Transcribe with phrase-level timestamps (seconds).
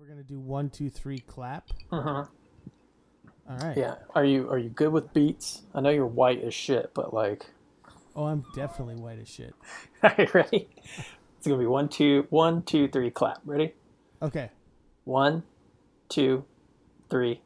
[0.00, 1.68] we're gonna do one, two, three, clap.
[1.92, 2.24] Uh huh.
[3.48, 3.76] All right.
[3.76, 3.96] Yeah.
[4.14, 5.62] Are you are you good with beats?
[5.74, 7.50] I know you're white as shit, but like,
[8.16, 9.54] Oh, I'm definitely white as shit.
[10.02, 10.68] are you ready?
[11.36, 13.40] It's gonna be one, two, one, two, three, clap.
[13.44, 13.74] Ready?
[14.22, 14.50] Okay.
[15.04, 15.42] One,
[16.08, 16.44] two,
[17.10, 17.42] three.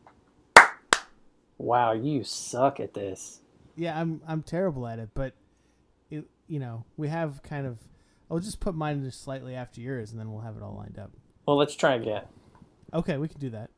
[1.58, 3.40] Wow, you suck at this.
[3.74, 5.34] Yeah, I'm I'm terrible at it, but
[6.08, 7.78] it you know we have kind of.
[8.30, 10.98] I'll just put mine just slightly after yours, and then we'll have it all lined
[10.98, 11.10] up.
[11.46, 12.22] Well, let's try again.
[12.94, 13.70] Okay, we can do that.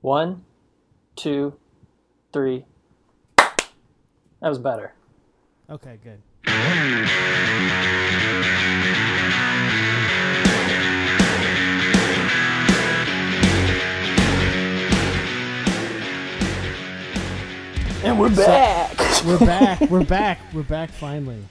[0.00, 0.44] One,
[1.14, 1.54] two,
[2.32, 2.64] three.
[3.36, 4.92] That was better.
[5.70, 6.20] Okay, good.
[18.04, 18.96] And we're back.
[19.26, 19.80] We're back.
[19.90, 20.38] we're back.
[20.54, 21.42] We're back finally.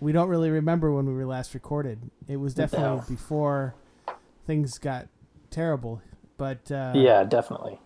[0.00, 2.10] We don't really remember when we were last recorded.
[2.26, 3.04] It was definitely No.
[3.08, 3.74] before
[4.46, 5.06] things got
[5.50, 6.02] terrible.
[6.36, 7.78] But uh, yeah, definitely.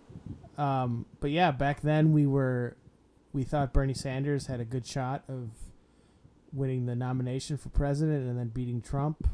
[0.56, 2.76] Um, but yeah, back then we were,
[3.32, 5.50] we thought Bernie Sanders had a good shot of
[6.52, 9.28] winning the nomination for president and then beating Trump.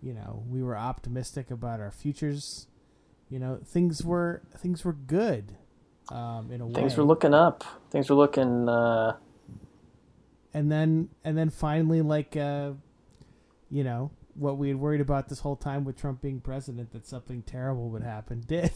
[0.00, 2.68] You know, we were optimistic about our futures.
[3.28, 5.56] You know, things were things were good.
[6.10, 7.02] Um, in a Things way.
[7.02, 7.64] were looking up.
[7.90, 8.66] Things were looking.
[8.66, 9.16] Uh,
[10.54, 12.70] and then and then finally, like, uh,
[13.70, 17.06] you know, what we had worried about this whole time with Trump being president, that
[17.06, 18.70] something terrible would happen, did.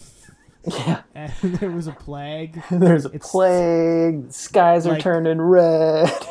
[0.67, 1.03] yeah.
[1.15, 2.63] and there was a plague.
[2.71, 4.29] There's a It's- plague.
[4.29, 6.11] The skies are like- turning red.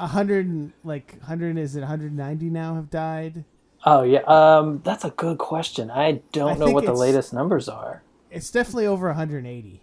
[0.00, 3.44] A hundred like hundred is it 190 now have died.
[3.86, 4.22] Oh yeah.
[4.26, 5.88] Um, that's a good question.
[5.88, 8.02] I don't I know what the latest numbers are.
[8.28, 9.82] It's definitely over 180.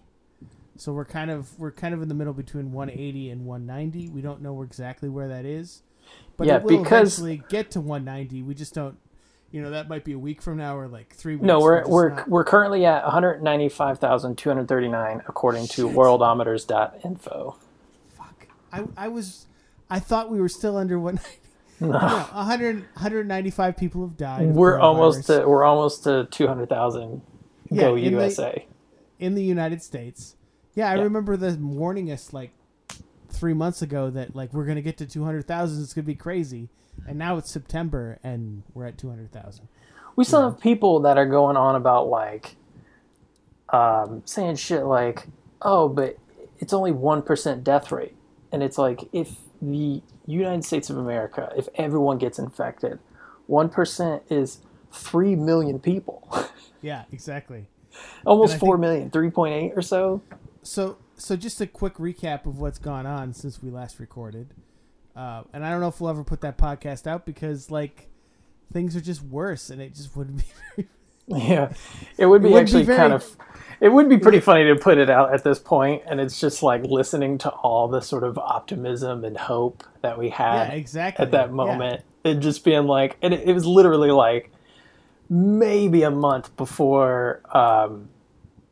[0.75, 4.09] So we're kind of we're kind of in the middle between 180 and 190.
[4.09, 5.81] We don't know exactly where that is,
[6.37, 8.41] but Yeah, it will because- eventually get to 190.
[8.43, 8.97] We just don't.
[9.51, 11.45] You know, that might be a week from now or like three weeks.
[11.45, 17.55] No, we're we're not- we're currently at 195,239 according to worldometers.info.
[18.09, 18.47] fuck.
[18.71, 19.47] I I was
[19.89, 21.39] I thought we were still under 190.
[21.81, 21.87] No.
[21.93, 24.53] No, 100 195 people have died.
[24.53, 27.23] We're almost to we're almost to 200,000
[27.71, 28.67] Yeah, go in the- USA.
[29.17, 30.35] in the United States.
[30.75, 31.01] Yeah, I Yeah.
[31.01, 32.51] remember them warning us like
[33.31, 35.83] three months ago that like we're gonna get to two hundred thousand.
[35.83, 36.69] It's gonna be crazy,
[37.07, 39.67] and now it's September and we're at two hundred thousand.
[40.15, 42.55] We still have people that are going on about like
[43.69, 45.27] um, saying shit like,
[45.61, 46.17] "Oh, but
[46.59, 48.15] it's only one percent death rate,"
[48.51, 52.99] and it's like if the United States of America, if everyone gets infected,
[53.47, 54.59] one percent is
[54.91, 56.27] three million people,
[56.81, 57.67] Yeah, exactly.
[58.25, 60.21] almost four think- million, three point eight or so.
[60.63, 64.53] So so just a quick recap of what's gone on since we last recorded.
[65.15, 68.07] Uh, and I don't know if we'll ever put that podcast out because like
[68.73, 70.43] things are just worse, and it just wouldn't be.
[70.77, 70.87] Very,
[71.47, 71.71] Yeah,
[72.17, 73.25] it would be would be actually very- kind of.
[73.79, 76.61] It would be pretty funny to put it out at this point, and it's just
[76.61, 81.23] like listening to all the sort of optimism and hope that we had yeah, exactly.
[81.23, 81.55] at that Yeah.
[81.55, 84.51] moment, and just being like, and it, it was literally like
[85.29, 87.41] maybe a month before.
[87.55, 88.09] Um,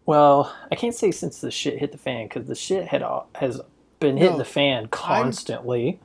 [0.10, 3.30] well, I can't say since the shit hit the fan because the shit had all,
[3.36, 3.62] has
[4.00, 6.00] been hitting No, the fan constantly.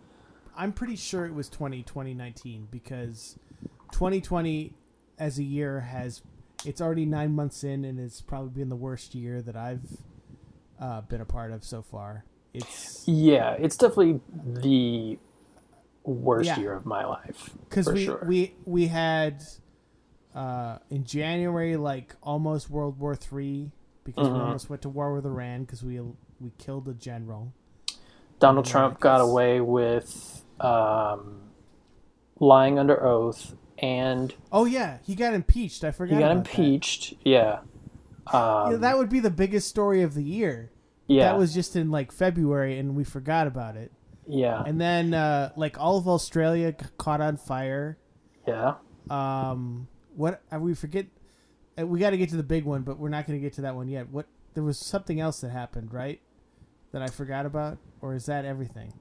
[0.55, 3.39] I'm pretty sure it was 20, 2019 because
[3.93, 4.75] 2020
[5.19, 6.21] as a year has
[6.67, 9.81] it's already nine months in and it's probably been the worst year that I've
[10.79, 12.27] uh, been a part of so far.
[12.53, 15.19] It's Yeah, it's definitely the
[16.03, 16.61] worst Yeah.
[16.61, 18.23] year of my life because for we, sure.
[18.27, 19.43] we we had
[20.35, 23.71] uh, in January like almost World War Three
[24.05, 24.41] because we Mhm.
[24.45, 26.01] almost went to war with Iran because we
[26.41, 27.53] we killed a general.
[28.39, 31.41] Donald Trump got away with um,
[32.39, 35.83] lying under oath, and Oh yeah, he got impeached.
[35.85, 36.15] I forgot.
[36.15, 36.51] he got about that.
[36.59, 37.15] impeached.
[37.25, 37.61] Yeah,
[38.33, 40.71] um, Yeah, that would be the biggest story of the year.
[41.07, 43.91] yeah, That was just in like February, and we forgot about it.
[44.29, 47.99] yeah, And then uh, like all of Australia caught on fire.
[48.47, 48.75] yeah.
[49.11, 51.07] Um, what we forget?
[51.77, 53.63] We got to get to the big one, but we're not going to get to
[53.63, 54.09] that one yet.
[54.11, 56.21] What there was something else that happened, right?
[56.93, 58.93] That I forgot about, or is that everything?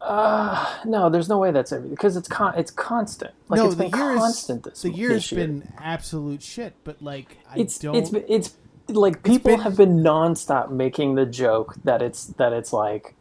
[0.00, 3.32] Uh, no, there's no way that's everything because it's con- it's constant.
[3.48, 5.46] Like no, it's the been year constant is this the year's this year.
[5.46, 6.74] been absolute shit.
[6.84, 7.94] But like, I it's don't.
[7.94, 8.56] it's it's
[8.88, 13.14] like people been- have been nonstop making the joke that it's that it's like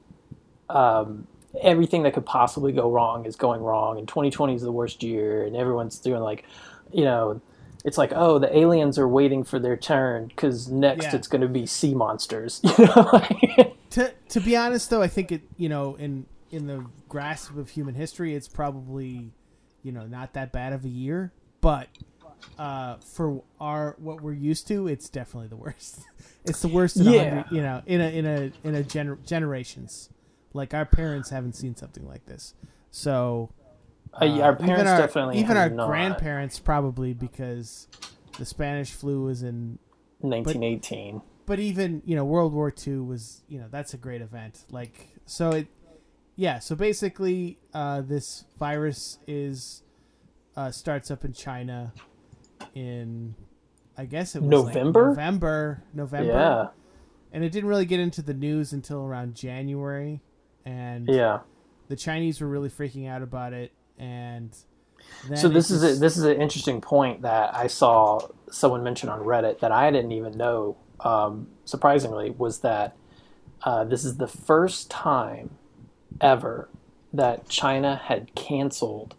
[0.69, 1.27] um,
[1.61, 5.43] everything that could possibly go wrong is going wrong, and 2020 is the worst year,
[5.45, 6.45] and everyone's doing like,
[6.91, 7.41] you know,
[7.83, 11.15] it's like oh the aliens are waiting for their turn because next Yeah.
[11.15, 13.73] it's going to be sea monsters, you know.
[13.91, 17.69] to to be honest though, I think it you know in in the grasp of
[17.69, 19.31] human history, it's probably
[19.83, 21.31] you know not that bad of a year.
[21.61, 21.87] But
[22.57, 25.99] uh, for our what we're used to, it's definitely the worst.
[26.45, 27.43] it's the worst in Yeah.
[27.51, 30.09] you know, in a in a in a gener- generations.
[30.53, 32.53] Like our parents haven't seen something like this,
[32.89, 33.51] so
[34.13, 35.87] Uh, our even parents our- definitely even our not.
[35.87, 37.87] grandparents probably because
[38.37, 39.79] the Spanish flu was in
[40.19, 41.21] 1918.
[41.45, 44.65] but even you know World War II was you know that's a great event.
[44.69, 45.67] Like so it,
[46.35, 46.59] yeah.
[46.59, 49.83] So basically, uh, this virus is
[50.55, 51.93] uh, starts up in China
[52.75, 53.35] in
[53.97, 55.09] I guess it was like November?
[55.09, 56.31] November, November.
[56.31, 56.67] Yeah,
[57.31, 60.21] And it didn't really get into the news until around January,
[60.65, 61.39] and yeah.
[61.87, 63.71] the Chinese were really freaking out about it.
[63.97, 64.55] And
[65.35, 69.19] So this is a, this is an interesting point that I saw someone mention on
[69.21, 70.77] Reddit that I didn't even know.
[70.99, 72.95] Um, surprisingly, was that
[73.63, 75.51] uh, this is the first time
[76.19, 76.69] ever
[77.13, 79.15] that China had canceled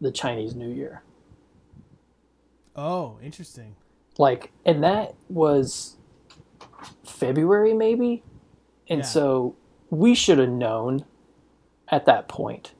[0.00, 1.02] the Chinese New Year.
[2.76, 3.76] oh interesting.
[4.18, 5.96] Like, and that was
[7.04, 8.22] February maybe,
[8.88, 9.06] and Yeah.
[9.06, 9.56] so
[9.90, 11.04] we should have known
[11.88, 12.72] at that point.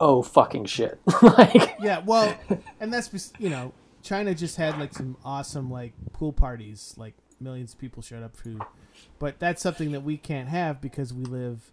[0.00, 1.00] Oh fucking shit!
[1.22, 2.36] like, Yeah, well,
[2.80, 3.72] and that's you know,
[4.02, 8.40] China just had like some awesome like pool parties, like millions of people showed up
[8.42, 8.60] to,
[9.18, 11.72] but that's something that we can't have because we live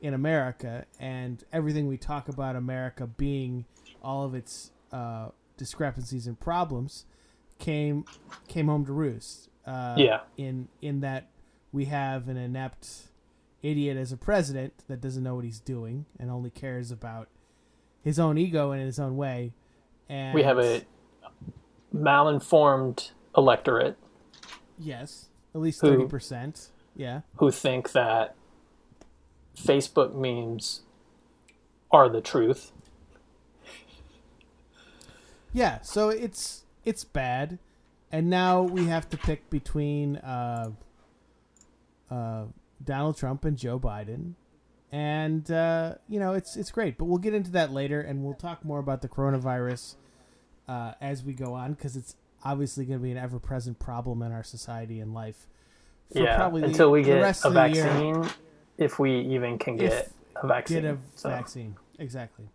[0.00, 3.64] in America, and everything we talk about America being
[4.02, 7.04] all of its uh, discrepancies and problems
[7.58, 8.04] came
[8.48, 9.48] came home to roost.
[9.66, 10.20] Uh, Yeah.
[10.36, 11.28] In in that
[11.72, 13.08] we have an inept
[13.62, 17.28] idiot as a president that doesn't know what he's doing and only cares about
[18.06, 19.52] his own ego and in his own way.
[20.08, 20.82] And we have a
[21.92, 23.98] malinformed electorate
[24.78, 26.70] yes, at least thirty percent.
[26.94, 28.34] Yeah, who think that
[29.58, 30.82] Facebook memes
[31.90, 32.72] are the truth.
[35.52, 35.80] yeah.
[35.82, 37.58] So it's it's bad,
[38.12, 40.70] and now we have to pick between uh,
[42.10, 42.44] uh,
[42.82, 44.34] Donald Trump and Joe Biden,
[44.96, 46.96] and uh, you know it's it's great.
[46.96, 49.96] But we'll get into that later, and we'll talk more about the coronavirus
[50.68, 54.32] uh, as we go on because it's obviously going to be an ever-present problem in
[54.32, 55.46] our society and life.
[56.14, 57.84] yeah, probably the- until we get rest a the year.
[57.84, 58.24] vaccine,
[58.78, 60.82] if we even can get a vaccine.
[60.82, 62.46] Get a So, vaccine, exactly.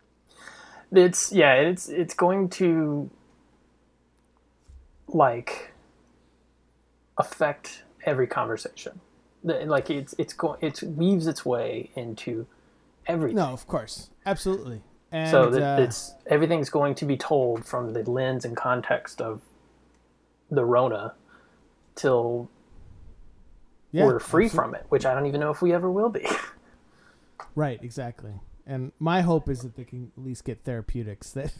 [0.90, 3.08] It's yeah, it's it's going to
[5.06, 5.72] like
[7.18, 9.00] affect every conversation.
[9.44, 12.46] Like it's it's going it weaves its way into
[13.06, 13.36] everything.
[13.36, 14.82] No, of course, absolutely.
[15.10, 19.20] And so that uh, it's everything's going to be told from the lens and context
[19.20, 19.42] of
[20.50, 21.14] the Rona
[21.94, 22.48] till
[23.90, 24.70] yeah, we're free absolutely.
[24.70, 26.26] from it, which I don't even know if we ever will be.
[27.54, 28.32] Right, exactly.
[28.66, 31.52] And my hope is that they can at least get therapeutics that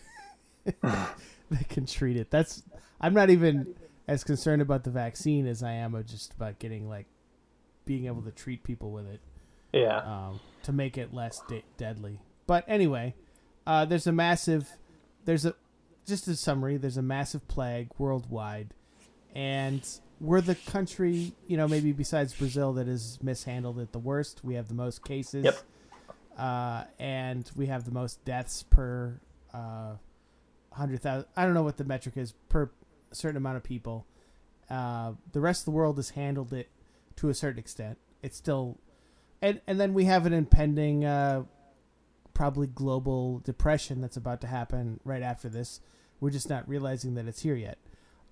[0.80, 2.30] that can treat it.
[2.30, 2.62] That's
[3.00, 3.74] I'm not even
[4.08, 7.06] as concerned about the vaccine as I am just about getting like
[7.84, 9.20] being able to treat people with it
[9.72, 9.98] yeah.
[9.98, 12.20] um, to make it less de- deadly.
[12.46, 13.14] But anyway,
[13.66, 14.68] uh, there's a massive,
[15.24, 15.54] there's a,
[16.06, 16.76] just a summary.
[16.76, 18.74] There's a massive plague worldwide,
[19.34, 19.86] and
[20.20, 24.44] we're the country, you know, maybe besides Brazil that is mishandled it the worst.
[24.44, 25.58] We have the most cases, Yep.
[26.38, 29.20] uh, and we have the most deaths per
[29.54, 29.94] uh,
[30.72, 31.26] hundred thousand.
[31.36, 32.70] I don't know what the metric is per
[33.12, 34.06] certain amount of people.
[34.70, 36.68] Uh, the rest of the world has handled it
[37.22, 37.98] to a certain extent.
[38.20, 38.78] It's still,
[39.40, 41.44] and and then we have an impending, uh,
[42.34, 45.80] probably global depression that's about to happen right after this.
[46.20, 47.78] We're just not realizing that it's here yet.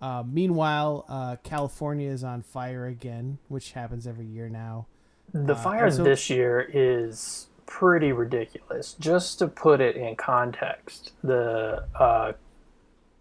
[0.02, 4.86] Uh, meanwhile, uh, California is on fire again, which happens every year now.
[5.32, 8.94] The Uh, fire so- this year is pretty ridiculous.
[8.94, 12.32] Just to put it in context, the uh,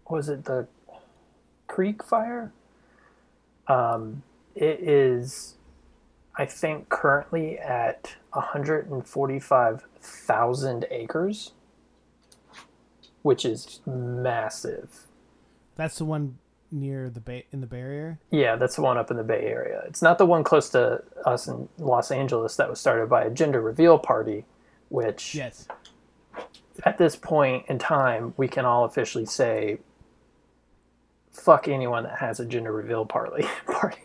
[0.08, 0.66] was it the
[1.68, 2.50] Creek fire?
[3.68, 4.24] Um,
[4.56, 5.54] it is,
[6.36, 11.52] I think, currently at 145,000 acres,
[13.22, 15.06] which is massive.
[15.76, 16.38] That's the one
[16.72, 18.18] near the bay in the Bay Area.
[18.30, 19.82] Yeah, that's the one up in the Bay Area.
[19.86, 23.30] It's not the one close to us in Los Angeles that was started by a
[23.30, 24.44] gender reveal party,
[24.88, 25.66] which Yes.
[26.84, 29.78] at this point in time we can all officially say
[31.32, 33.98] fuck anyone that has a gender reveal party party.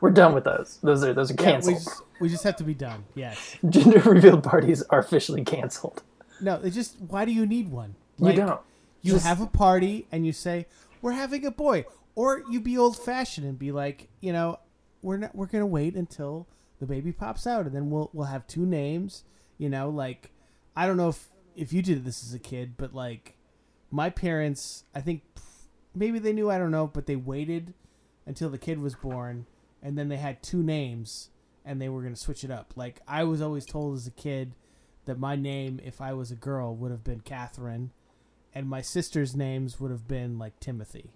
[0.00, 0.78] We're done with those.
[0.82, 1.74] Those are those are Yeah, canceled.
[1.74, 3.04] we just we just have to be done.
[3.14, 3.56] Yes.
[3.68, 6.02] Gender reveal parties are officially canceled.
[6.40, 7.94] No, it just why do you need one?
[8.18, 8.60] you don't.
[9.02, 10.66] You Just- have a party and you say
[11.02, 14.58] we're having a boy, or you be old fashioned and be like, you know,
[15.02, 16.46] we're not we're gonna wait until
[16.80, 19.24] the baby pops out and then we'll we'll have two names.
[19.58, 20.30] You know, like
[20.76, 21.26] I don't know if
[21.56, 23.36] if you did this as a kid, but like
[23.90, 25.22] my parents, I think
[25.94, 27.74] maybe they knew, I don't know, but they waited
[28.26, 29.46] until the kid was born,
[29.84, 31.30] and then they had two names,
[31.64, 32.72] and they were gonna switch it up.
[32.74, 34.54] Like I was always told as a kid
[35.04, 37.90] that my name, if I was a girl, would have been Catherine,
[38.54, 41.10] and my sister's names would have been like Timothy.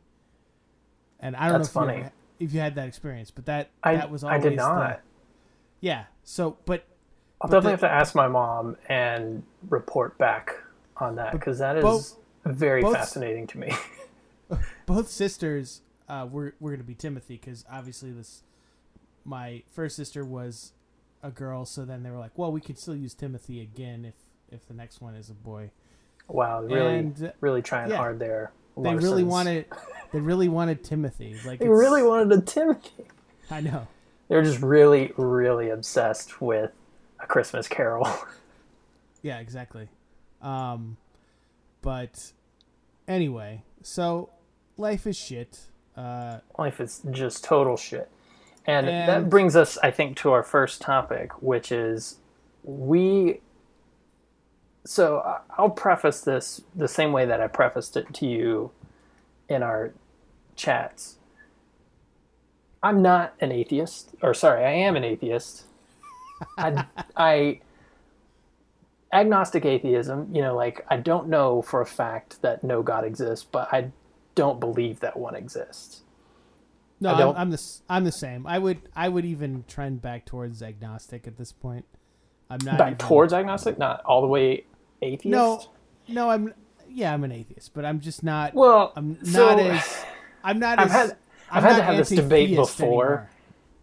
[1.21, 1.99] And I don't That's know if funny.
[1.99, 4.53] you, ever- if you had that experience, but that I, that was always I did
[4.59, 5.01] the- not.
[5.81, 6.05] yeah.
[6.23, 6.85] So, but
[7.41, 10.55] I'll but definitely the- have to ask my mom and report back
[10.99, 13.73] on that because that is both- very both- fascinating to me.
[14.87, 18.43] both sisters uh, were were going to be Timothy because obviously this
[19.25, 20.73] my first sister was
[21.23, 24.15] a girl, so then they were like, well, we could still use Timothy again if
[24.51, 25.71] if the next one is a boy.
[26.27, 27.97] wow, really, And really trying yeah.
[27.97, 28.53] hard there.
[28.77, 29.67] They really wanted
[30.13, 31.37] they really wanted Timothy.
[31.45, 33.07] Like They really wanted a Timothy.
[33.51, 33.89] I know.
[34.29, 36.71] They're just really, really obsessed with
[37.21, 38.09] a Christmas Carol.
[39.21, 39.89] Yeah, exactly.
[40.41, 40.97] Um,
[41.83, 42.33] but
[43.09, 44.31] anyway, so
[44.77, 45.59] life is shit.
[45.97, 48.09] Uh, Life is just total shit.
[48.69, 52.17] And, that brings us, I think, to our first topic, which is
[52.63, 53.41] we.
[54.85, 58.71] So I'll preface this the same way that I prefaced it to you
[59.49, 59.93] in our
[60.55, 61.17] chats.
[62.83, 65.65] I'm not an atheist, or sorry, I am an atheist.
[66.59, 66.85] I,
[67.17, 67.61] I
[69.13, 73.47] agnostic atheism, you know, like I don't know for a fact that no God exists,
[73.51, 73.93] but I
[74.35, 76.03] don't believe that one exists.
[77.01, 78.47] No, I I'm, don't- I'm the I'm the same.
[78.47, 81.85] I would I would even trend back towards agnostic at this point.
[82.51, 84.65] I'm not Back even- towards agnostic, not all the way
[85.03, 85.27] atheist.
[85.31, 85.63] No,
[86.09, 86.55] no, I'm
[86.91, 88.55] yeah, I'm an atheist, but I'm just not.
[88.55, 90.05] well, I'm so not as.
[90.43, 90.93] I'm not I've as.
[90.93, 91.11] had
[91.51, 93.29] I'm I've had to have this debate before.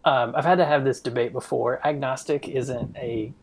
[0.04, 1.80] um, I've had to have this debate before.
[1.86, 3.34] Agnostic isn't a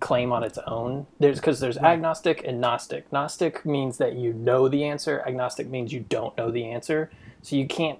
[0.00, 1.06] claim on its own.
[1.18, 3.10] There's because there's agnostic and gnostic.
[3.12, 5.22] Gnostic means that you know the answer.
[5.26, 7.10] Agnostic means you don't know the answer.
[7.42, 7.98] So you can't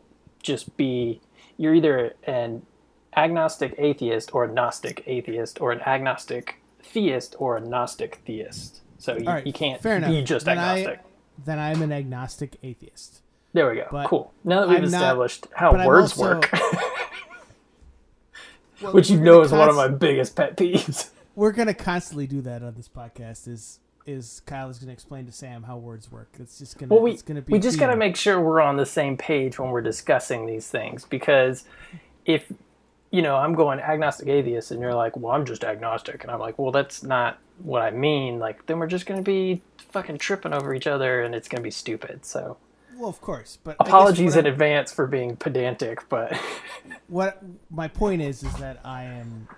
[0.48, 1.20] just be.
[1.56, 2.62] You're either an
[3.16, 8.80] agnostic atheist or a gnostic atheist or an agnostic theist or a gnostic theist.
[8.98, 10.10] So you, right, you can't fair enough.
[10.10, 11.04] be just Then I- agnostic.
[11.44, 13.20] Then I'm an agnostic atheist.
[13.52, 13.86] There we go.
[13.90, 14.32] but cool.
[14.44, 16.50] Now that we've I'm not- established how words also- work,
[18.82, 21.10] Well, which you know is one of my biggest pet peeves.
[21.34, 23.48] We're gonna constantly do that on this podcast.
[23.48, 26.30] Is is Kyle is gonna explain to Sam how words work?
[26.40, 26.92] It's just gonna.
[26.92, 27.52] Well, we gonna be.
[27.52, 30.68] we just got to make sure we're on the same page when we're discussing these
[30.68, 31.64] things because
[32.24, 32.50] if
[33.10, 36.40] you know I'm going agnostic atheist and you're like, well, I'm just agnostic, and I'm
[36.40, 38.38] like, well, that's not what I mean.
[38.38, 39.60] Like, then we're just going to be
[39.90, 42.24] fucking tripping over each other, and it's going to be stupid.
[42.24, 42.56] So
[42.96, 46.32] Well, of course, but apologies in I- advance for being pedantic, but
[47.08, 49.48] what my point is is that I am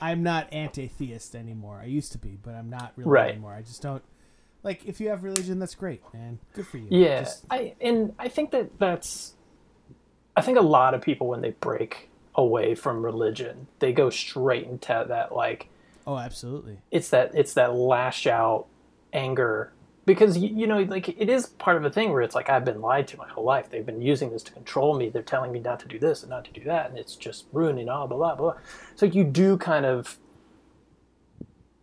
[0.00, 1.80] I'm not anti-theist anymore.
[1.82, 3.30] I used to be, but I'm not really Right.
[3.32, 3.52] anymore.
[3.54, 4.02] I just don't
[4.62, 6.38] like if you have religion that's great, man.
[6.52, 6.86] Good for you.
[6.90, 9.34] Yeah, Just- I and I think that that's.
[10.36, 14.64] I think a lot of people when they break away from religion, they go straight
[14.66, 15.68] into that like
[16.06, 16.78] oh, absolutely.
[16.92, 18.66] it's that it's that lash out
[19.12, 19.72] anger
[20.08, 22.80] because you, know like it is part of a thing where it's like I've been
[22.80, 23.68] lied to my whole life.
[23.68, 25.10] They've been using this to control me.
[25.10, 27.44] They're telling me not to do this and not to do that, and it's just
[27.52, 28.54] ruining all blah blah blah.
[28.96, 30.16] So you do kind of.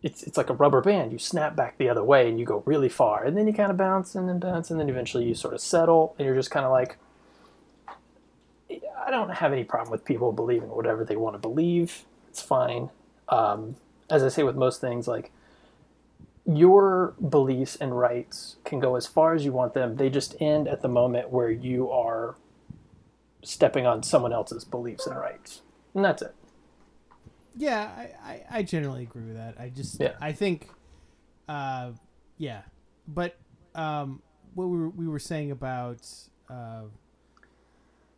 [0.02, 1.12] It's, it's like a rubber band.
[1.12, 3.70] You snap back the other way and you go really far, and then you kind
[3.70, 6.50] of bounce and then bounce, and then eventually you sort of settle, and you're just
[6.50, 6.98] kind of like,
[8.70, 12.04] I don't have any problem with people believing whatever they want to believe.
[12.28, 12.90] It's fine.
[13.28, 13.76] Um,
[14.10, 15.32] as I say with most things, like
[16.46, 19.96] your beliefs and rights can go as far as you want them.
[19.96, 22.36] They just end at the moment where you are
[23.42, 25.62] stepping on someone else's beliefs and rights,
[25.94, 26.34] and that's it.
[27.56, 29.54] Yeah, I, I, I generally agree with that.
[29.58, 30.14] I just Yeah.
[30.20, 30.68] I think
[31.48, 31.92] uh
[32.38, 32.62] yeah.
[33.08, 33.36] But
[33.74, 34.22] um
[34.54, 36.06] what we were, we were saying about
[36.50, 36.82] uh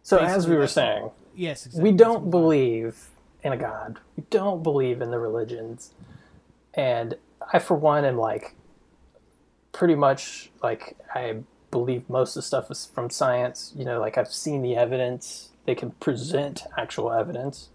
[0.02, 1.90] So as we were saying, yes, exactly.
[1.90, 3.08] we don't believe
[3.42, 4.00] in a god.
[4.16, 5.92] We don't believe in the religions,
[6.74, 7.14] and
[7.52, 8.54] I, for one, am like
[9.72, 11.38] pretty much like I
[11.70, 13.72] believe most of the stuff is from science.
[13.76, 15.50] You know, like I've seen the evidence.
[15.66, 17.68] They can present actual evidence,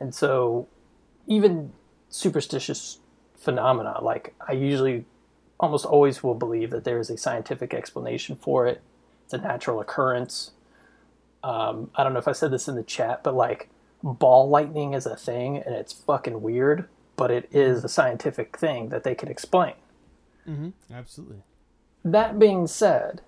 [0.00, 0.68] and so
[1.26, 1.72] even
[2.08, 2.98] superstitious
[3.34, 5.04] phenomena, like I usually
[5.60, 8.82] almost always will believe that there is a scientific explanation for it.
[9.24, 10.52] It's a natural occurrence.
[11.42, 13.68] Um, I don't know if I said this in the chat, but like
[14.02, 18.88] ball lightning is a thing and it's fucking weird, but it is a scientific thing
[18.88, 19.74] that they can explain.
[20.48, 20.70] Mm-hmm.
[20.92, 21.42] absolutely.
[22.04, 23.22] That being said,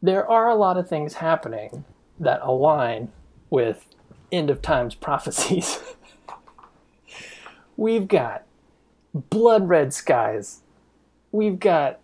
[0.00, 1.84] there are a lot of things happening
[2.18, 3.12] that align
[3.50, 3.86] with
[4.32, 5.80] end of times prophecies.
[7.76, 8.44] We've got
[9.14, 10.60] blood red skies.
[11.32, 12.00] We've got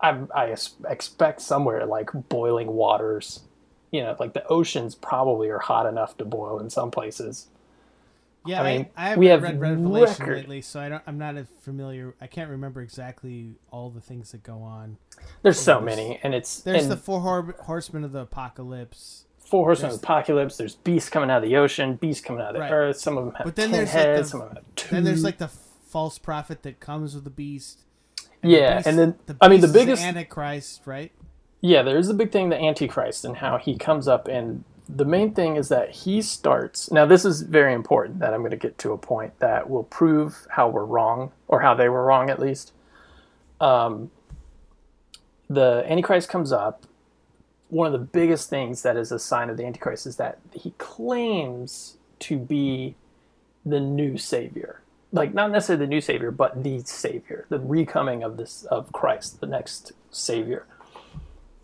[0.00, 0.56] I, I
[0.88, 3.40] expect somewhere like boiling waters.
[3.92, 7.46] You know, like the oceans probably are hot enough to boil in some places.
[8.44, 11.02] Yeah, I I, mean, I, haven't we have read Revelation record- lately, so I don't.
[11.06, 12.14] I'm not as familiar.
[12.20, 14.96] I can't remember exactly all the things that go on.
[15.42, 19.26] There's so There's- many, and it's There's and the four hor- horsemen of the apocalypse,
[19.38, 20.56] four horsemen of the apocalypse.
[20.56, 22.72] There's beasts coming out of the ocean, beasts coming out of the Right.
[22.72, 22.96] earth.
[22.98, 24.20] Some of them have But then ten there's, like, heads.
[24.22, 24.94] the- some of them have two.
[24.94, 27.80] then there's like the false prophet that comes with the beast.
[28.42, 31.12] and the yeah, beast- and then the I mean the biggest Antichrist, right?
[31.60, 34.26] Yeah, there is the big thing, the Antichrist, and how he comes up.
[34.26, 36.90] And the main thing is that he starts.
[36.90, 39.84] Now, this is very important that I'm going to get to a point that will
[39.84, 42.72] prove how we're wrong, or how they were wrong at least.
[43.60, 44.10] Um,
[45.48, 46.86] the Antichrist comes up.
[47.68, 50.72] One of the biggest things that is a sign of the Antichrist is that he
[50.78, 52.94] claims to be
[53.64, 54.82] the new Savior.
[55.10, 59.40] Like, not necessarily the new Savior, but the Savior, the recoming of this of Christ,
[59.40, 60.66] the next Savior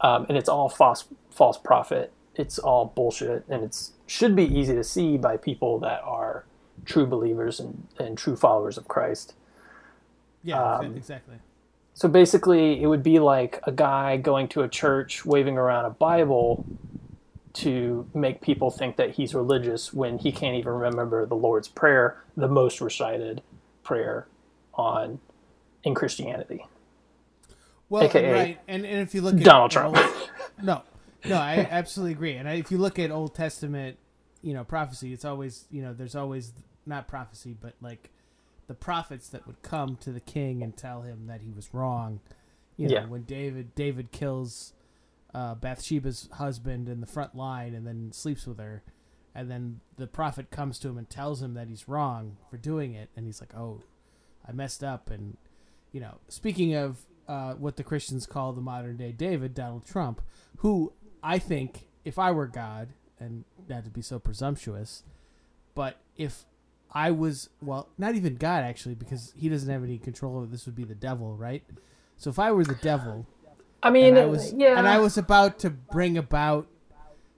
[0.00, 2.12] um, and it's all false false prophet.
[2.38, 6.46] It's all bullshit, and it's should be easy to see by people that are
[6.86, 9.34] true believers and, and true followers of Christ.
[10.44, 11.36] Yeah, Um, exactly.
[11.94, 15.90] So basically, it would be like a guy going to a church waving around a
[15.90, 16.64] Bible
[17.54, 22.22] to make people think that he's religious when he can't even remember the Lord's Prayer,
[22.36, 23.42] the most recited
[23.82, 24.28] prayer
[24.74, 25.18] on
[25.82, 26.66] in Christianity.
[27.88, 29.96] Well, AKA right, and, and if you look at Donald Trump.
[30.62, 30.82] No,
[31.24, 32.34] no, I absolutely agree.
[32.34, 33.98] And I, if you look at Old Testament,
[34.42, 36.52] you know, prophecy, it's always you know, there's always
[36.86, 38.10] not prophecy, but like
[38.66, 42.20] the prophets that would come to the king and tell him that he was wrong.
[42.76, 43.06] You know, Yeah.
[43.06, 44.72] when David David kills
[45.34, 48.82] uh, Bathsheba's husband in the front line and then sleeps with her,
[49.34, 52.94] and then the prophet comes to him and tells him that he's wrong for doing
[52.94, 53.82] it, and he's like, "Oh,
[54.48, 55.36] I messed up." And
[55.92, 60.22] you know, speaking of uh, what the Christians call the modern day David, Donald Trump,
[60.58, 62.88] who I think, if I were God,
[63.20, 65.02] and that'd be so presumptuous,
[65.74, 66.44] but if
[66.92, 70.66] I was, well, not even God actually, because he doesn't have any control over this,
[70.66, 71.62] would be the devil, right?
[72.16, 73.26] So if I were the devil,
[73.82, 76.66] I mean, I was, yeah, and I was about to bring about,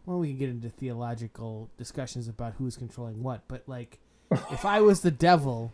[0.06, 3.98] well, we can get into theological discussions about who's controlling what, but like,
[4.50, 5.72] if I was the devil,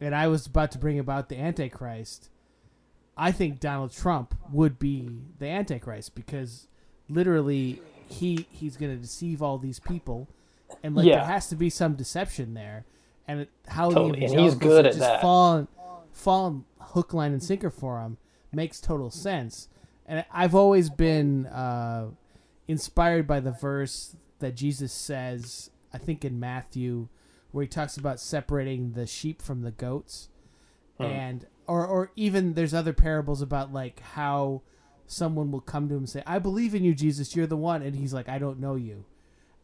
[0.00, 2.28] and I was about to bring about the Antichrist,
[3.16, 6.68] I think Donald Trump would be the Antichrist because
[7.08, 10.28] literally he he's going to deceive all these people,
[10.82, 11.16] and like Yeah.
[11.16, 12.84] there has to be some deception there,
[13.26, 15.20] and it, how Totally, the and he's evangelicals good at just that.
[15.20, 15.68] fallen
[16.12, 18.16] fallen hook, line, and sinker for him
[18.52, 19.68] makes total sense.
[20.06, 22.10] And I've always been uh,
[22.68, 27.08] inspired by the verse that Jesus says, I think in Matthew,
[27.50, 30.28] where he talks about separating the sheep from the goats,
[30.98, 34.62] and or or even there's other parables about like how
[35.06, 37.34] someone will come to him and say, "I believe in you, Jesus.
[37.36, 39.04] You're the one," and he's like, "I don't know you,"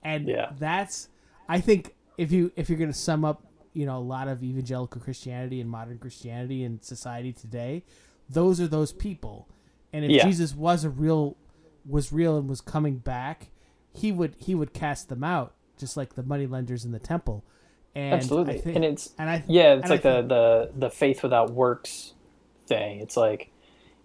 [0.02, 0.52] and Yeah.
[0.58, 1.08] that's
[1.48, 5.00] I think if you if you're gonna sum up you know a lot of evangelical
[5.00, 7.84] Christianity and modern Christianity and society today,
[8.28, 9.48] those are those people,
[9.92, 10.24] and if Yeah.
[10.24, 11.36] Jesus was a real
[11.84, 13.50] was real and was coming back,
[13.92, 17.44] he would he would cast them out just like the moneylenders in the temple.
[17.94, 20.90] And absolutely, think, and it's and I yeah, it's and I like the, the the
[20.90, 22.14] faith without works
[22.66, 23.00] thing.
[23.00, 23.51] It's like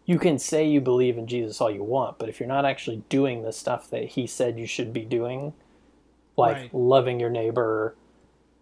[0.08, 3.04] you can say you believe in Jesus all you want, but if you're not actually
[3.10, 5.54] doing the stuff that he said you should be doing,
[6.38, 6.74] like Right.
[6.74, 7.96] loving your neighbor,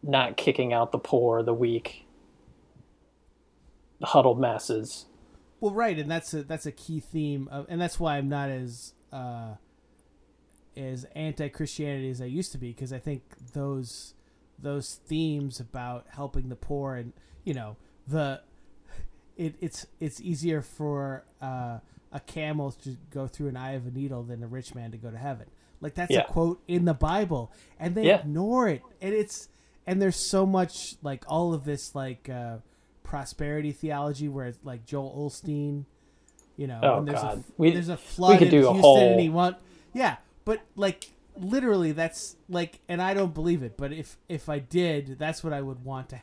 [0.02, 2.08] not kicking out the poor, the weak,
[4.00, 5.06] the huddled masses.
[5.60, 8.50] Well, right, and that's a that's a key theme, of, and that's why I'm not
[8.50, 9.56] as uh,
[10.76, 13.22] as anti Christianity as I used to be, because I think
[13.54, 14.16] those
[14.58, 17.78] those themes about helping the poor and you know
[18.08, 18.42] the
[19.38, 21.80] it, it's it's easier for uh,
[22.12, 24.98] a camel to go through an eye of a needle than a rich man to
[24.98, 25.48] go to heaven.
[25.82, 26.22] Like that's Yeah.
[26.22, 28.20] a quote in the Bible, and they Yeah.
[28.20, 29.50] ignore it, and it's
[29.88, 32.58] and there's so much like all of this like uh,
[33.04, 35.86] prosperity theology where it's like Joel Osteen,
[36.58, 37.38] you know, Oh, there's God.
[37.40, 39.58] a We- there's a flood could in do a Houston whole- and he want
[39.94, 44.60] yeah, but like literally that's like, and I don't believe it, but if if I
[44.60, 46.22] did, that's what I would want to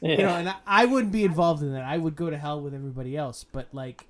[0.00, 0.10] Yeah.
[0.12, 1.84] you know, and I, I wouldn't be involved in that.
[1.84, 3.44] I would go to hell with everybody else.
[3.44, 4.06] But like,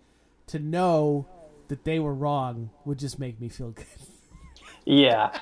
[0.48, 1.26] to know
[1.68, 3.86] that they were wrong would just make me feel good.
[4.86, 5.38] Yeah.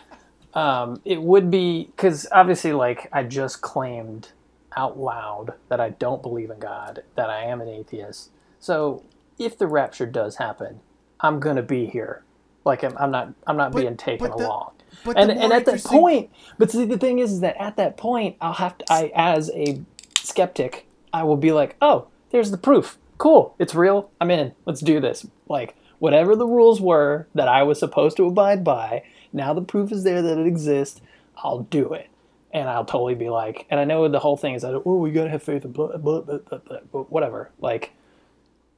[0.55, 4.33] Um, it would be because obviously, like, I just claimed
[4.77, 8.31] out loud that I don't believe in God, that I am an atheist.
[8.59, 9.05] So
[9.39, 10.81] if the rapture does happen,
[11.21, 12.25] I'm gonna be here.
[12.65, 14.73] Like, I'm, I'm not, I'm not But- being taken the- along.
[15.05, 17.97] But and and at that point, but see, the thing is, is that at that
[17.97, 19.81] point, I'll have to, I as a
[20.25, 22.99] skeptic, I will be like, oh, there's the proof.
[23.19, 24.11] cool, it's real.
[24.21, 24.53] I'm in.
[24.65, 25.27] Let's do this.
[25.49, 29.03] Like whatever the rules were that I was supposed to abide by.
[29.33, 31.01] Now the proof is there that it exists.
[31.37, 32.09] I'll do it,
[32.53, 33.67] and I'll totally be like.
[33.71, 35.97] And I know the whole thing is that oh, we gotta have faith in blah,
[35.97, 37.51] blah, blah, blah, blah, whatever.
[37.61, 37.93] Like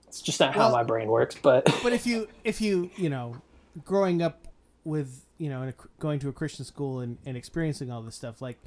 [0.08, 1.36] it's just not how my brain works.
[1.40, 3.36] But but if you if you you know
[3.84, 4.48] growing up
[4.84, 8.14] with you know in a, going to a christian school and, and experiencing all this
[8.14, 8.58] stuff like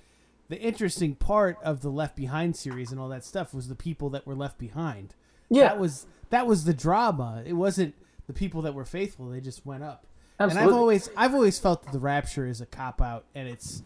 [0.53, 4.11] the interesting part of the left behind series and all that stuff was the people
[4.11, 5.15] that were left behind
[5.49, 7.95] yeah, that was that was the drama it wasn't
[8.27, 10.05] the people that were faithful they just went up
[10.37, 13.81] and i've always i've always felt that the rapture is a cop out and it's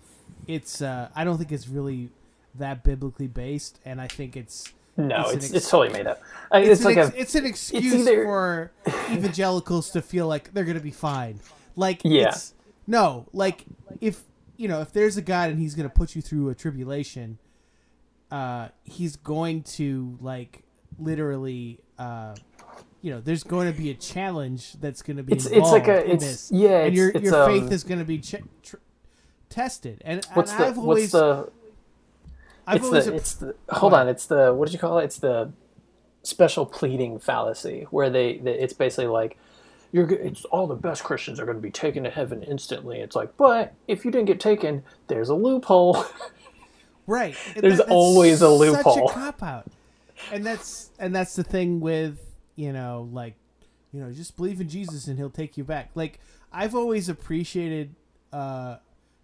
[0.46, 2.10] it's uh i don't think it's really
[2.56, 6.20] that biblically based and i think it's no, it's it's ex- it's totally made up.
[6.52, 8.72] I mean, it's, it's, an like ex- a it's an excuse either- for
[9.12, 11.40] evangelicals to feel like they're gonna be fine.
[11.76, 12.30] Like Yeah.
[12.30, 12.56] it's
[12.88, 13.64] no, like
[14.02, 14.24] if
[14.58, 17.38] you know if there's a God and He's gonna put you through a tribulation,
[18.32, 20.64] uh, He's going to like
[21.00, 22.36] literally, uh,
[23.02, 26.04] you know, there's going to be a challenge that's gonna be It's- it's like a-
[26.06, 26.52] in it's- this.
[26.52, 28.78] yeah, and it's- your your faith um, is gonna be ch- tr-
[29.50, 30.02] tested.
[30.04, 31.52] And, what's and the I've always what's the
[32.66, 35.06] I've it's always the it's the hold on it's the what did you call it
[35.06, 35.52] it's the
[36.24, 39.38] special pleading fallacy where they, they it's basically like
[39.92, 43.16] you're it's all the best christians are going to be taken to heaven instantly it's
[43.16, 46.06] like but if you didn't get taken there's a loophole
[47.08, 47.38] Right.
[47.56, 49.08] There's that's always a loophole.
[49.08, 49.66] Such a cop out.
[50.32, 52.20] And that's and that's the thing with
[52.56, 53.36] you know like
[53.94, 55.92] you know just believe in Jesus and he'll take you back.
[55.96, 56.20] Like
[56.52, 57.96] I've always appreciated
[58.34, 58.78] uh,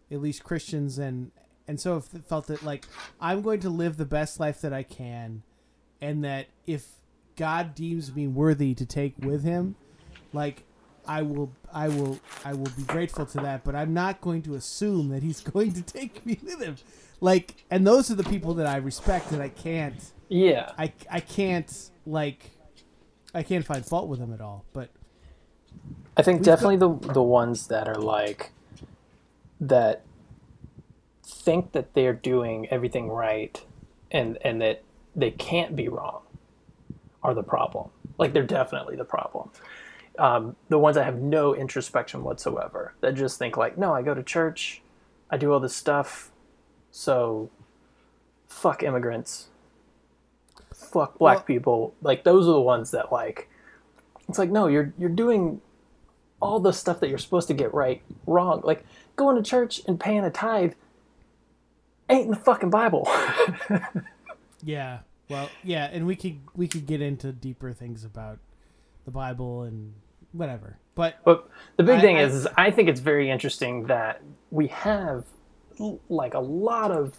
[0.10, 1.32] at least Christians and
[1.68, 2.86] and so have felt that like
[3.20, 5.44] I'm going to live the best life that I can,
[6.00, 6.88] and that if
[7.36, 9.76] God deems me worthy to take with Him,
[10.34, 10.64] like
[11.08, 14.56] I will I will I will be grateful to that, but I'm not going to
[14.56, 16.78] assume that he's going to take me with him.
[17.22, 21.20] Like and those are the people that I respect and I can't yeah I I
[21.20, 22.52] can't like
[23.34, 24.66] I can't find fault with them at all.
[24.74, 24.90] But
[26.16, 28.52] I think definitely the the ones that are like
[29.60, 30.04] that
[31.26, 33.64] think that they're doing everything right
[34.12, 34.84] and and that
[35.16, 36.22] they can't be wrong
[37.24, 37.90] are the problem.
[38.18, 39.50] Like they're definitely the problem.
[40.20, 44.14] Um, the ones that have no introspection whatsoever that just think like, no, I go
[44.14, 44.82] to church,
[45.32, 46.32] I do all this stuff,
[46.92, 47.50] so
[48.48, 49.48] fuck immigrants,
[50.72, 51.94] fuck black Well- people.
[52.02, 53.50] Like those are the ones that like.
[54.30, 55.62] It's like no, you're you're doing
[56.42, 58.62] all the stuff that you're supposed to get right wrong.
[58.64, 60.74] Like going to church and paying a tithe
[62.10, 63.08] ain't in the fucking Bible.
[64.64, 65.00] yeah,
[65.30, 68.40] well, yeah, and we could we could get into deeper things about
[69.06, 69.94] the Bible and
[70.34, 70.78] whatever.
[70.96, 74.22] But but the big I- thing I- is, is I think it's very interesting that
[74.52, 75.26] we have
[76.10, 77.18] like a lot of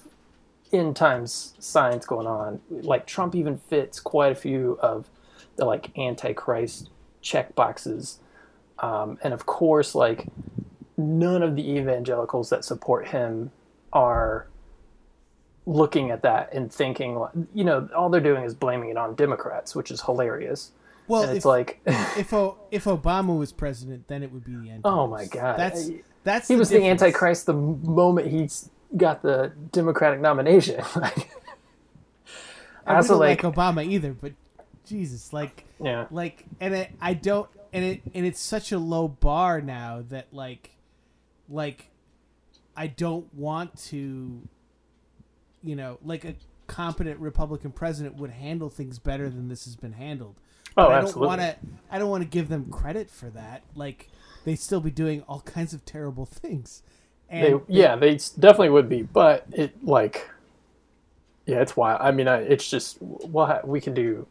[0.72, 2.60] end times science going on.
[2.70, 5.08] Like Trump even fits quite a few of
[5.56, 8.18] the like antichrist check boxes.
[8.78, 10.26] Um, and of course, like
[10.96, 13.50] none of the evangelicals that support him
[13.92, 14.46] are
[15.66, 17.24] looking at that and thinking,
[17.54, 20.72] you know, all they're doing is blaming it on Democrats, which is hilarious.
[21.06, 24.54] Well, and it's if, like, if o, if Obama was president, then it would be
[24.56, 24.82] the end.
[24.84, 25.90] oh my god, That's
[26.22, 30.82] that's he was the antichrist the moment he's got the Democratic nomination.
[30.96, 31.30] Like,
[32.86, 34.32] I also like, like, Obama either, but
[34.84, 39.08] Jesus, like yeah, like and it, I don't and it and it's such a low
[39.08, 40.76] bar now that like
[41.48, 41.88] like
[42.76, 44.46] I don't want to
[45.62, 46.34] you know like a
[46.66, 50.36] competent Republican president would handle things better than this has been handled.
[50.76, 51.56] Oh, I don't want to
[51.90, 53.62] I don't want to give them credit for that.
[53.74, 54.08] Like
[54.44, 56.82] they'd still be doing all kinds of terrible things.
[57.30, 60.30] They, yeah, they definitely would be, but it like,
[61.46, 62.00] yeah, it's wild.
[62.00, 64.26] I mean, I, it's just we'll we can do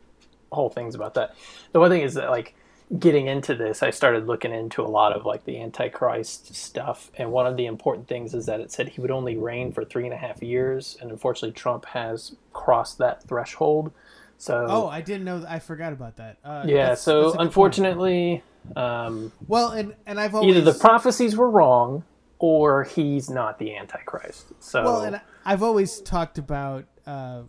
[0.52, 1.36] whole things about that.
[1.74, 2.56] The one thing is that like
[3.00, 7.32] getting into this, I started looking into a lot of like the Antichrist stuff, and
[7.32, 10.06] one of the important things is that it said he would only reign for three
[10.06, 13.92] and a half years, and unfortunately, Trump has crossed that threshold.
[14.38, 15.46] So Oh, I didn't know.
[15.48, 16.38] I forgot about that.
[16.44, 17.48] Uh, yeah, that's- so that's a good point.
[17.48, 18.44] unfortunately,
[18.76, 22.04] um, well, and and I've always either the prophecies were wrong
[22.40, 24.52] or he's not the Antichrist.
[24.60, 27.44] So Well, and I've always talked about, uh,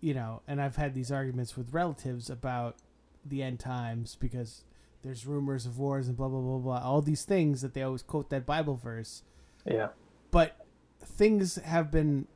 [0.00, 2.76] you know, and I've had these arguments with relatives about
[3.24, 4.64] the end times because
[5.02, 6.80] there's rumors of wars and blah blah blah blah.
[6.82, 9.22] All these things that they always quote that Bible verse,
[9.64, 9.88] yeah,
[10.30, 10.66] but
[11.02, 12.26] things have been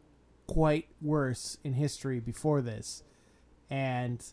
[0.46, 3.02] quite worse in history before this,
[3.70, 4.24] and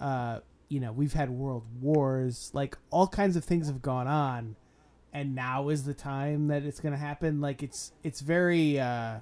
[0.00, 4.56] uh, you know we've had world wars, like all kinds of things have gone on,
[5.12, 7.40] and now is the time that it's going to happen.
[7.40, 9.18] Like it's it's very uh,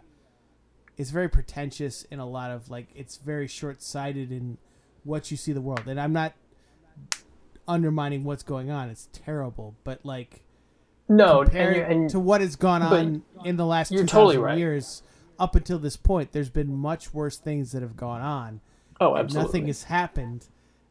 [0.97, 4.59] it's very pretentious in a lot of like it's very short sighted in
[5.05, 5.87] what you see the world.
[5.87, 6.35] And I'm not
[7.69, 8.89] undermining what's going on.
[8.89, 10.43] It's terrible, but like
[11.09, 14.59] no, and, and to what has gone on in the last you're 2000 totally right.
[14.59, 15.03] years
[15.39, 18.61] up until this point, there's been much worse things that have gone on.
[19.11, 19.47] Oh, absolutely.
[19.47, 20.47] Nothing has happened,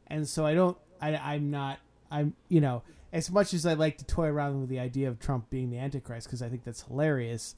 [0.07, 0.77] and so I don't.
[1.01, 1.79] I, I'm not.
[2.11, 2.33] I'm.
[2.49, 5.49] You know, as much as I like to toy around with the idea of Trump
[5.49, 7.55] being the Antichrist because I think that's hilarious,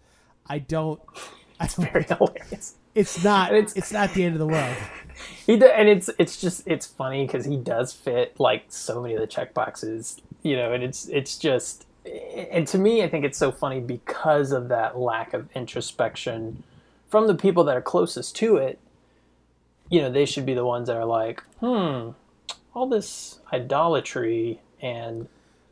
[0.47, 1.01] I don't.
[1.59, 2.75] I don't very hilarious.
[2.93, 3.53] it's not.
[3.53, 4.75] It's, it's- not the end of the world.
[5.45, 9.13] He do, and it's it's just it's funny because he does fit like so many
[9.13, 11.85] of the check boxes, you know, and it's it's just
[12.51, 16.63] and to me I think it's so funny because of that lack of introspection
[17.07, 18.77] from the people that are closest to it.
[19.89, 22.09] You know, they should be the ones that are like, hmm,
[22.73, 25.27] all this idolatry and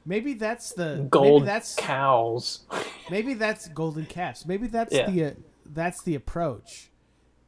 [0.06, 2.60] Maybe that's the gold Maybe that's cows.
[3.10, 4.45] maybe that's golden calves.
[4.45, 5.10] Maybe that's Yeah.
[5.10, 5.32] the uh,
[5.65, 6.89] that's the approach.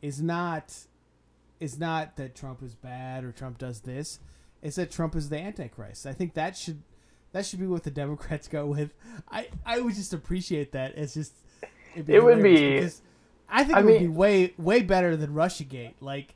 [0.02, 0.74] Is not
[1.60, 4.20] is not that Trump is bad or Trump does this.
[4.62, 6.06] It's that Trump is the Antichrist.
[6.06, 6.82] I think that should
[7.34, 8.94] that should be what the Democrats go with.
[9.30, 10.98] I I would just appreciate that.
[10.98, 11.34] It's just
[11.94, 12.90] It would be-
[13.50, 15.96] I think I it would be way way better than RussiaGate.
[16.00, 16.36] Like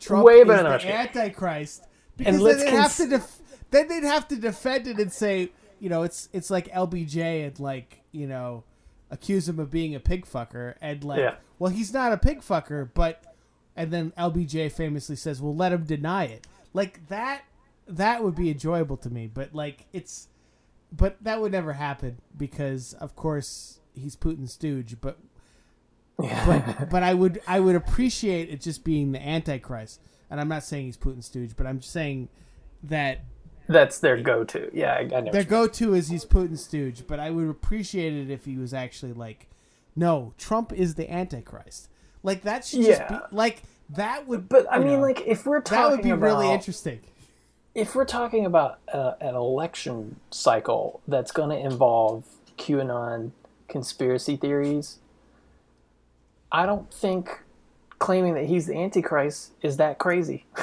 [0.00, 0.94] Trump Way is better than the.
[0.94, 1.84] Antichrist
[2.16, 3.38] because then let's they'd have to def-
[3.70, 7.60] then they'd have to defend it and say you know it's it's like LBJ and
[7.60, 8.64] like you know
[9.10, 11.34] accuse him of being a pig fucker and like Yeah.
[11.58, 13.24] well he's not a pig fucker but
[13.76, 17.42] and then LBJ famously says well let him deny it like that
[17.88, 20.28] that would be enjoyable to me but like it's
[20.92, 25.18] but that would never happen because of course he's Putin's stooge but
[26.46, 30.64] but but I would I would appreciate it just being the antichrist and I'm not
[30.64, 32.28] saying he's Putin's stooge but I'm just saying
[32.84, 33.20] that
[33.68, 34.70] That's their go-to.
[34.72, 35.32] Yeah, I, I know.
[35.32, 39.12] their go-to is he's Putin's stooge, but I would appreciate it if he was actually
[39.12, 39.46] like,
[39.94, 41.88] no, Trump is the Antichrist.
[42.22, 43.20] Like that should just be Yeah.
[43.32, 44.48] like that would.
[44.48, 47.00] but I mean, know, like, if we're talking that would be about, really interesting.
[47.74, 52.24] if we're talking about uh, an election cycle that's going to involve
[52.56, 53.32] QAnon
[53.68, 54.98] conspiracy theories,
[56.52, 57.30] I don't think
[57.98, 60.46] claiming that he's the Antichrist is that crazy.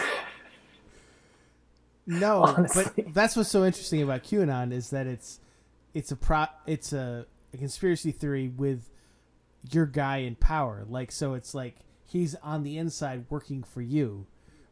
[2.10, 2.86] No, honestly.
[2.96, 5.40] but that's what's so interesting about QAnon is that it's
[5.94, 8.90] it's a pro it's a, a conspiracy theory with
[9.72, 10.86] your guy in power.
[10.88, 14.26] Like so, it's like he's on the inside working for you.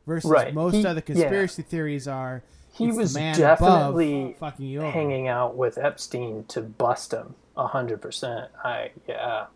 [0.07, 0.53] Versus Right.
[0.53, 4.91] most He- other conspiracy theories are He was definitely fucking you over.
[4.91, 7.35] hanging out with Epstein to bust him.
[7.57, 8.49] A hundred percent.
[8.63, 9.47] I yeah,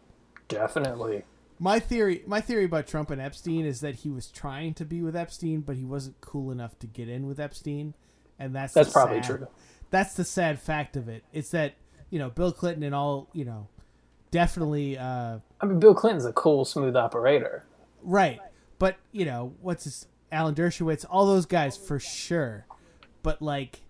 [0.49, 1.23] definitely.
[1.59, 5.01] My theory, my theory about Trump and Epstein is that he was trying to be
[5.01, 7.93] with Epstein, but he wasn't cool enough to get in with Epstein,
[8.39, 9.47] and that's That's probably sad- true.
[9.91, 11.23] That's the sad fact of it.
[11.33, 11.73] It's that
[12.09, 13.67] you know Bill Clinton and all you know,
[14.31, 17.65] definitely uh, I mean, Bill Clinton's a cool, smooth operator.
[18.03, 18.39] right,
[18.77, 22.65] but you know what's his Alan Dershowitz, all those guys for sure,
[23.23, 23.81] but like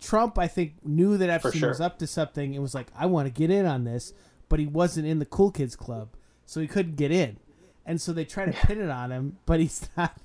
[0.00, 1.68] Trump, I think knew that Epstein sure.
[1.70, 4.12] was up to something and was like, I want to get in on this,
[4.48, 6.08] but he wasn't in the cool kids club,
[6.46, 7.36] so he couldn't get in,
[7.84, 10.16] and so they try to pin it on him, but he's not.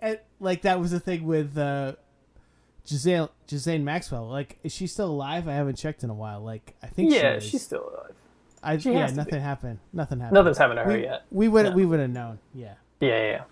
[0.00, 1.92] and like that was the thing with uh,
[2.86, 4.26] Giselle Giselle Maxwell.
[4.28, 5.46] Like, is she still alive?
[5.46, 6.40] I haven't checked in a while.
[6.40, 8.16] Like, I think Yeah, she she's still alive.
[8.62, 9.16] I, she yeah, to be.
[9.16, 9.78] nothing happened.
[9.92, 10.34] Nothing happened.
[10.34, 11.22] Nothing's happened to her we, yet.
[11.30, 11.72] We would No.
[11.72, 12.38] we would have known.
[12.54, 12.74] Yeah.
[13.00, 13.42] Yeah, yeah, yeah.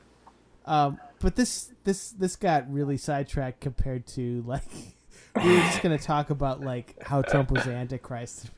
[0.67, 4.63] Um, but this this this got really sidetracked compared to like
[5.37, 8.51] we were just gonna talk about like how Trump was the Antichrist.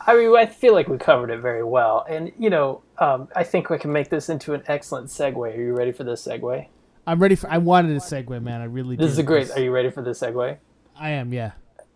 [0.00, 3.42] I mean, I feel like we covered it very well, and you know, um, I
[3.44, 5.36] think we can make this into an excellent segue.
[5.36, 6.66] Are you ready for this segue?
[7.06, 7.50] I'm ready for.
[7.50, 8.60] I wanted a segue, man.
[8.60, 8.96] I really.
[8.96, 9.12] This did.
[9.12, 9.50] is a great.
[9.52, 10.56] Are you ready for this segue?
[10.98, 11.32] I am.
[11.32, 11.52] Yeah.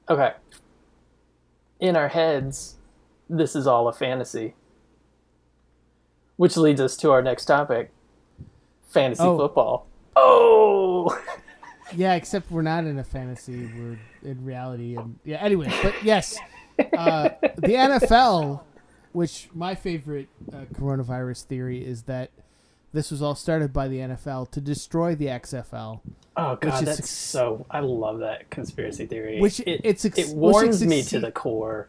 [0.08, 0.32] Okay.
[1.80, 2.76] In our heads,
[3.28, 4.54] this is all a fantasy.
[6.36, 7.90] Which leads us to our next topic
[8.88, 9.36] fantasy Oh.
[9.36, 9.86] football.
[10.16, 11.18] Oh!
[11.96, 12.16] Yeah.
[12.16, 13.64] Except we're not in a fantasy.
[13.74, 14.94] We're in reality.
[14.96, 15.38] And yeah.
[15.38, 16.38] Anyway, but yes,
[16.78, 18.60] uh, the NFL,
[19.12, 22.30] which my favorite uh, coronavirus theory is that
[22.92, 26.00] this was all started by the NFL to destroy the XFL.
[26.36, 27.66] Oh, God, that's suc- so.
[27.70, 29.40] I love that conspiracy theory.
[29.40, 31.88] Which it, it's ex- it warms me to the core.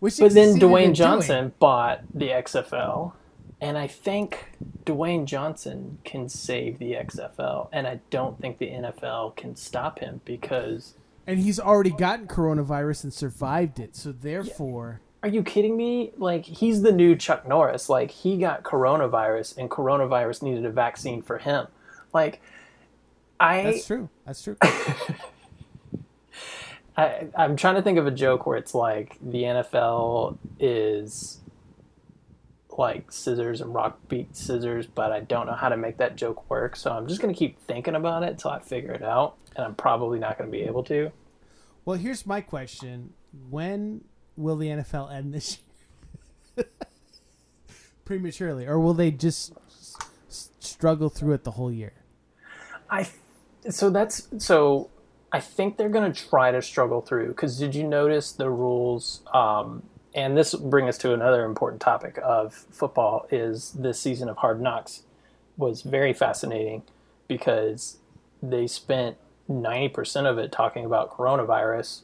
[0.00, 0.94] Which But then Dwayne doing.
[0.94, 3.12] Johnson bought the XFL,
[3.60, 4.52] and I think
[4.84, 10.20] Dwayne Johnson can save the XFL, and I don't think the NFL can stop him
[10.24, 10.94] because.
[11.28, 13.94] And he's already gotten coronavirus and survived it.
[13.94, 16.12] So therefore, Are you kidding me?
[16.16, 17.90] Like he's the new Chuck Norris.
[17.90, 21.66] Like he got coronavirus, and coronavirus needed a vaccine for him.
[22.14, 22.40] Like
[23.38, 24.08] I, that's true.
[24.24, 24.56] That's true.
[26.96, 31.40] I, I'm trying to think of a joke where it's like the NFL is
[32.78, 36.48] like scissors and rock beat scissors, but I don't know how to make that joke
[36.48, 36.76] work.
[36.76, 39.74] So I'm just gonna keep thinking about it until I figure it out, and I'm
[39.74, 41.10] probably not gonna be able to.
[41.84, 43.12] Well, here's my question:
[43.50, 44.04] When
[44.36, 45.58] will the NFL end this
[46.56, 46.66] year?
[48.04, 49.52] Prematurely, or will they just
[50.30, 51.92] s- struggle through it the whole year?
[52.88, 53.08] I
[53.68, 54.90] so that's so
[55.32, 59.20] I think they're going to try to struggle through because did you notice the rules?
[59.34, 59.82] Um,
[60.14, 64.60] and this brings us to another important topic of football is this season of Hard
[64.60, 65.02] Knocks
[65.56, 66.82] was very fascinating
[67.26, 67.98] because
[68.42, 69.16] they spent
[69.50, 72.02] 90% of it talking about coronavirus,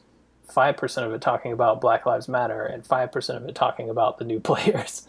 [0.49, 4.25] 5% of it talking about Black Lives Matter, and 5% of it talking about the
[4.25, 5.07] new players.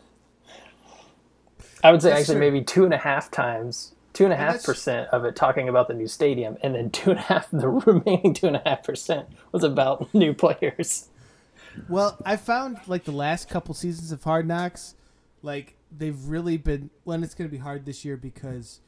[1.82, 2.40] I would say That's actually true.
[2.40, 5.88] maybe two and a half times, two and a half percent of it talking about
[5.88, 8.82] the new stadium, and then two and a half, the remaining two and a half
[8.82, 11.08] percent was about new players.
[11.88, 14.94] Well, I found like the last couple seasons of Hard Knocks,
[15.42, 16.90] like they've really been.
[17.04, 18.80] Well, it's going to be hard this year because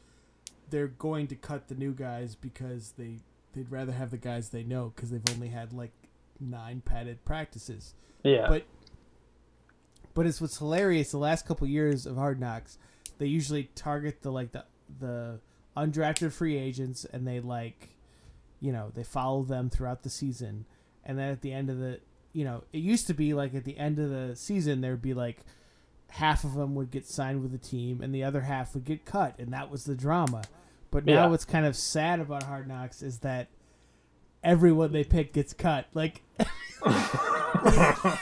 [0.71, 3.19] they're going to cut the new guys because they
[3.55, 5.93] they'd rather have the guys they know because they've only had like
[6.41, 7.95] nine padded practices.
[8.23, 8.65] Yeah, But
[10.15, 11.11] but it's what's hilarious.
[11.13, 12.79] The last couple years of Hard Knocks,
[13.19, 14.65] they usually target the like the
[14.99, 15.41] the
[15.77, 17.91] undrafted free agents, and they like,
[18.61, 20.65] you know, they follow them throughout the season,
[21.05, 22.01] and then at the end of the,
[22.33, 25.03] you know, it used to be like at the end of the season there would
[25.03, 25.39] be like
[26.11, 29.05] half of them would get signed with the team, and the other half would get
[29.05, 30.43] cut, and that was the drama.
[30.91, 31.27] But now Yeah.
[31.27, 33.49] what's kind of sad about Hard Knocks is that
[34.43, 35.87] everyone they pick gets cut.
[35.95, 36.23] Like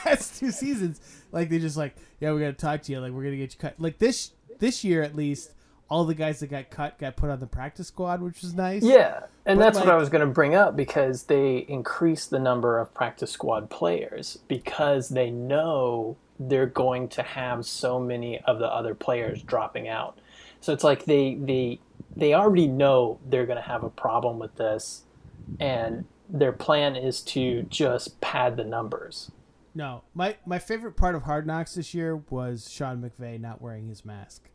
[0.03, 0.99] that's two seasons.
[1.31, 2.99] Like they just like, yeah, we gotta talk to you.
[2.99, 3.75] Like we're gonna get you cut.
[3.79, 5.51] Like this this year at least,
[5.89, 8.83] all the guys that got cut got put on the practice squad, which was nice.
[8.83, 12.39] yeah, and But, that's what I was going to bring up because they increased the
[12.39, 18.59] number of practice squad players because they know they're going to have so many of
[18.59, 20.19] the other players dropping out.
[20.59, 21.79] So it's like they they
[22.15, 25.03] they already know they're going to have a problem with this,
[25.59, 29.31] and their plan is to just pad the numbers.
[29.73, 33.87] No, my my favorite part of Hard Knocks this year was Sean McVay not wearing
[33.87, 34.49] his mask.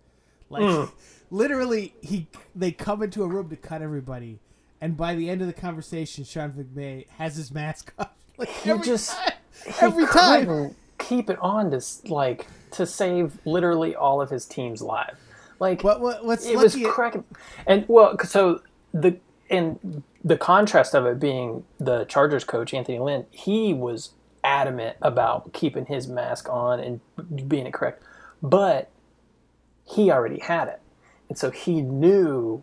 [0.53, 0.91] Like Mm.
[1.31, 4.39] literally, he they come into a room to cut everybody,
[4.81, 8.11] and by the end of the conversation, Sean McVay has his mask off.
[8.39, 9.33] Like He every just time.
[9.67, 10.41] he Every time.
[10.47, 15.19] couldn't keep it on to like to save literally all of his team's lives.
[15.59, 16.87] Like What what what's it was lucky?
[16.91, 17.25] cracking,
[17.67, 18.63] and well, so
[18.95, 19.17] the
[19.51, 24.11] and the contrast of it being the Chargers coach Anthony Lynn, he was
[24.45, 28.03] adamant about keeping his mask on and being it correct,
[28.43, 28.91] but
[29.85, 30.81] he already had it,
[31.29, 32.63] and so he knew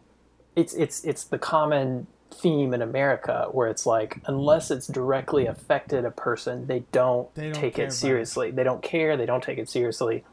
[0.55, 6.05] it's it's it's the common theme in America where it's like unless it's directly affected
[6.05, 7.95] a person, they don't, They don't take it about it.
[7.95, 8.51] seriously.
[8.51, 9.17] They don't care.
[9.17, 10.23] They don't take it seriously.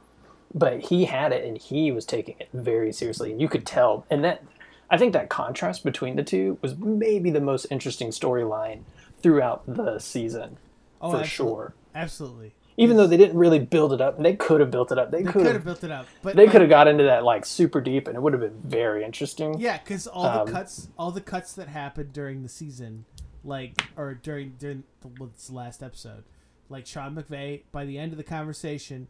[0.55, 4.07] But he had it, and he was taking it very seriously, and you could tell.
[4.11, 4.42] And that
[4.90, 8.81] I think that contrast between the two was maybe the most interesting storyline
[9.22, 10.59] throughout the season
[11.01, 11.75] Oh, for absolute- sure.
[11.94, 14.98] Absolutely, Even though they didn't really build it up, and they could have built it
[14.98, 15.10] up.
[15.10, 17.24] They, they could have built it up, but They like, could have got into that
[17.24, 19.58] like super deep, and it would have been very interesting.
[19.58, 23.06] Yeah, because all Um, the cuts, all the cuts that happened during the season,
[23.44, 25.08] like or during during the,
[25.46, 26.24] the last episode,
[26.68, 29.08] like Sean McVay by the end of the conversation,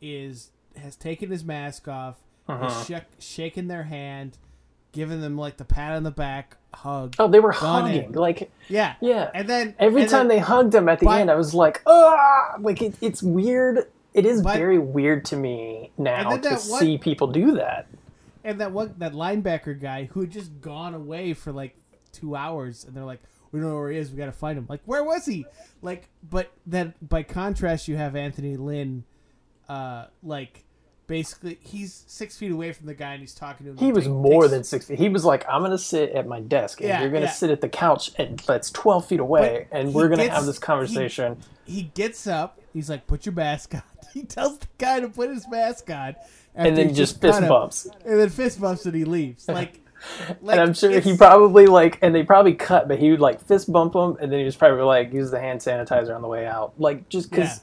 [0.00, 2.16] is has taken his mask off,
[2.48, 2.68] Uh-huh.
[2.68, 4.38] has shak shaken their hand,
[4.92, 7.14] given them like the pat on the back, hug.
[7.18, 8.04] Oh, they were hugging.
[8.04, 8.12] in.
[8.12, 11.20] Like Yeah, yeah, and then Every and time then- they hugged him at the By-
[11.20, 13.86] end, I was like, ah, like it, it's weird.
[14.14, 17.86] It is By- very weird to me now to one- see people do that.
[18.44, 21.76] and that one that linebacker guy who had just gone away for like
[22.12, 23.20] two hours, and they're like,
[23.52, 24.10] "We don't know where he is.
[24.10, 25.44] We got to find him." Like, where was he?
[25.82, 29.04] Like, but then by contrast, you have Anthony Lynn,
[29.68, 30.64] uh, like
[31.08, 33.78] basically he's six feet away from the guy, and he's talking to him.
[33.78, 34.98] He was take- more takes- than six feet.
[34.98, 37.32] He was like, I'm gonna sit at my desk, and Yeah, you're gonna yeah.
[37.32, 40.46] sit at the couch, and that's 12 feet away, But and we're gonna gets- have
[40.46, 41.38] this conversation.
[41.64, 42.60] He gets up.
[42.72, 43.82] He's like, "Put your mask on."
[44.14, 46.14] He tells the guy to put his mask on,
[46.54, 47.86] and then he just fist him, bumps.
[48.06, 49.46] and then fist bumps, and he leaves.
[49.48, 49.80] Like,
[50.40, 53.40] like and I'm sure he probably like, and they probably cut, but he would like
[53.42, 56.28] fist bump him, and then he was probably like use the hand sanitizer on the
[56.28, 57.60] way out, like just because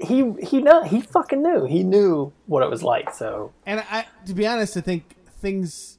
[0.00, 3.12] he he know he fucking knew he knew what it was like.
[3.12, 5.98] So And I, to be honest, I think things,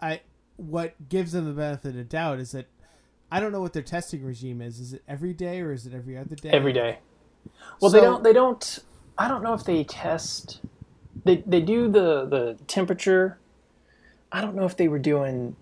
[0.00, 0.20] I
[0.56, 2.66] what gives them the benefit of doubt is that
[3.30, 4.78] I don't know what their testing regime is.
[4.78, 6.50] Is it every day or is it every other day?
[6.50, 6.98] every day.
[7.80, 8.22] Well, they don't.
[8.22, 8.78] They don't.
[9.18, 10.60] I don't know if they test.
[11.24, 13.38] They they do the the temperature.
[14.30, 15.56] I don't know if they were doing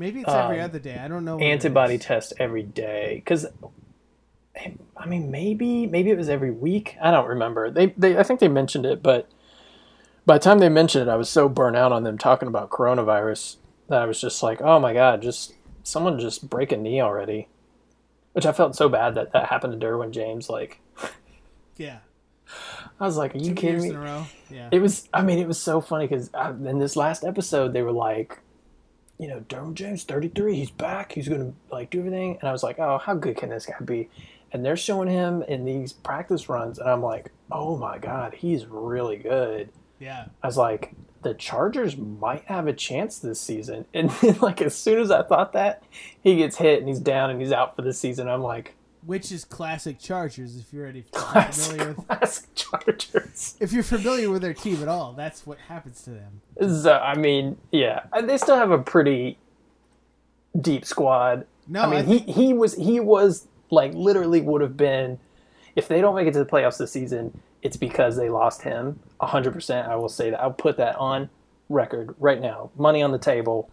[0.00, 0.98] Maybe it's every um, other day.
[0.98, 1.38] I don't know.
[1.38, 3.44] antibody test every day because
[4.96, 6.96] I mean, maybe maybe it was every week.
[7.00, 7.70] I don't remember.
[7.70, 9.28] They they I think they mentioned it, but
[10.26, 12.70] by the time they mentioned it, I was so burnt out on them talking about
[12.70, 13.56] coronavirus
[13.88, 17.48] that I was just like, oh my god, just someone just break a knee already.
[18.32, 20.48] Which I felt so bad that that happened to Derwin James.
[20.48, 20.80] Like,
[21.76, 21.98] Yeah.
[23.00, 23.88] I was like, are you Two kidding me?
[23.90, 24.26] in a row.
[24.50, 24.68] Yeah.
[24.72, 25.08] It was.
[25.14, 28.38] I mean, it was so funny because uh, in this last episode, they were like,
[29.18, 31.12] you know, Derwin James, thirty three, he's back.
[31.12, 33.74] He's gonna like do everything, and I was like, oh, how good can this guy
[33.84, 34.08] be?
[34.52, 38.66] And they're showing him in these practice runs, and I'm like, oh my god, he's
[38.66, 39.70] really good.
[39.98, 40.26] yeah.
[40.42, 40.92] I was like,
[41.22, 43.84] the Chargers might have a chance this season.
[43.94, 45.82] And then, like, as soon as I thought that,
[46.22, 48.26] he gets hit and he's down and he's out for the season.
[48.28, 48.74] I'm like,
[49.04, 53.56] Which is classic Chargers if you're already classic, familiar with classic Chargers.
[53.60, 56.40] if you're familiar with their team at all, that's what happens to them.
[56.82, 59.36] So, I mean, yeah, And they still have a pretty
[60.58, 61.46] deep squad.
[61.68, 65.18] No, I mean, I think- he, he was he was like literally would have been
[65.76, 67.40] if they don't make it to the playoffs this season.
[67.62, 69.00] It's because they lost him.
[69.20, 69.86] hundred percent.
[69.88, 70.40] I will say that.
[70.40, 71.28] I'll put that on
[71.68, 72.70] record right now.
[72.76, 73.70] Money on the table.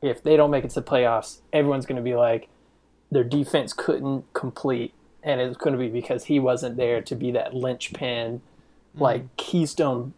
[0.00, 2.48] If they don't make it to the playoffs, everyone's going to be like,
[3.10, 7.32] their defense couldn't complete, and it's going to be because he wasn't there to be
[7.32, 8.40] that linchpin,
[8.94, 10.14] like keystone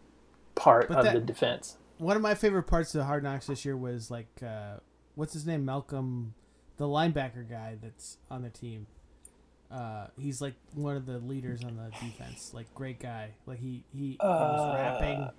[0.55, 0.87] part.
[0.87, 1.77] But of that- the defense.
[1.97, 4.75] one of my favorite parts of the Hard Knocks this year was like uh,
[5.15, 6.35] what's his name, Malcolm,
[6.83, 8.87] the linebacker guy that's on the team.
[9.71, 12.51] Uh, he's like one of the leaders on the defense.
[12.53, 13.29] Like great guy.
[13.45, 15.29] Like he he, he was rapping.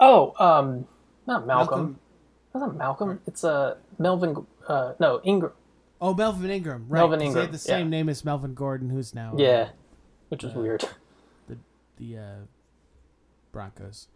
[0.00, 0.86] Oh, um,
[1.26, 1.80] not Malcolm.
[1.80, 1.98] Malcolm-
[2.54, 3.20] not Malcolm.
[3.26, 4.46] It's uh Melvin.
[4.68, 5.52] Uh, no Ingram.
[6.00, 6.86] Oh, Melvin Ingram.
[6.88, 6.98] Right.
[7.00, 7.98] Melvin 'cause They Ingram, had the same yeah.
[7.98, 9.68] name as Melvin Gordon, who's now uh, Yeah,
[10.28, 10.84] which is weird.
[11.48, 11.56] the
[11.96, 12.34] the uh,
[13.52, 14.08] Broncos.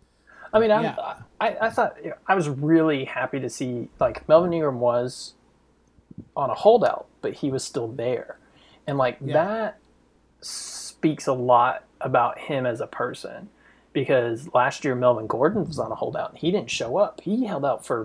[0.53, 1.15] I mean, I'm, Yeah.
[1.41, 1.97] I I thought
[2.27, 5.35] I was really happy to see like Melvin Ingram was
[6.37, 8.39] on a holdout, but he was still there,
[8.87, 9.33] and like Yeah.
[9.35, 9.79] that
[10.41, 13.49] speaks a lot about him as a person.
[13.95, 17.21] Because last year Melvin Gordon was on a holdout and he didn't show up.
[17.23, 18.05] He held out for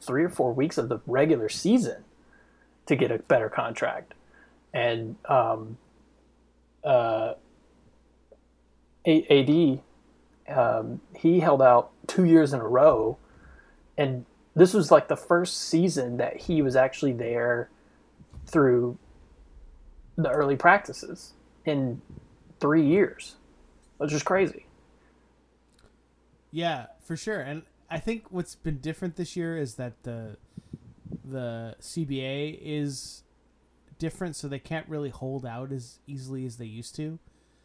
[0.00, 2.04] three or four weeks of the regular season
[2.86, 4.14] to get a better contract,
[4.72, 5.76] and um,
[6.84, 7.34] uh,
[9.06, 9.80] AD
[10.48, 13.18] um, he held out two years in a row,
[13.98, 14.24] and
[14.54, 17.70] this was like the first season that he was actually there
[18.46, 18.98] through
[20.16, 21.32] the early practices
[21.64, 22.00] in
[22.60, 23.36] three years,
[23.98, 24.66] which is crazy.
[26.50, 27.40] Yeah, for sure.
[27.40, 30.36] And I think what's been different this year is that the
[31.24, 33.22] the CBA is
[33.98, 37.18] different, so they can't really hold out as easily as they used to.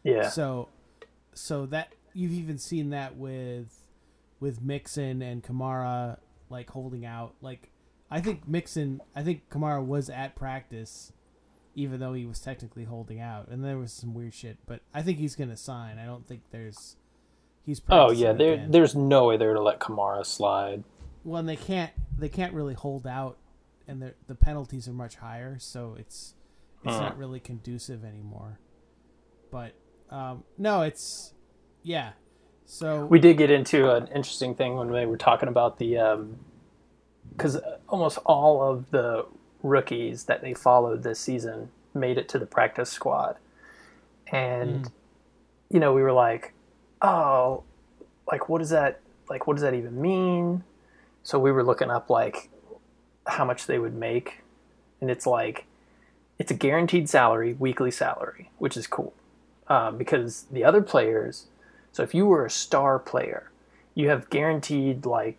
[0.04, 0.68] Yeah, So,
[1.34, 3.88] so that you've even seen that with
[4.40, 6.18] with Mixon and Kamara
[6.50, 7.34] like holding out.
[7.40, 7.70] Like,
[8.10, 11.12] I think Mixon, I think Kamara was at practice,
[11.74, 14.58] even though he was technically holding out, and there was some weird shit.
[14.66, 15.98] But I think he's gonna sign.
[15.98, 16.96] I don't think there's
[17.64, 17.80] he's.
[17.88, 18.70] Oh yeah, there again.
[18.70, 20.84] there's no way they're to let Kamara slide.
[21.24, 23.36] Well, and they can't they can't really hold out,
[23.86, 26.34] and the the penalties are much higher, so it's
[26.84, 27.00] it's Hmm.
[27.02, 28.58] not really conducive anymore.
[29.50, 29.72] But
[30.10, 31.34] um, no, it's
[31.82, 32.12] yeah.
[32.70, 36.36] So We did get into an interesting thing when they were talking about the um,
[37.32, 39.24] because uh, almost all of the
[39.62, 43.38] rookies that they followed this season made it to the practice squad,
[44.30, 44.92] and mm.
[45.70, 46.52] you know we were like,
[47.00, 47.62] oh,
[48.30, 49.00] like what does that
[49.30, 50.62] like what does that even mean?
[51.22, 52.50] So we were looking up like
[53.26, 54.42] how much they would make,
[55.00, 55.64] and it's like
[56.38, 59.14] it's a guaranteed salary, weekly salary, which is cool
[59.68, 61.46] um, because the other players.
[61.98, 63.50] So if you were a star player,
[63.96, 65.36] you have guaranteed like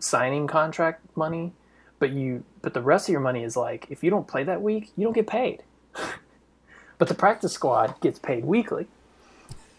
[0.00, 1.52] signing contract money,
[2.00, 4.60] but you but the rest of your money is like if you don't play that
[4.60, 5.62] week, you don't get paid.
[6.98, 8.88] but the practice squad gets paid weekly.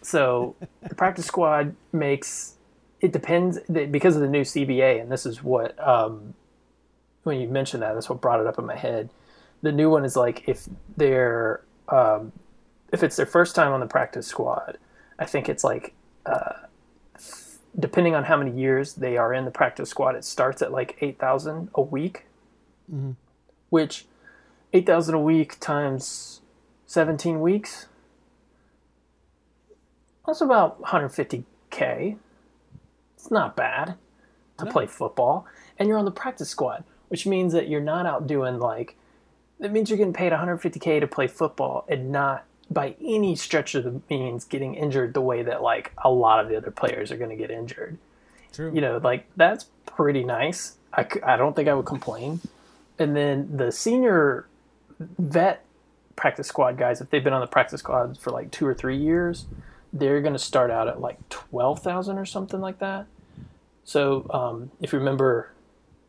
[0.03, 0.55] So
[0.87, 2.55] the practice squad makes
[3.01, 6.33] it depends because of the new CBA, and this is what um,
[7.23, 9.09] when you mentioned that, that's what brought it up in my head.
[9.63, 10.65] The new one is like if
[10.95, 11.59] they're
[11.89, 12.31] um,
[12.93, 14.77] if it's their first time on the practice squad,
[15.19, 15.93] I think it's like
[16.25, 16.53] uh,
[17.77, 20.97] depending on how many years they are in the practice squad, it starts at like
[21.01, 22.25] eight thousand a week,
[22.91, 23.15] Mhm.
[23.69, 24.05] which
[24.73, 26.41] eight thousand a week times
[26.85, 27.87] seventeen weeks.
[30.25, 32.17] That's about 150k.
[33.15, 33.95] It's not bad
[34.57, 34.71] to No.
[34.71, 35.45] play football,
[35.79, 38.95] and you're on the practice squad, which means that you're not out doing like.
[39.59, 43.83] That means you're getting paid 150k to play football and not by any stretch of
[43.83, 47.17] the means getting injured the way that like a lot of the other players are
[47.17, 47.97] going to get injured.
[48.53, 48.71] true.
[48.73, 50.77] You know, like that's pretty nice.
[50.93, 52.39] I, I don't think I would complain.
[52.97, 54.47] And then the senior
[54.99, 55.65] vet
[56.15, 58.97] practice squad guys, if they've been on the practice squad for like two or three
[58.97, 59.45] years,
[59.91, 63.05] they're going to start out at like twelve thousand or something like that.
[63.83, 65.51] So um, if you remember,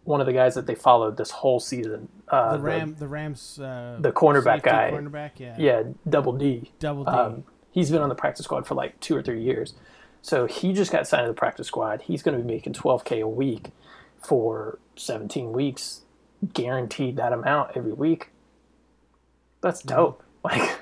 [0.04, 3.58] one of the guys that they followed this whole season, uh, The Ram, the Rams,
[3.60, 4.90] uh, the cornerback guy.
[4.92, 6.72] cornerback, yeah, yeah, Double D.
[6.80, 7.10] double D.
[7.10, 9.74] Um, he's been on the practice squad for like two or three years.
[10.20, 12.02] So he just got signed to the practice squad.
[12.02, 13.70] He's going to be making 12K a week
[14.20, 16.02] for 17 weeks,
[16.54, 18.28] guaranteed that amount every week.
[19.60, 20.22] That's dope.
[20.44, 20.76] Like,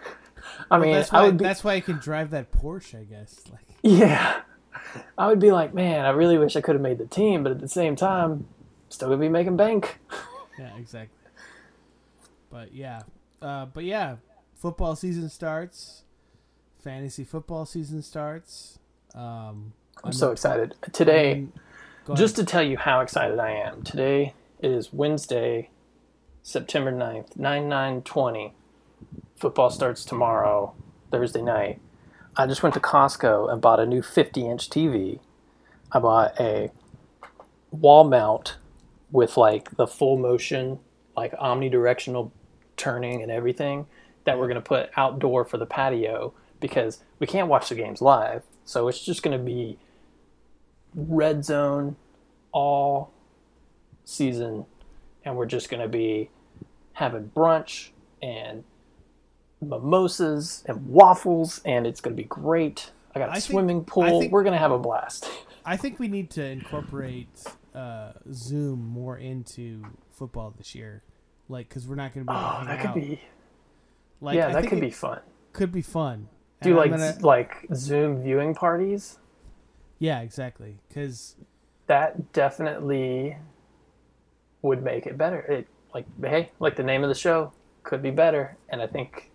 [0.71, 3.05] I mean, that's I why would be, that's why you can drive that Porsche, I
[3.05, 3.43] guess.
[3.53, 4.41] Like, yeah,
[5.19, 7.53] I would be like, man, I really wish I could have made the team, but
[7.53, 8.47] at the same time,
[8.91, 9.99] still gonna be making bank.
[10.59, 11.17] yeah, exactly.
[12.51, 13.03] But yeah,
[13.41, 14.17] uh, but yeah,
[14.55, 16.03] football season starts.
[16.83, 18.79] Fantasy football season starts.
[19.15, 19.73] Um,
[20.03, 21.47] I'm so excited today.
[22.05, 22.19] Go ahead.
[22.19, 25.71] Just to tell you how excited I am, today is Wednesday,
[26.43, 28.55] September 9th, 9 9 20.
[29.37, 30.75] Football starts tomorrow,
[31.11, 31.81] Thursday night.
[32.37, 35.19] I just went to Costco and bought a new 50 inch TV.
[35.93, 36.71] I bought a
[37.71, 38.57] wall mount
[39.13, 40.79] with like the full motion,
[41.17, 42.31] like omnidirectional
[42.77, 43.87] turning and everything
[44.25, 48.01] that we're going to put outdoor for the patio because we can't watch the games
[48.01, 48.43] live.
[48.65, 49.79] So it's just going to be
[50.95, 51.97] red zone
[52.53, 53.13] all
[54.05, 54.67] season
[55.25, 56.31] and we're just going to be
[56.95, 57.91] having brunch
[58.23, 58.65] and
[59.61, 62.91] mimosas and waffles and it's going to be great.
[63.15, 64.21] I got a I think- swimming pool.
[64.21, 65.29] think- we're going to have a blast.
[65.65, 67.29] I think we need to incorporate
[67.75, 71.03] uh, Zoom more into football this year,
[71.49, 72.37] like because we're not going to be.
[72.39, 72.95] Oh that could out.
[72.97, 73.21] be
[74.21, 75.21] Like, yeah I that could be fun
[75.53, 76.29] Could be fun.
[76.63, 79.19] do And like gonna- like zoom viewing parties
[79.99, 80.79] yeah, exactly.
[80.89, 81.37] Because
[81.87, 83.37] that definitely
[84.63, 87.53] would make it better it like hey like the name of the show
[87.83, 89.31] could be better and i think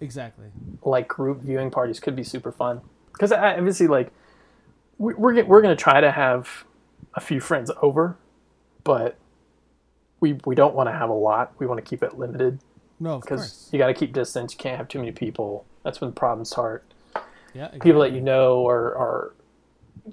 [0.00, 0.46] exactly.
[0.82, 2.80] like group viewing parties could be super fun
[3.12, 4.10] because obviously like
[4.98, 6.64] we- we're we're gonna try to have
[7.16, 8.16] a few friends over,
[8.84, 9.16] but
[10.20, 11.52] we we don't want to have a lot.
[11.58, 12.60] We want to keep it limited
[13.00, 14.52] No, because you got to keep distance.
[14.52, 15.64] You can't have too many people.
[15.82, 16.84] That's when problems start.
[17.54, 19.32] Yeah, People that you know are are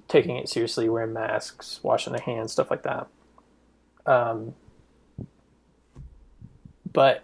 [0.08, 3.08] taking it seriously, wearing masks, washing their hands, stuff like that.
[4.06, 4.56] Um,
[6.92, 7.24] but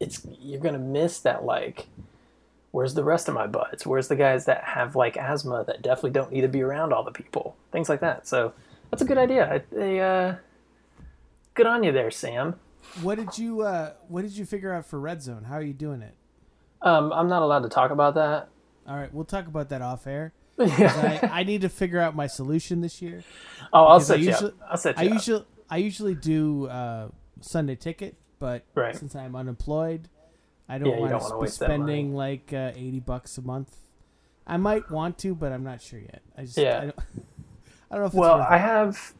[0.00, 1.86] it's you're gonna miss that like
[2.74, 6.10] where's the rest of my buds where's the guys that have like asthma that definitely
[6.10, 8.52] don't need to be around all the people things like that so
[8.90, 10.36] that's a good idea I, uh,
[11.54, 12.56] good on you there sam
[13.02, 15.44] What did you uh, What did you figure out for Red Zone?
[15.44, 16.14] How are you doing it?
[16.82, 18.48] um, i'm not allowed to talk about that
[18.88, 20.32] All right, we'll talk about that off air.
[20.58, 21.20] yeah.
[21.22, 23.22] I, I need to figure out my solution this year.
[23.72, 26.14] oh i'll because I set you usually- up i'll set I up usually I usually
[26.14, 27.08] do uh,
[27.40, 28.94] Sunday ticket, but Right.
[28.94, 30.08] since I'm unemployed,
[30.68, 31.82] I don't Yeah, want don't to be waste that money.
[31.82, 33.76] spending like uh, eighty bucks a month.
[34.46, 36.22] I might want to, but I'm not sure yet.
[36.36, 36.78] I just Yeah.
[36.78, 36.98] I don't,
[37.90, 39.12] I don't know if well i have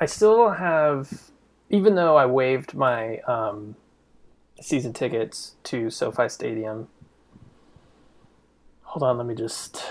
[0.00, 1.30] i still have
[1.68, 3.76] even though i waived my um,
[4.60, 6.88] season tickets to sofi stadium
[8.82, 9.84] hold on let me just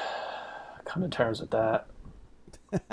[0.86, 1.88] come to terms with that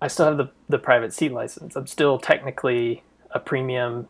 [0.00, 3.02] i still have the, the private seat license i'm still technically
[3.32, 4.08] a premium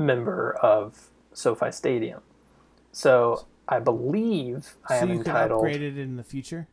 [0.00, 2.20] member of sofi stadium
[2.92, 6.66] so i believe i so am you can entitled upgrade it in the future.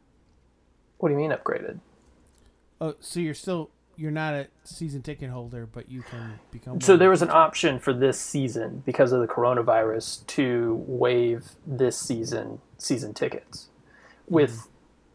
[0.97, 1.79] what do you mean upgraded
[2.79, 6.79] Oh, so you're still you're not a season ticket holder, but you can become.
[6.81, 11.97] So there was an option for this season because of the coronavirus to waive this
[11.97, 13.69] season season tickets.
[14.29, 14.69] With hmm.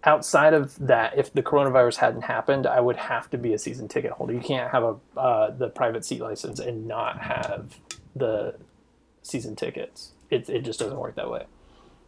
[0.05, 3.89] Outside of that, if the coronavirus hadn't happened, I would have to be a season
[3.89, 4.33] ticket holder.
[4.33, 7.77] You can't have a uh, the private seat license and not have
[8.15, 8.57] the
[9.23, 10.13] season tickets.
[10.31, 11.45] It it just doesn't work that way.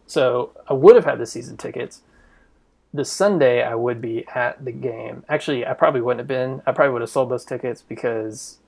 [0.07, 2.01] So I would have had the season tickets.
[2.93, 5.23] This Sunday I would be at the game.
[5.27, 6.61] Actually, I probably wouldn't have been.
[6.65, 8.59] I probably would have sold those tickets because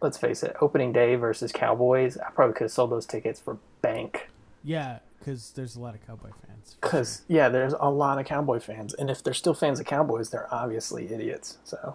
[0.00, 3.58] let's face it, opening day versus Cowboys, I probably could have sold those tickets for
[3.82, 4.30] bank.
[4.64, 6.76] yeah, because there's a lot of Cowboy fans.
[6.80, 10.30] Because yeah, there's a lot of Cowboy fans, and if they're still fans of Cowboys,
[10.30, 11.58] they're obviously idiots.
[11.64, 11.94] So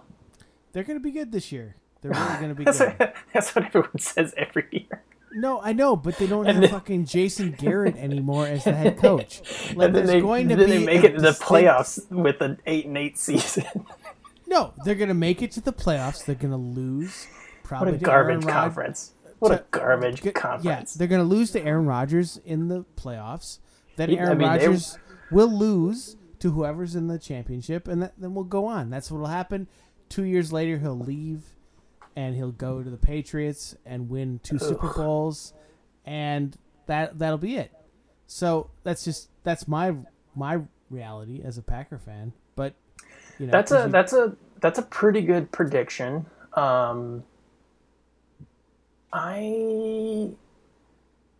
[0.72, 1.76] They're gonna be good this year.
[2.00, 2.94] They're really gonna be that's, good.
[2.98, 5.02] what, that's what everyone says every year.
[5.32, 8.72] No, I know, but they don't And have then- fucking Jason Garrett anymore as the
[8.72, 9.42] head coach.
[9.74, 12.10] Like, and then they going to then be they make it to the distinct- playoffs
[12.10, 13.64] with an eight and eight season.
[14.46, 16.24] No, they're gonna make it to the playoffs.
[16.24, 17.26] They're gonna lose.
[17.64, 19.12] Probably what a garbage Rod- conference!
[19.50, 20.94] What a garbage Good- conference!
[20.94, 23.58] Yeah, they're gonna lose to Aaron Rodgers in the playoffs.
[23.96, 24.98] Then He- I Aaron mean, they- Rodgers
[25.30, 28.90] will lose to whoever's in the championship, and that, then we'll go on.
[28.90, 29.68] That's what'll happen.
[30.08, 31.56] Two years later, he'll leave,
[32.14, 35.52] and he'll go to the Patriots and win two Super Bowls,
[36.04, 37.72] and that that'll be it.
[38.26, 39.96] So that's just that's my
[40.34, 42.32] my reality as a Packer fan.
[42.54, 42.74] But
[43.38, 46.26] you know, That's a you- that's a that's a pretty good prediction.
[46.54, 47.24] Um,
[49.12, 50.30] I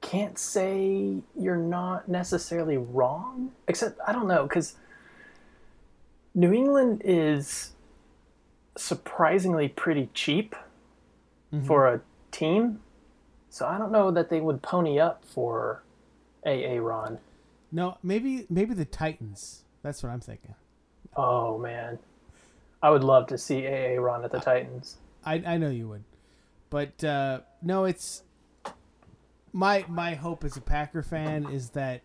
[0.01, 4.75] can't say you're not necessarily wrong, except I don't know because
[6.35, 7.73] New England is
[8.77, 10.55] surprisingly pretty cheap
[11.53, 11.67] mm-hmm.
[11.67, 12.01] for a
[12.31, 12.81] team,
[13.51, 15.83] so I don't know that they would pony up for
[16.47, 17.19] AA Ron.
[17.73, 19.64] no maybe maybe the Titans.
[19.83, 20.55] That's what I'm thinking.
[21.17, 21.99] Oh man,
[22.83, 24.99] I would love to see AA Ron at the Titans.
[25.25, 26.05] I I know you would,
[26.71, 28.23] but uh, no, it's
[29.53, 32.03] my my hope as a Packer fan is that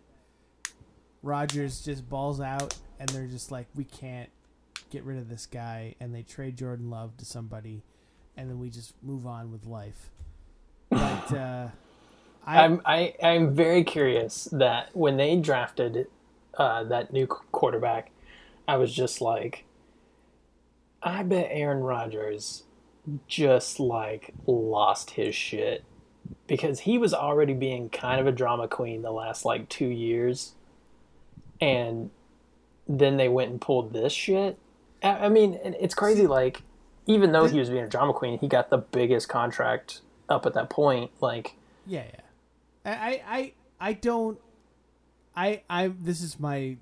[1.22, 4.30] Rodgers just balls out and they're just like we can't
[4.90, 7.82] get rid of this guy and they trade Jordan Love to somebody
[8.36, 10.10] and then we just move on with life.
[10.90, 11.68] But uh,
[12.46, 16.06] I I'm I, I'm very curious that when they drafted
[16.56, 18.10] uh, that new quarterback,
[18.66, 19.64] I was just like,
[21.02, 22.64] I bet Aaron Rodgers
[23.26, 25.84] just like lost his shit
[26.46, 30.54] because he was already being kind of a drama queen the last like two years,
[31.60, 32.10] and
[32.88, 34.58] then they went and pulled this shit.
[35.02, 36.26] I mean, it's crazy.
[36.26, 36.62] Like,
[37.06, 40.54] even though he was being a drama queen, he got the biggest contract up at
[40.54, 41.10] that point.
[41.20, 42.20] Like, Yeah, yeah.
[42.84, 44.38] I, I, I don't.
[45.34, 45.88] I, I.
[45.88, 46.76] This is my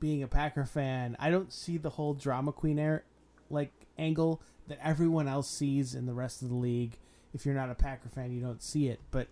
[0.00, 1.16] being a Packer fan.
[1.18, 3.04] I don't see the whole drama queen air,
[3.50, 6.98] like angle that everyone else sees in the rest of the league.
[7.32, 9.28] If you're not a Packer fan, you don't see it, but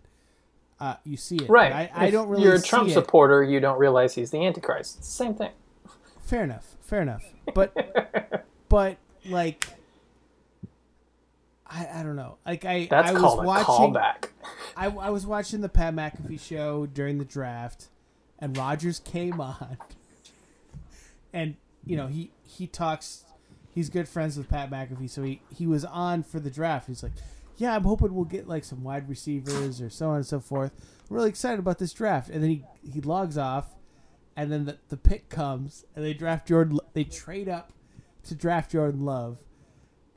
[0.80, 1.48] uh, you see it.
[1.48, 1.72] Right.
[1.72, 2.42] I, I don't really.
[2.42, 2.92] You're a Trump it.
[2.92, 3.42] supporter.
[3.44, 4.98] You don't realize he's the Antichrist.
[4.98, 5.52] It's the same thing.
[6.24, 6.76] Fair enough.
[6.80, 7.22] Fair enough.
[7.54, 8.96] But, but
[9.28, 9.66] like.
[11.74, 12.36] I, I don't know.
[12.44, 13.66] Like I, That's I was a watching.
[13.66, 14.28] callback.
[14.76, 17.86] I, I was watching the Pat McAfee show during the draft,
[18.38, 19.78] and Rodgers came on,
[21.32, 21.56] and
[21.86, 23.24] you know he he talks.
[23.74, 26.88] He's good friends with Pat McAfee, so he he was on for the draft.
[26.88, 27.12] He's like,
[27.56, 30.72] "Yeah, I'm hoping we'll get like some wide receivers or so on and so forth.
[31.08, 33.74] I'm really excited about this draft." And then he he logs off,
[34.36, 36.78] and then the, the pick comes, and they draft Jordan.
[36.92, 37.72] They trade up
[38.24, 39.38] to draft Jordan Love,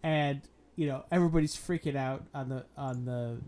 [0.04, 0.42] and
[0.76, 3.40] you know everybody's freaking out on the on the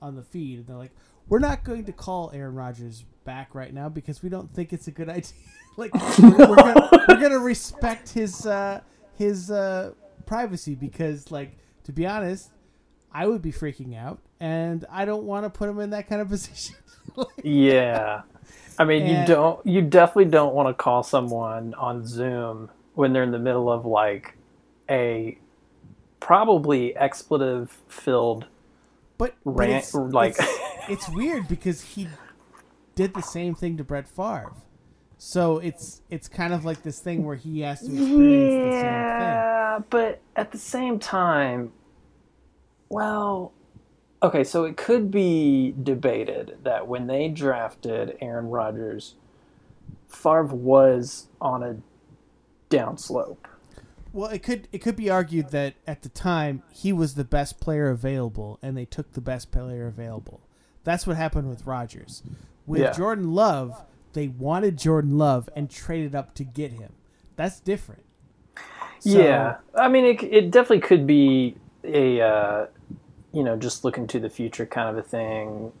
[0.00, 0.92] on the feed, and they're like,
[1.28, 4.86] "We're not going to call Aaron Rodgers back right now because we don't think it's
[4.88, 5.32] a good idea.
[5.76, 8.80] like, we're, gonna, we're gonna respect his uh,
[9.16, 9.92] his uh,
[10.26, 12.50] privacy because, like, to be honest,
[13.12, 16.20] I would be freaking out, and I don't want to put him in that kind
[16.20, 16.76] of position.
[17.42, 18.22] Yeah.
[18.78, 19.64] I mean, you don't.
[19.66, 23.84] You definitely don't want to call someone on Zoom when they're in the middle of
[23.84, 24.34] like
[24.88, 25.38] a
[26.20, 28.46] probably expletive-filled
[29.22, 32.08] but, but it's, like, it's, it's weird because he
[32.96, 34.52] did the same thing to Brett Favre.
[35.24, 38.80] So it's it's kind of like this thing where he has to experience the same
[38.80, 38.80] thing.
[38.82, 41.72] yeah, but at the same time,
[42.88, 43.52] well,
[44.20, 49.14] okay, so it could be debated that when they drafted Aaron Rodgers,
[50.08, 51.76] Favre was on a
[52.68, 53.46] downslope.
[54.12, 57.60] Well, it could it could be argued that at the time he was the best
[57.60, 60.40] player available, and they took the best player available.
[60.82, 62.24] That's what happened with Rodgers.
[62.66, 62.92] With Yeah.
[62.92, 66.92] Jordan Love, they wanted Jordan Love and traded up to get him.
[67.36, 68.04] That's different.
[69.00, 72.66] So- yeah, I mean, it, it definitely could be a, uh,
[73.32, 75.72] you know, just looking to the future kind of a thing.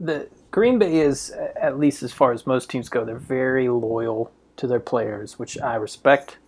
[0.00, 4.32] The Green Bay is, at least as far as most teams go, they're very loyal
[4.56, 6.38] to their players, which I respect.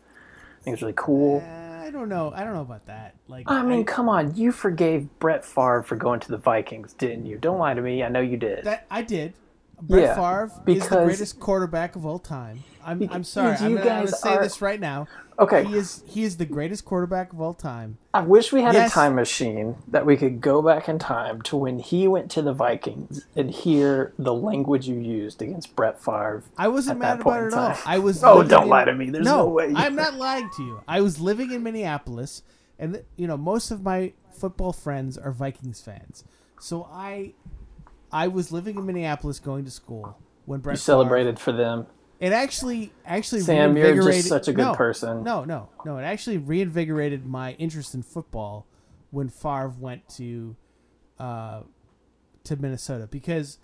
[0.60, 1.42] I think it's really cool.
[1.46, 2.32] Uh, I don't know.
[2.34, 3.14] I don't know about that.
[3.28, 7.26] Like, I mean, come on, you forgave Brett Favre for going to the Vikings, didn't
[7.26, 7.38] you?
[7.38, 8.02] Don't lie to me.
[8.02, 8.64] I know you did.
[8.64, 9.32] that I did.
[9.80, 12.64] Brett Yeah, Favre is the greatest quarterback of all time.
[12.84, 13.54] I'm, I'm sorry.
[13.56, 15.06] I'm you I'm gonna say are- this right now.
[15.38, 17.98] okay, He is he is the greatest quarterback of all time.
[18.14, 18.90] I wish we had Yes.
[18.90, 22.42] a time machine that we could go back in time to when he went to
[22.42, 26.42] the Vikings and hear the language you used against Brett Favre.
[26.56, 27.76] I wasn't mad about it at all.
[27.86, 28.22] I was.
[28.24, 29.10] Oh, don't in- lie to me.
[29.10, 30.80] There's no way you- I'm not lying to you.
[30.88, 32.42] I was living in Minneapolis,
[32.78, 36.24] and you know most of my football friends are Vikings fans.
[36.60, 37.34] So I,
[38.12, 41.86] I was living in Minneapolis, going to school when Brett You Favre- celebrated for them.
[42.20, 45.22] It actually actually Sam, you're just such a good no, person.
[45.22, 45.98] No, no, no.
[45.98, 48.66] It actually reinvigorated my interest in football
[49.10, 50.56] when Favre went to,
[51.20, 51.62] uh,
[52.44, 53.58] to Minnesota because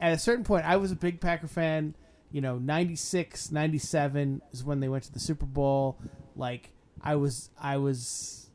[0.00, 1.94] at a certain point I was a big Packer fan.
[2.30, 5.98] You know, 96, 97 is when they went to the Super Bowl.
[6.36, 8.50] Like I was, I was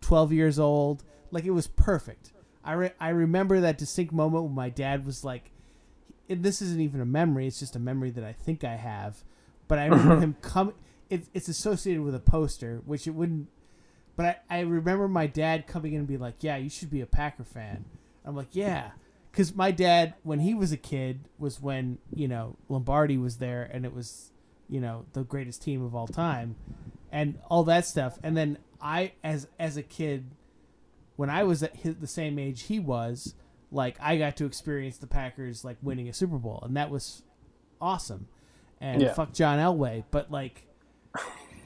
[0.00, 1.04] 12 years old.
[1.30, 2.31] Like it was perfect.
[2.64, 5.50] I re- I remember that distinct moment when my dad was like,
[6.28, 9.24] this isn't even a memory; it's just a memory that I think I have.
[9.68, 10.74] But I remember him coming.
[11.10, 13.48] It, it's associated with a poster, which it wouldn't.
[14.16, 17.00] But I, I remember my dad coming in and be like, "Yeah, you should be
[17.00, 17.84] a Packer fan."
[18.24, 18.92] I'm like, "Yeah,"
[19.30, 23.68] because my dad, when he was a kid, was when you know Lombardi was there,
[23.72, 24.30] and it was,
[24.68, 26.56] you know, the greatest team of all time,
[27.10, 28.18] and all that stuff.
[28.22, 30.30] And then I, as as a kid,
[31.22, 33.34] when I was at his, the same age he was,
[33.70, 37.22] like I got to experience the Packers like winning a Super Bowl, and that was
[37.80, 38.26] awesome.
[38.80, 39.12] And Yeah.
[39.14, 40.66] fuck John Elway, but like,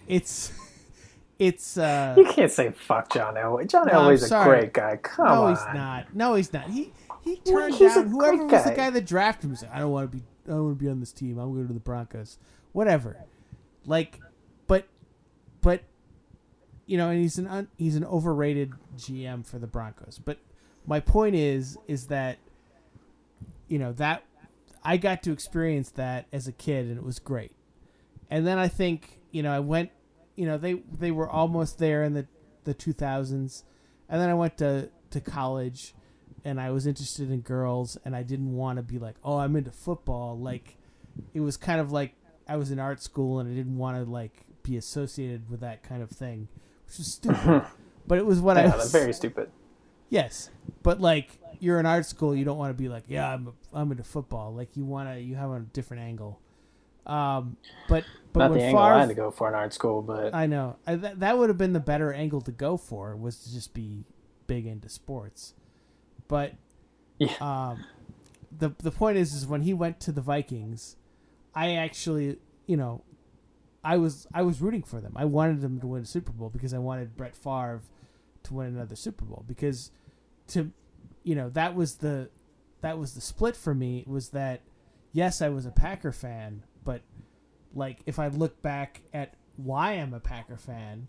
[0.07, 0.53] it's
[1.39, 3.67] it's uh You can't say fuck John Elway.
[3.67, 4.99] John No, Elway's a great guy.
[4.99, 5.45] Come no, on.
[5.45, 6.15] No, he's not.
[6.15, 6.69] No, he's not.
[6.69, 6.93] He
[7.25, 8.77] he Well, turned a down whoever was the guy.
[8.77, 9.57] guy that drafted him.
[9.57, 10.23] Said, I don't want to be.
[10.47, 11.39] I don't want to be on this team.
[11.39, 12.39] I'm going to the Broncos.
[12.73, 13.17] Whatever.
[13.87, 14.21] Like,
[14.67, 14.87] but
[15.63, 15.81] but
[16.87, 20.21] you know, and he's an un, he's an overrated GM for the Broncos.
[20.25, 20.39] But
[20.87, 22.39] my point is is that
[23.69, 24.23] you know that
[24.85, 27.53] I got to experience that as a kid, and it was great.
[28.31, 29.91] And then I think you know I went,
[30.37, 32.27] you know they they were almost there in the
[32.65, 33.63] the 2000s,
[34.09, 35.95] and then I went to to college,
[36.45, 39.57] and I was interested in girls, and I didn't want to be like, oh, I'm
[39.57, 40.39] into football.
[40.39, 40.77] Like,
[41.35, 42.15] it was kind of like
[42.49, 45.83] I was in art school, and I didn't want to like be associated with that
[45.83, 46.49] kind of thing,
[46.87, 47.63] which is stupid.
[48.07, 48.93] but it was what I was.
[48.93, 49.51] very stupid.
[50.09, 50.51] Yes,
[50.83, 53.91] but like you're in art school, you don't want to be like, yeah, I'm I'm
[53.91, 54.55] into football.
[54.55, 56.41] Like you want to, you have a different angle.
[57.07, 57.57] Um,
[57.89, 60.35] but but Not when the angle I had to go for in art school, but
[60.35, 63.39] I know I, that that would have been the better angle to go for was
[63.45, 64.05] to just be
[64.47, 65.55] big into sports.
[66.29, 66.55] But
[67.19, 67.35] Yeah.
[67.41, 67.85] um,
[68.57, 70.97] the the point is, is when he went to the Vikings,
[71.55, 73.03] I actually, you know,
[73.87, 75.13] I was I was rooting for them.
[75.15, 77.83] I wanted them to win a Super Bowl because I wanted Brett Favre
[78.43, 79.93] to win another Super Bowl because
[80.49, 80.73] to
[81.23, 82.29] you know that was the
[82.81, 84.63] that was the split for me was that
[85.13, 87.03] yes I was a Packer fan but
[87.77, 91.07] like if I look back at why I'm a Packer fan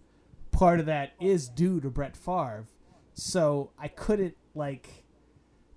[0.51, 2.67] part of that is due to Brett Favre.
[3.15, 5.03] So I couldn't like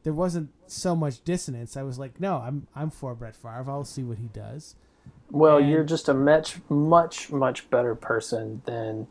[0.02, 1.78] there wasn't so much dissonance.
[1.78, 3.70] I was like no I'm I'm for Brett Favre.
[3.70, 4.76] I'll see what he does
[5.30, 9.06] well, and- you're just a much, much, much better person than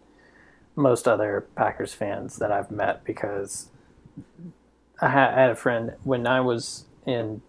[0.75, 3.69] most other Packers fans that I've met because
[5.01, 7.41] I had, I had a friend when I was in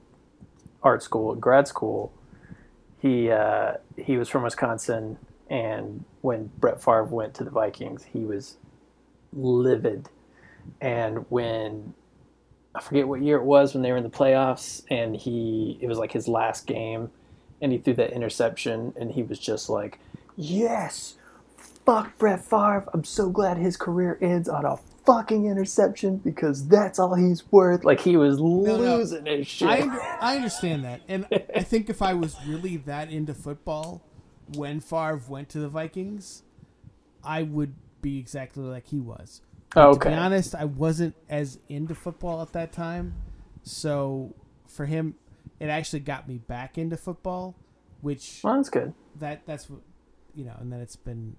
[0.82, 2.12] art school, grad school.
[2.98, 5.18] He uh, he was from Wisconsin,
[5.48, 8.56] and when Brett Favre went to the Vikings, he was
[9.32, 10.08] livid.
[10.80, 11.94] And when
[12.74, 15.86] I forget what year it was when they were in the playoffs, and he it
[15.86, 17.10] was like his last game,
[17.60, 19.98] and he threw that interception, and he was just like,
[20.36, 21.16] "Yes,
[21.56, 22.88] fuck Brett Favre.
[22.92, 27.84] I'm so glad his career ends on a fucking interception because that's all he's worth."
[27.84, 28.44] Like he was no.
[28.44, 29.68] losing his shit.
[29.68, 34.02] I, I understand that, and I think if I was really that into football
[34.56, 36.42] when Favre went to the Vikings,
[37.22, 39.42] I would be exactly like he was.
[39.74, 40.08] But To okay.
[40.10, 43.14] be honest, I wasn't as into football at that time,
[43.62, 44.34] so
[44.66, 45.14] for him,
[45.60, 47.54] it actually got me back into football,
[48.00, 48.92] which well, that's good.
[49.20, 49.80] that that's what
[50.34, 51.36] you know, and then it's been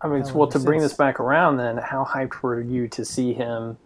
[0.00, 3.32] I mean, well, to bring this back around, then how hyped were you to see
[3.34, 3.78] him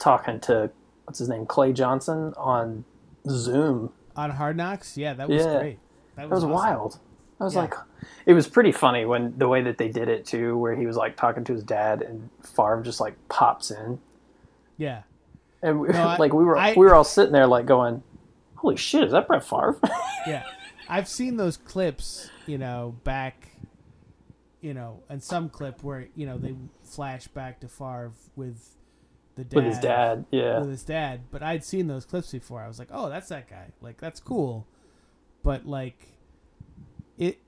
[0.00, 0.70] talking to
[1.04, 2.84] what's his name, Clay Johnson, on
[3.28, 3.92] Zoom?
[4.16, 4.96] on Hard Knocks.
[4.96, 5.58] Yeah, that was Yeah.
[5.58, 5.78] great.
[6.16, 6.50] That was awesome.
[6.50, 6.98] wild.
[7.40, 7.62] I was Yeah.
[7.62, 7.74] like,
[8.26, 10.96] it was pretty funny when the way that they did it too, where he was
[10.96, 13.98] like talking to his dad, and Favre just like pops in,
[14.76, 15.02] Yeah,
[15.62, 18.02] and we, No, I- like we were I- we were all sitting there like going,
[18.64, 19.78] "Holy shit, is that Brett Favre?"
[20.26, 20.44] yeah.
[20.88, 23.50] I've seen those clips, you know, back,
[24.62, 28.74] you know, and some clip where you know they flash back to Favre with
[29.36, 30.60] the dad With his dad, yeah.
[30.60, 31.22] with his dad.
[31.30, 32.62] But I'd seen those clips before.
[32.62, 33.72] I was like, oh, that's that guy.
[33.82, 34.66] Like that's cool.
[35.42, 36.08] But like,
[37.18, 37.38] it,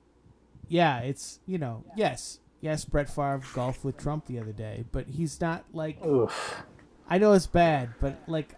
[0.67, 5.07] yeah, it's you know, yes, yes, Brett Favre golfed with Trump the other day, but
[5.07, 6.63] he's not like Oof.
[7.09, 8.53] I know it's bad, but like,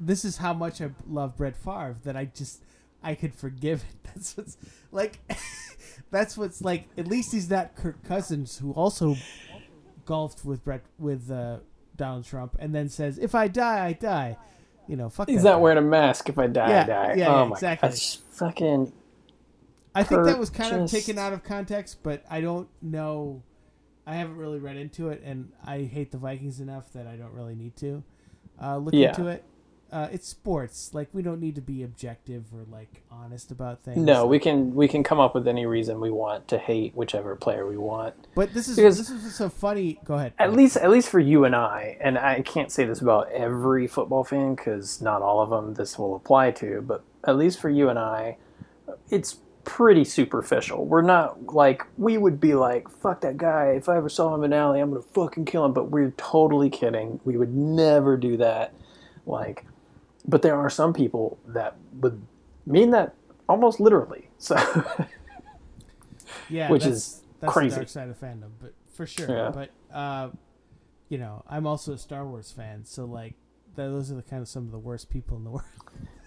[0.00, 2.62] this is how much I love Brett Favre that I just
[3.02, 3.96] I could forgive it.
[4.14, 4.56] That's what's
[4.92, 5.18] like.
[6.10, 6.88] that's what's like.
[6.96, 9.16] At least he's not Kirk Cousins, who also
[10.06, 11.58] golfed with Brett with uh,
[11.96, 14.36] Donald Trump, and then says, "If I die, I die."
[14.86, 15.28] You know, fuck.
[15.28, 15.60] He's that not guy.
[15.62, 16.28] wearing a mask.
[16.30, 17.14] If I die, Yeah, I die.
[17.18, 17.88] yeah, oh yeah, my exactly.
[17.90, 18.92] That's fucking.
[19.94, 23.42] I think that was kind of taken out of context, but I don't know.
[24.06, 27.32] I haven't really read into it, and I hate the Vikings enough that I don't
[27.34, 28.02] really need to
[28.62, 29.08] uh, look Yeah.
[29.10, 29.44] into it.
[29.90, 30.92] Uh, it's sports.
[30.92, 33.96] Like we don't need to be objective or like honest about things.
[33.98, 37.34] No, we can we can come up with any reason we want to hate whichever
[37.36, 38.14] player we want.
[38.34, 39.98] But this is Because- this is so funny.
[40.04, 40.32] Go ahead.
[40.38, 43.86] At least at least for you and I, and I can't say this about every
[43.86, 47.70] football fan because not all of them this will apply to, but at least for
[47.70, 48.36] you and I,
[49.10, 50.86] it's pretty superficial.
[50.86, 53.72] We're not like we would be like, "Fuck that guy!
[53.76, 56.12] If I ever saw him in an alley, I'm gonna fucking kill him." But we're
[56.16, 57.20] totally kidding.
[57.24, 58.72] We would never do that.
[59.26, 59.66] Like,
[60.28, 62.22] but there are some people that would
[62.66, 63.14] mean that
[63.48, 64.28] almost literally.
[64.38, 64.54] So
[66.48, 67.70] yeah, which that's, is that's crazy.
[67.70, 69.28] the dark side of fandom, but for sure.
[69.28, 69.50] Yeah.
[69.50, 70.30] But uh,
[71.08, 73.34] you know, I'm also a Star Wars fan, so like,
[73.74, 75.64] those are the kind of some of the worst people in the world.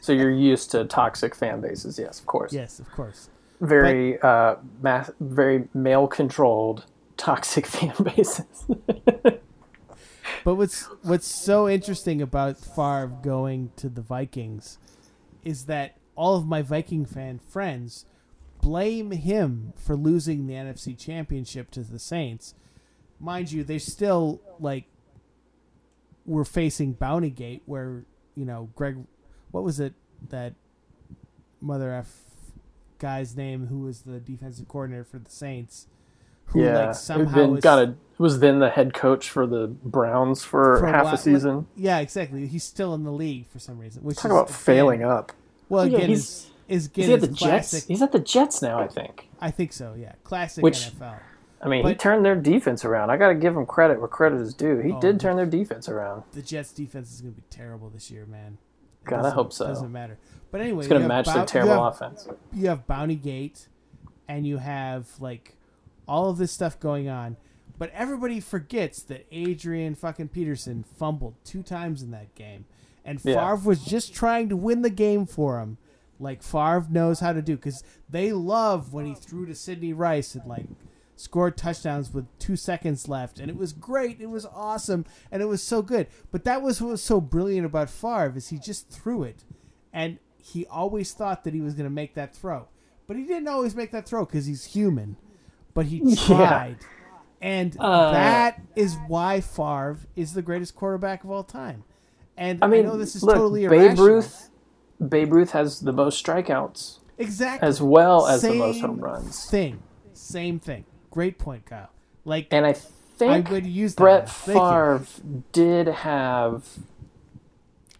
[0.01, 2.51] so you're used to toxic fan bases, yes, of course.
[2.51, 3.29] yes, of course.
[3.59, 6.85] very uh, mass, very male controlled
[7.17, 8.65] toxic fan bases.
[10.43, 14.77] But what's what's so interesting about Favre going to the Vikings
[15.43, 18.05] is that all of my Viking fan friends
[18.61, 22.53] blame him for losing the NFC Championship to the Saints.
[23.19, 24.85] Mind you, they still like
[26.25, 28.97] were facing Bountygate, where you know Greg,
[29.51, 29.93] what was it
[30.29, 30.53] that
[31.59, 32.21] mother f
[32.97, 35.87] guy's name who was the defensive coordinator for the Saints,
[36.51, 40.43] who yeah, like somehow is- got a, was then the head coach for the Browns
[40.43, 41.67] for, for a half while- a season.
[41.75, 42.47] Yeah, exactly.
[42.47, 44.03] He's still in the league for some reason.
[44.03, 45.31] Which Talk about again- failing up.
[45.69, 47.79] Well, oh, Yeah, he's- is, is Is again he at the classic.
[47.79, 47.87] Jets?
[47.87, 49.27] He's at the Jets now, I think.
[49.41, 49.95] I think so.
[49.97, 51.19] Yeah, classic Which- NFL.
[51.63, 53.11] I mean, he turned their defense around.
[53.11, 54.79] I got to give him credit where credit is due.
[54.79, 56.23] He Oh, did turn their defense around.
[56.31, 58.57] The Jets' defense is going to be terrible this year, man.
[59.03, 59.67] It God, I hope so.
[59.67, 60.17] Doesn't matter.
[60.49, 62.27] But anyway, It's going to match Bou- their terrible you have, offense.
[62.51, 63.67] You have Bounty Gate,
[64.27, 65.55] and you have like
[66.07, 67.37] all of this stuff going on.
[67.77, 72.65] But everybody forgets that Adrian fucking Peterson fumbled two times in that game,
[73.03, 73.35] and Yeah.
[73.35, 75.77] Favre was just trying to win the game for him,
[76.19, 77.55] like Favre knows how to do.
[77.55, 80.67] Because they love when he threw to Sidney Rice and like
[81.15, 84.19] scored touchdowns with two seconds left, and it was great.
[84.21, 86.07] It was awesome, and it was so good.
[86.29, 89.43] But that was what was so brilliant about Favre is he just threw it,
[89.91, 92.67] and he always thought that he was going to make that throw,
[93.07, 95.15] but he didn't always make that throw because he's human.
[95.73, 96.15] But he Yeah.
[96.25, 96.77] tried,
[97.41, 101.83] and Uh, that is why Favre is the greatest quarterback of all time.
[102.37, 104.05] And I mean, know this is look, totally Babe irrational.
[104.07, 104.49] Ruth.
[105.07, 109.45] Babe Ruth has the most strikeouts exactly as well as the most home runs.
[109.49, 109.81] Thing,
[110.13, 110.85] same thing.
[111.09, 111.89] Great point, Kyle.
[112.25, 114.29] Like And I I think would use Brett.
[114.29, 115.03] Favre
[115.51, 116.65] did have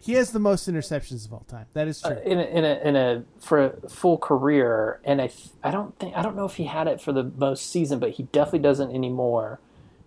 [0.02, 1.66] He has the most interceptions of all time.
[1.74, 2.10] That is true.
[2.10, 5.30] uh, in a, in a in a for a full career, and I
[5.62, 8.10] I don't think I don't know if he had it for the most season, but
[8.10, 9.60] he definitely doesn't anymore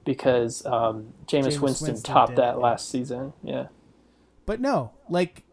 [0.03, 2.61] because um, Jameis Jameis Winston, Winston topped that yeah.
[2.61, 3.31] last season.
[3.41, 3.67] Yeah,
[4.45, 5.43] but no, like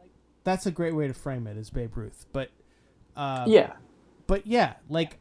[0.42, 2.26] that's a great way to frame it as Babe Ruth.
[2.32, 2.50] But
[3.16, 3.74] uh, yeah.
[4.26, 5.18] but yeah, like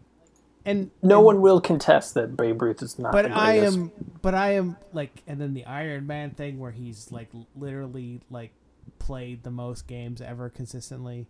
[0.65, 3.11] and No and- one will contest that Babe Ruth is not.
[3.11, 3.91] But the I am,
[4.21, 8.51] but I am like, and then the Iron Man thing where he's like literally like
[8.99, 11.27] played the most games ever consistently.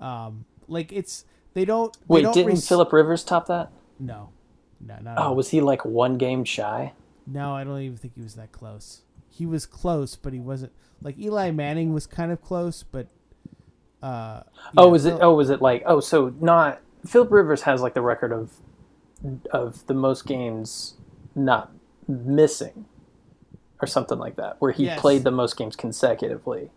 [0.00, 1.24] Um, like it's
[1.54, 1.92] they don't.
[1.92, 3.70] They Wait, don't didn't res- Philip Rivers top that?
[3.98, 4.30] No,
[4.80, 5.14] no, not.
[5.18, 6.92] Oh, was he like one game shy?
[7.26, 9.02] no, I don't even think he was that close.
[9.28, 10.72] He was close, but he wasn't.
[11.02, 13.08] Like Eli Manning was kind of close, but.
[14.02, 14.42] Uh,
[14.76, 15.18] oh, was it?
[15.20, 15.82] Oh, was it like?
[15.86, 18.52] Oh, so not Philip Rivers has like the record of
[19.50, 20.94] of the most games
[21.34, 21.72] not
[22.06, 22.84] missing,
[23.80, 25.00] or something like that, where he Yes.
[25.00, 26.70] played the most games consecutively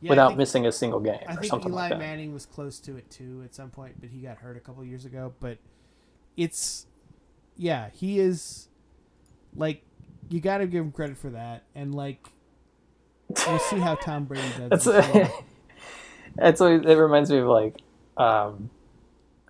[0.00, 1.98] yeah, without think- missing a single game, I or think something Eli like that.
[1.98, 4.84] Manning was close to it too at some point, but he got hurt a couple
[4.84, 5.32] years ago.
[5.40, 5.58] But
[6.36, 6.86] it's,
[7.56, 8.68] yeah, he is
[9.56, 9.82] like
[10.30, 12.28] you got to give him credit for that, and like
[13.46, 14.84] we'll see how Tom Brady does.
[14.84, 15.30] That's
[16.36, 17.76] that's always, it reminds me of like
[18.16, 18.70] um,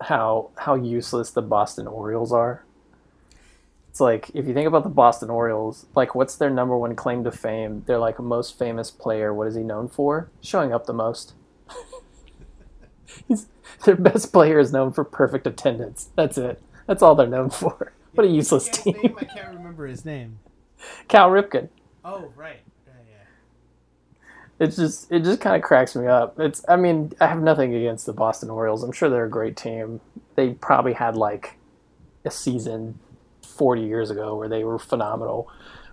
[0.01, 2.64] how how useless the Boston Orioles are.
[3.95, 7.23] It's like if you think about the Boston Orioles, like what's their number one claim
[7.23, 7.85] to fame?
[7.87, 9.33] They're like most famous player.
[9.33, 10.29] What is he known for?
[10.41, 11.33] Showing up the most.
[13.29, 13.47] He's
[13.85, 16.09] their best player is known for perfect attendance.
[16.17, 16.61] That's it.
[16.87, 17.93] That's all they're known for.
[18.15, 18.97] What a useless team.
[19.01, 20.39] name, I can't remember his name.
[21.07, 21.69] Cal Ripken.
[22.03, 24.25] Oh right, yeah, yeah.
[24.59, 26.37] it's just it just kind of cracks me up.
[26.37, 28.83] It's I mean I have nothing against the Boston Orioles.
[28.83, 30.01] I'm sure they're a great team.
[30.35, 31.57] They probably had like
[32.25, 32.99] a season
[33.57, 35.49] 40 years ago where they were phenomenal.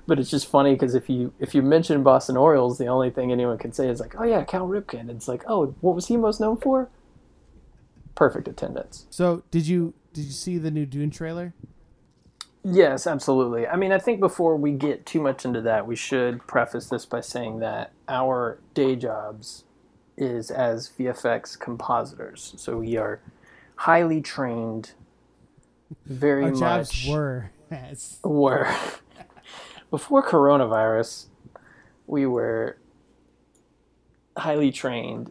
[0.07, 3.31] But it's just funny because if you if you mention Boston Orioles, the only thing
[3.31, 6.17] anyone can say is like, "Oh yeah, Cal Ripken." It's like, "Oh, what was he
[6.17, 6.91] most known for?"
[8.17, 9.07] Perfect attendance.
[9.11, 11.55] So did you did you see the new Dune trailer?
[12.65, 13.67] Yes, absolutely.
[13.67, 17.05] I mean, I think before we get too much into that, we should preface this
[17.05, 19.65] by saying that our day jobs
[20.17, 22.55] is as VFX compositors.
[22.57, 23.21] So we are
[23.77, 24.93] highly trained,
[26.07, 28.73] very Our much jobs were as were
[29.91, 31.27] before coronavirus,
[32.07, 32.79] we were
[34.37, 35.31] highly trained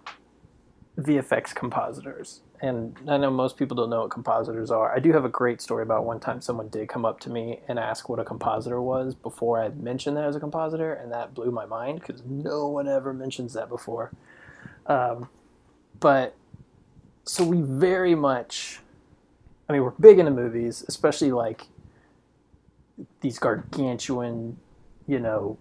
[0.98, 2.42] VFX compositors.
[2.62, 4.94] And I know most people don't know what compositors are.
[4.96, 7.62] I do have a great story about one time someone did come up to me
[7.68, 11.34] and ask what a compositor was before I mentioned that as a compositor, and that
[11.34, 14.12] blew my mind because no one ever mentions that before.
[14.86, 15.28] Um,
[16.00, 16.36] but
[17.26, 18.80] so we very much,
[19.68, 21.66] I mean, we're big into movies, especially like
[23.22, 24.58] these gargantuan,
[25.08, 25.58] you know,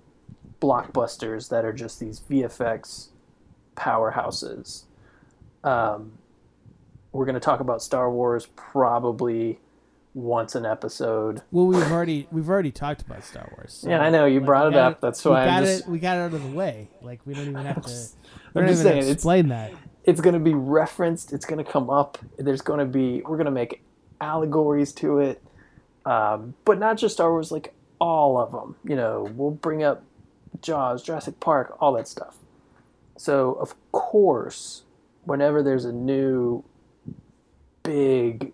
[0.60, 3.08] blockbusters that are just these VFX
[3.76, 4.84] powerhouses.
[5.64, 6.12] Um,
[7.12, 9.58] we're going to talk about Star Wars probably
[10.12, 11.40] once an episode.
[11.52, 13.74] well, we've already we've already talked about Star Wars.
[13.82, 15.00] so, Yeah, I know you like, brought it up.
[15.00, 15.88] That's we why got just it.
[15.88, 16.88] We got it out of the way.
[17.02, 18.06] Like we don't even have to.
[18.54, 19.72] I'm just saying, it's- explain that.
[20.04, 21.32] it's going to be referenced.
[21.32, 22.18] It's going to come up.
[22.38, 23.82] There's going to be we're going to make
[24.20, 25.42] allegories to it,
[26.06, 27.50] um, but not just Star Wars.
[27.52, 28.76] Like all of them.
[28.84, 30.02] You know, we'll bring up
[30.62, 32.36] Jaws, Jurassic Park, all that stuff.
[33.16, 34.82] So of course,
[35.24, 36.64] whenever there's a new
[37.82, 38.52] big,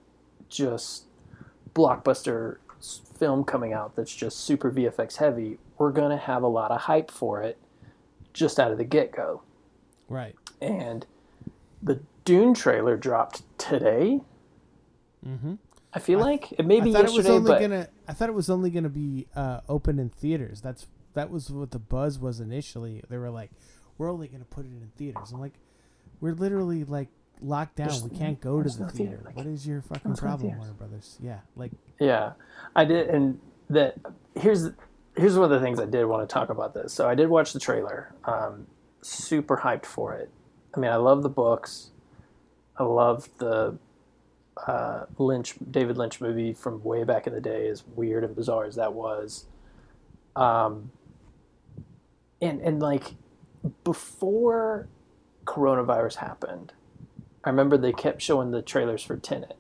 [0.48, 1.04] just
[1.74, 2.56] blockbuster
[3.18, 6.82] film coming out that's just super VFX heavy, we're going to have a lot of
[6.82, 7.58] hype for it
[8.32, 9.42] just out of the get go
[10.08, 10.34] Right.
[10.60, 11.06] and
[11.82, 14.20] the Dune trailer dropped today.
[15.26, 15.54] Mm-hmm.
[15.96, 17.88] I feel like it may I be thought it was only but gonna.
[18.06, 20.60] I thought it was only gonna be uh, open in theaters.
[20.60, 23.02] That's that was what the buzz was initially.
[23.08, 23.50] They were like,
[23.96, 25.54] "We're only gonna put it in theaters." I'm like,
[26.20, 27.08] "We're literally like
[27.40, 27.88] locked down.
[27.88, 29.10] There's- we can't go to the no theater.
[29.12, 30.58] theater, like- what is your fucking no problem.
[30.58, 32.32] Warner Brothers?" Yeah, like yeah,
[32.76, 33.40] I did, and
[33.70, 33.96] that
[34.34, 34.68] here's
[35.16, 36.92] here's one of the things I did want to talk about this.
[36.92, 38.12] So I did watch the trailer.
[38.26, 38.66] Um,
[39.00, 40.30] super hyped for it.
[40.74, 41.90] I mean, I love the books.
[42.76, 43.78] I love the
[44.66, 48.64] uh, Lynch David Lynch movie from way back in the day, as weird and bizarre
[48.64, 49.46] as that was.
[50.34, 50.90] Um,
[52.40, 53.14] and and like
[53.84, 54.88] before
[55.44, 56.72] coronavirus happened,
[57.44, 59.56] I remember they kept showing the trailers for Tenet,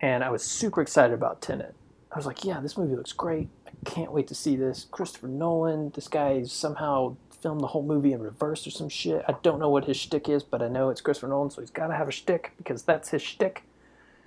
[0.00, 1.74] and I was super excited about Tenet.
[2.10, 3.48] I was like, "Yeah, this movie looks great.
[3.66, 8.14] I can't wait to see this." Christopher Nolan, this guy somehow filmed the whole movie
[8.14, 9.22] in reverse or some shit.
[9.28, 11.70] I don't know what his shtick is, but I know it's Christopher Nolan, so he's
[11.70, 13.64] got to have a shtick because that's his shtick.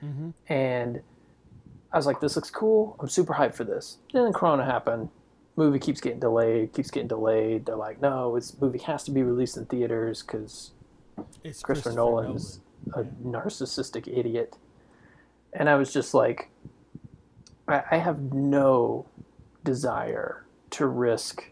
[0.03, 0.33] Mhm.
[0.47, 1.01] And
[1.91, 2.95] I was like, "This looks cool.
[2.99, 5.09] I'm super hyped for this." And then Corona happened.
[5.55, 7.65] Movie keeps getting delayed, keeps getting delayed.
[7.65, 10.71] They're like, "No, this movie has to be released in theaters because
[11.43, 12.59] it's Christopher Nolan's
[12.93, 14.55] a narcissistic idiot.
[15.53, 16.49] And I was just like,
[17.67, 19.05] I, I have no
[19.63, 21.51] desire to risk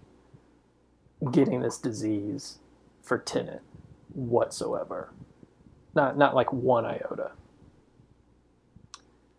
[1.32, 2.60] getting this disease
[3.02, 3.62] for Tenet
[4.14, 5.10] whatsoever.
[5.96, 7.32] Not not like one iota.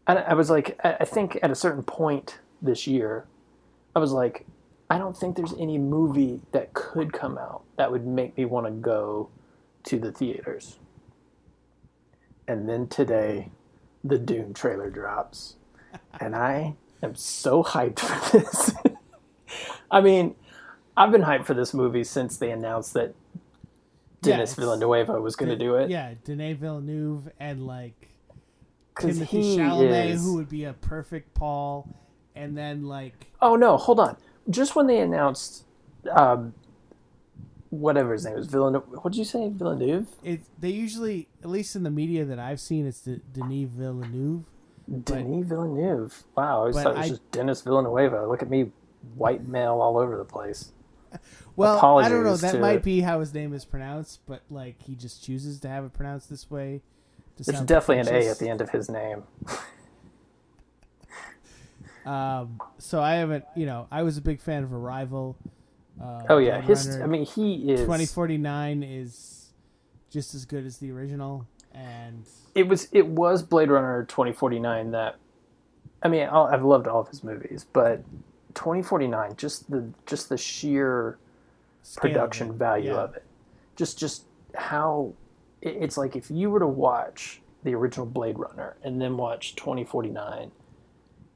[0.07, 3.27] And I was like, I think at a certain point this year,
[3.95, 4.47] I was like,
[4.89, 8.67] I don't think there's any movie that could come out that would make me want
[8.67, 9.31] to go
[9.85, 10.79] to the theaters.
[12.47, 13.51] And then today,
[14.05, 15.57] the Dune trailer drops.
[16.21, 18.75] And I am so hyped for this.
[19.91, 20.35] I mean,
[20.97, 23.15] I've been hyped for this movie since they announced that
[24.23, 25.89] Yeah, Denis Villeneuve was going to do it.
[25.91, 28.09] Yeah, Denis Villeneuve and like
[29.01, 31.89] Timothy he Chalamet, is- who would be a perfect Paul,
[32.35, 34.17] and then like Oh, no, hold on.
[34.49, 35.65] Just when they announced
[36.11, 36.55] um,
[37.71, 38.85] whatever his name was, Villeneuve.
[38.89, 39.49] What did you say?
[39.49, 40.07] Villeneuve?
[40.23, 44.45] it, they usually, at least in the media that I've seen, it's the Denis Villeneuve.
[45.05, 46.23] Denis Villeneuve.
[46.37, 48.27] Wow, I always thought it was I- just Dennis Villanueva.
[48.29, 48.71] Look at me,
[49.17, 50.73] white male all over the place.
[51.57, 52.37] Well, I don't know.
[52.37, 55.87] That might be how his name is pronounced, but like he just chooses to have
[55.87, 56.83] it pronounced this way.
[57.39, 59.25] There's definitely an A at the end of his name.
[62.07, 65.37] Um, so I haven't, you know, I was a big fan of Arrival.
[66.01, 66.89] Uh, Oh yeah, Blade his.
[66.89, 67.03] Runner.
[67.03, 67.81] I mean, he is.
[67.81, 69.49] 2049 is
[70.09, 72.25] just as good as the original, and
[72.55, 72.89] It was.
[72.93, 75.17] It was Blade Runner 2049 that.
[76.03, 78.05] I mean, I'll, I've loved all of his movies, but
[78.55, 81.19] 2049, just the just the sheer
[81.83, 83.01] scale production it, value yeah.
[83.01, 83.25] of it,
[83.75, 84.25] just just
[84.55, 85.13] how
[85.63, 90.51] it's like if you were to watch the original Blade Runner and then watch 2049,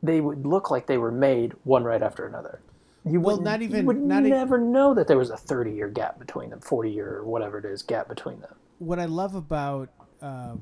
[0.02, 2.60] they would look like they were made one right after another.
[3.04, 5.72] You Well, would not even- you would not never know that there was a 30
[5.72, 8.54] year gap between them, 40 year or whatever it is gap between them.
[8.78, 9.88] What I love about
[10.22, 10.56] uh,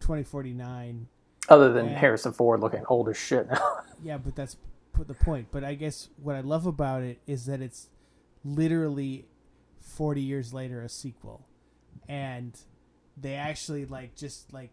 [0.00, 1.08] 2049,
[1.48, 1.98] Other than Yeah.
[1.98, 3.80] Harrison Ford looking old as shit now.
[4.02, 4.56] yeah, but that's
[4.98, 5.48] the point.
[5.50, 7.88] But I guess what I love about it is that it's
[8.44, 9.26] literally
[9.80, 11.44] 40 years later a sequel
[12.08, 12.58] and
[13.16, 14.72] they actually like just like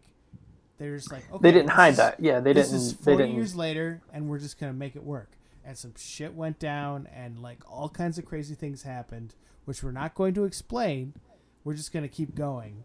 [0.78, 2.18] there's like okay, they didn't hide that.
[2.20, 2.80] Yeah, they this didn't.
[2.82, 3.36] is they 40 didn't.
[3.36, 5.30] years later and we're just gonna make it work
[5.64, 9.92] and some shit went down and like all kinds of crazy things happened which we're
[9.92, 11.14] not going to explain
[11.62, 12.82] we're just gonna keep going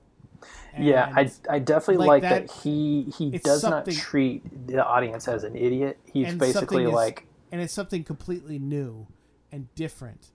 [0.77, 5.27] yeah, I, I definitely like like, that- that, he he does not treat the audience
[5.27, 5.97] as an idiot.
[6.13, 9.07] He's basically is- like and it's something completely new
[9.51, 10.27] and different.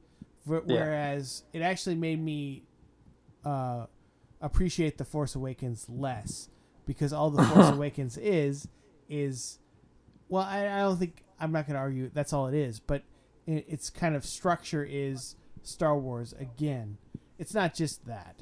[0.44, 2.64] Wh- Whereas it actually made me
[3.44, 3.86] uh,
[4.42, 6.50] appreciate the Force Awakens less
[6.86, 8.68] because all the Force Awakens is
[9.08, 9.58] is
[10.28, 13.02] well, I, I don't think I'm not going to argue that's all it is, but
[13.46, 16.96] it, its kind of structure is Star Wars again.
[17.38, 18.36] It's not just that,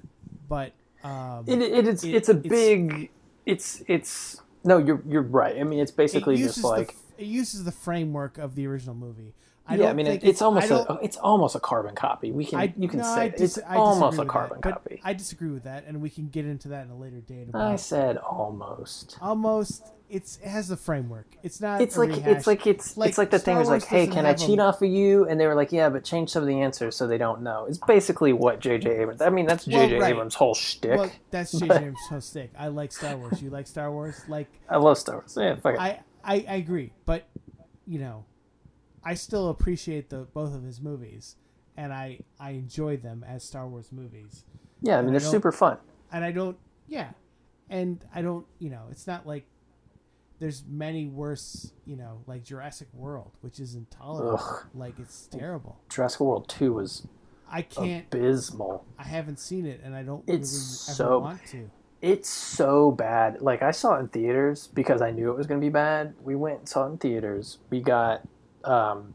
[0.48, 0.72] but
[1.04, 3.10] um, it, it is it- it's a it's- big
[3.46, 5.58] it's it's no you're you're right.
[5.58, 9.34] I mean it's basically just like the, it uses the framework of the original movie.
[9.66, 9.90] I yeah.
[9.90, 12.32] I mean think it, it's almost a, it's almost a carbon copy.
[12.32, 15.00] We can I, you can no, say dis- it's almost a carbon that, copy.
[15.04, 17.48] I disagree with that, and we can get into that in a later date.
[17.54, 19.16] I said almost.
[19.20, 21.26] almost, it's it has the framework.
[21.44, 21.80] It's not.
[21.80, 22.36] It's a like rehash.
[22.36, 24.58] it's like it's Like, it's like the Star thing was like, hey, can I cheat
[24.58, 25.26] off of you?
[25.26, 27.66] And they were like, yeah, but change some of the answers so they don't know.
[27.66, 28.90] It's basically what J.J.
[28.90, 29.22] Abrams.
[29.22, 30.00] I mean, that's Well, J.J.
[30.00, 30.10] right.
[30.10, 30.98] Abrams' whole shtick.
[30.98, 31.74] Well, that's J.J.
[31.76, 32.50] Abrams' whole stick.
[32.58, 33.40] I like Star Wars.
[33.40, 34.20] You like Star Wars?
[34.28, 35.36] Like I love Star Wars.
[35.38, 35.80] Yeah, fuck it.
[35.80, 37.28] I, I, I agree, but
[37.86, 38.24] you know,
[39.04, 41.36] I still appreciate the both of his movies,
[41.76, 44.44] and I I enjoy them as Star Wars movies.
[44.82, 45.78] yeah, I mean I they're don't- super fun.
[46.12, 47.10] and I don't yeah
[47.68, 49.44] and I don't you know it's not like
[50.40, 54.64] there's many worse you know like Jurassic World which is intolerable Ugh.
[54.74, 57.06] like it's terrible Jurassic World Two was
[57.52, 58.84] I can't abysmal.
[58.98, 61.70] I haven't seen it and I don't It's really ever so- want to
[62.02, 63.42] It's so bad.
[63.42, 66.14] Like I saw it in theaters because I knew it was going to be bad.
[66.22, 67.58] We went and saw it in theaters.
[67.68, 68.22] We got
[68.64, 69.14] um,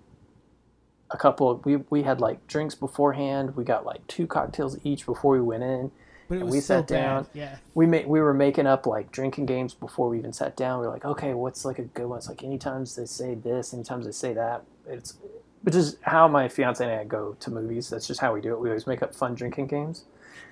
[1.11, 1.51] a couple.
[1.51, 3.55] Of, we we had like drinks beforehand.
[3.55, 5.91] We got like two cocktails each before we went in.
[6.29, 7.01] And we so sat bad.
[7.01, 7.27] down.
[7.33, 10.79] yeah we made we were making up like drinking games before we even sat down.
[10.79, 12.17] We were like, okay, what's like a good one?
[12.17, 14.63] It's like anytime they say this, anytime they say that.
[14.87, 15.17] It's
[15.61, 17.89] which is how my fiance and I go to movies.
[17.89, 18.59] That's just how we do it.
[18.59, 20.05] We always make up fun drinking games,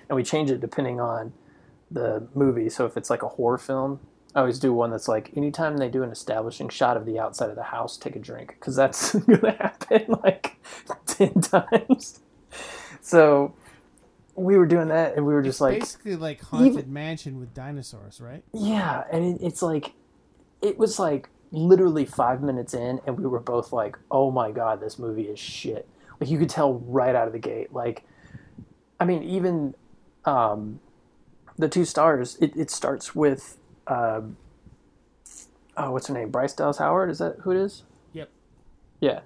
[0.08, 1.32] and we change it depending on
[1.90, 2.68] the movie.
[2.68, 4.00] So if it's like a horror film,
[4.34, 7.50] I always do one that's like anytime they do an establishing shot of the outside
[7.50, 10.56] of the house, take a drink because that's gonna happen like
[11.06, 12.20] ten times.
[13.00, 13.54] So
[14.34, 17.54] we were doing that, and we were just it's like, basically like haunted mansion with
[17.54, 19.92] dinosaurs right yeah, and it, it's like,
[20.60, 24.80] it was like literally five minutes in, and we were both like, "Oh my god,
[24.80, 25.88] this movie is shit."
[26.20, 27.72] Like you could tell right out of the gate.
[27.72, 28.04] Like,
[28.98, 29.74] I mean, even
[30.24, 30.80] um,
[31.56, 32.36] the two stars.
[32.40, 34.36] It, it starts with, um,
[35.76, 36.30] oh, what's her name?
[36.30, 37.10] Bryce Dallas Howard.
[37.10, 37.82] Is that who it is?
[38.12, 38.28] Yep.
[39.00, 39.20] Yeah,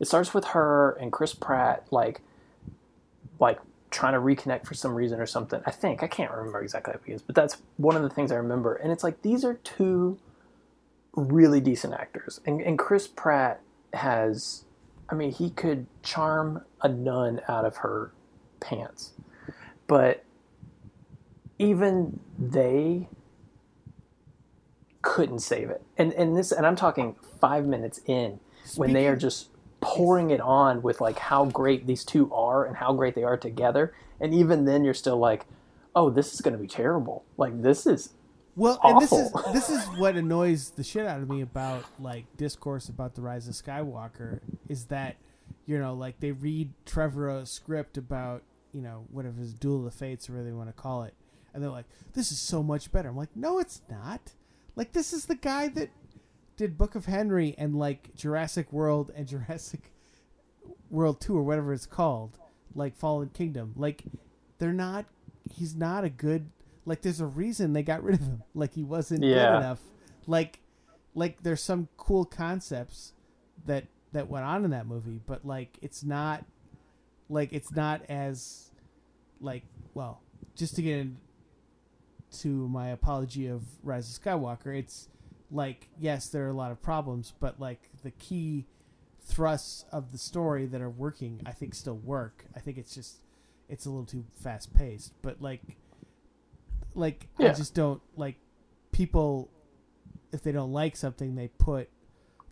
[0.00, 2.20] it starts with her and Chris Pratt, like,
[3.38, 3.58] like
[3.90, 5.62] trying to reconnect for some reason or something.
[5.66, 8.32] I think I can't remember exactly what it is, but that's one of the things
[8.32, 8.74] I remember.
[8.74, 10.18] And it's like these are two
[11.14, 13.60] really decent actors, and and Chris Pratt
[13.92, 14.64] has,
[15.08, 18.12] I mean, he could charm a nun out of her
[18.60, 19.12] pants,
[19.86, 20.24] but
[21.58, 23.08] even they
[25.02, 25.82] couldn't save it.
[25.98, 28.40] And and this and I'm talking 5 minutes in
[28.76, 29.48] when they are just
[29.80, 33.36] pouring it on with like how great these two are and how great they are
[33.36, 35.44] together and even then you're still like
[35.96, 38.10] oh this is going to be terrible like this is
[38.54, 42.24] Well, and this is this is what annoys the shit out of me about like
[42.36, 45.16] discourse about the rise of Skywalker is that
[45.66, 48.42] you know like they read Trevorrow's script about
[48.72, 51.14] you know whatever his Duel of the Fates or whatever they want to call it,
[51.52, 54.34] and they're like, "This is so much better." I'm like, "No, it's not.
[54.76, 55.90] Like this is the guy that
[56.56, 59.92] did Book of Henry and like Jurassic World and Jurassic
[60.90, 62.38] World Two or whatever it's called,
[62.74, 63.74] like Fallen Kingdom.
[63.76, 64.04] Like
[64.58, 65.06] they're not.
[65.50, 66.50] He's not a good.
[66.84, 68.42] Like there's a reason they got rid of him.
[68.54, 69.80] Like he wasn't good enough.
[70.26, 70.60] Like,
[71.14, 73.12] like there's some cool concepts
[73.66, 76.44] that that went on in that movie, but like it's not.
[77.28, 78.72] Like it's not as,
[79.40, 79.62] like
[79.94, 80.20] well,
[80.54, 81.06] just to get
[82.32, 85.08] into my apology of Rise of Skywalker, it's
[85.50, 88.66] like yes, there are a lot of problems, but like the key
[89.20, 92.44] thrusts of the story that are working, I think still work.
[92.56, 93.16] I think it's just
[93.68, 95.62] it's a little too fast paced, but like
[96.94, 98.36] like I just don't like
[98.92, 99.50] people
[100.32, 101.88] if they don't like something they put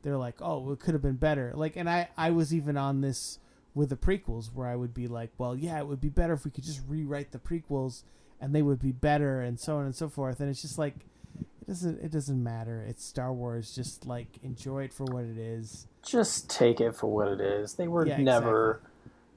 [0.02, 3.00] they're like, "Oh, it could have been better." Like and I I was even on
[3.00, 3.38] this
[3.74, 6.44] with the prequels where I would be like, "Well, yeah, it would be better if
[6.44, 8.02] we could just rewrite the prequels
[8.40, 10.94] and they would be better and so on and so forth." And it's just like
[11.40, 12.84] it doesn't it doesn't matter.
[12.88, 13.74] It's Star Wars.
[13.74, 15.86] Just like enjoy it for what it is.
[16.02, 18.80] just take it for what it is they were Yeah, never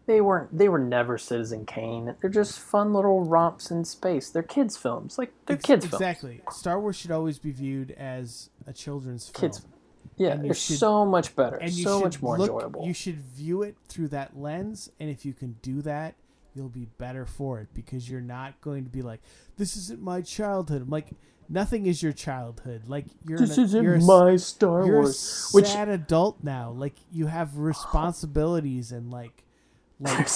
[0.06, 2.16] they weren't they were never Citizen Kane.
[2.22, 4.30] They're just fun little romps in space.
[4.30, 5.18] They're kids films.
[5.18, 6.02] Like they're kids films.
[6.02, 6.42] exactly.
[6.52, 9.42] Star Wars should always be viewed as a children's film.
[9.52, 9.62] Kids
[10.18, 11.56] Yeah, they're should- so much better.
[11.58, 12.86] and so much more look, enjoyable.
[12.86, 16.16] You should view it through that lens, and if you can do that,
[16.54, 19.22] you'll be better for it because you're not going to be like,
[19.58, 21.10] "This isn't my childhood." I'm like,
[21.50, 22.84] nothing is your childhood.
[22.88, 25.50] Like you're this an, isn't you're a my Star you're a Wars.
[25.52, 26.72] Which sad adult now.
[26.72, 29.44] Like you have responsibilities and like
[30.00, 30.28] like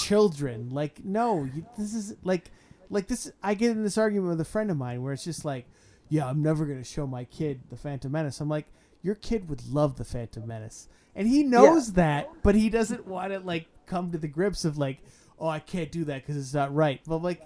[0.00, 0.70] children.
[0.70, 2.50] Like no, you, this is like
[2.90, 3.30] like this.
[3.42, 5.66] I get in this argument with a friend of mine where it's just like,
[6.08, 8.40] yeah, I'm never gonna show my kid the Phantom Menace.
[8.40, 8.66] I'm like,
[9.02, 13.32] your kid would love the Phantom Menace, and he knows that, but he doesn't want
[13.32, 14.98] to like come to the grips of like,
[15.42, 17.00] oh, I can't do that because it's not right.
[17.06, 17.42] But like,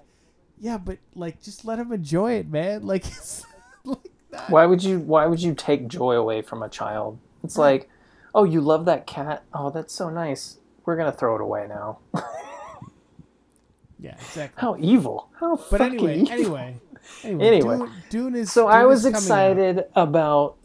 [0.58, 2.82] yeah, but like, just let him enjoy it, man.
[2.86, 3.44] Like, it's
[3.84, 3.98] like
[4.30, 7.18] not, why would you why would you take joy away from a child?
[7.42, 7.88] It's like,
[8.34, 9.44] oh, you love that cat.
[9.54, 10.58] Oh, that's so nice.
[10.84, 11.98] We're gonna throw it away now.
[13.98, 14.60] yeah, exactly.
[14.60, 15.30] How evil.
[15.40, 16.32] How But fucking anyway, evil.
[16.32, 16.76] anyway,
[17.24, 17.76] anyway, Anyway.
[17.78, 19.20] Dune, Dune is So Dune I was coming out.
[19.22, 20.56] excited about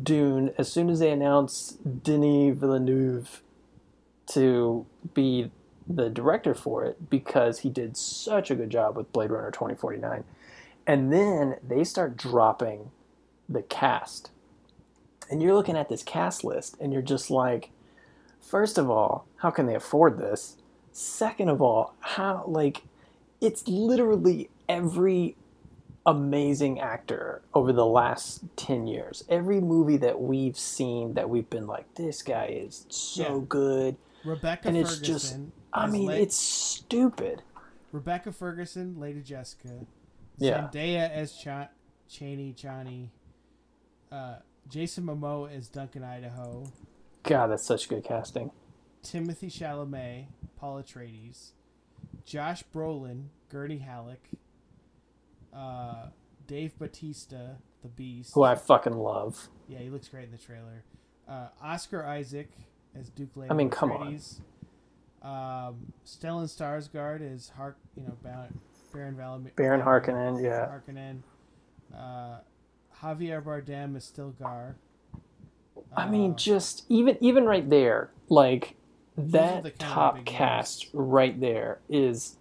[0.00, 3.42] Dune as soon as they announced Denis Villeneuve
[4.26, 5.50] to be
[5.96, 10.24] the director for it because he did such a good job with Blade Runner 2049.
[10.86, 12.90] And then they start dropping
[13.48, 14.30] the cast.
[15.30, 17.70] And you're looking at this cast list and you're just like,
[18.40, 20.56] first of all, how can they afford this?
[20.92, 22.82] Second of all, how, like,
[23.40, 25.36] it's literally every
[26.06, 29.22] amazing actor over the last 10 years.
[29.28, 33.44] Every movie that we've seen that we've been like, this guy is so Yeah.
[33.48, 33.96] good.
[34.24, 35.04] Rebecca and it's Ferguson.
[35.52, 37.42] just- I mean, La- it's stupid.
[37.92, 39.86] Rebecca Ferguson, Lady Jessica.
[40.38, 40.68] Yeah.
[40.72, 41.68] Zendaya as Cha-
[42.08, 43.10] Cheney Johnny.
[44.10, 44.36] Uh,
[44.68, 46.64] Jason Momoa as Duncan Idaho.
[47.22, 48.50] God, that's such good casting.
[49.02, 50.26] Timothy Chalamet,
[50.56, 51.50] Paul Atreides.
[52.24, 54.28] Josh Brolin, Gurney Halleck.
[55.52, 56.06] Uh,
[56.46, 58.32] Dave Batista, the Beast.
[58.34, 59.48] Who I fucking love.
[59.68, 60.84] Yeah, he looks great in the trailer.
[61.28, 62.50] Uh, Oscar Isaac
[62.98, 64.18] as Duke Leto I mean, come on.
[65.24, 65.68] Atreides.
[65.68, 68.58] Um, Stellan Skarsgård is Hark, you know, Baron,
[68.92, 70.68] Baron Valam- Baron Harkonnen, yeah.
[70.68, 71.18] Harkonnen.
[71.94, 72.38] Uh,
[73.02, 74.74] Javier Bardem as Stilgar.
[75.96, 78.76] I mean, Uh, just even even right there, like
[79.16, 82.36] that the top big cast right there is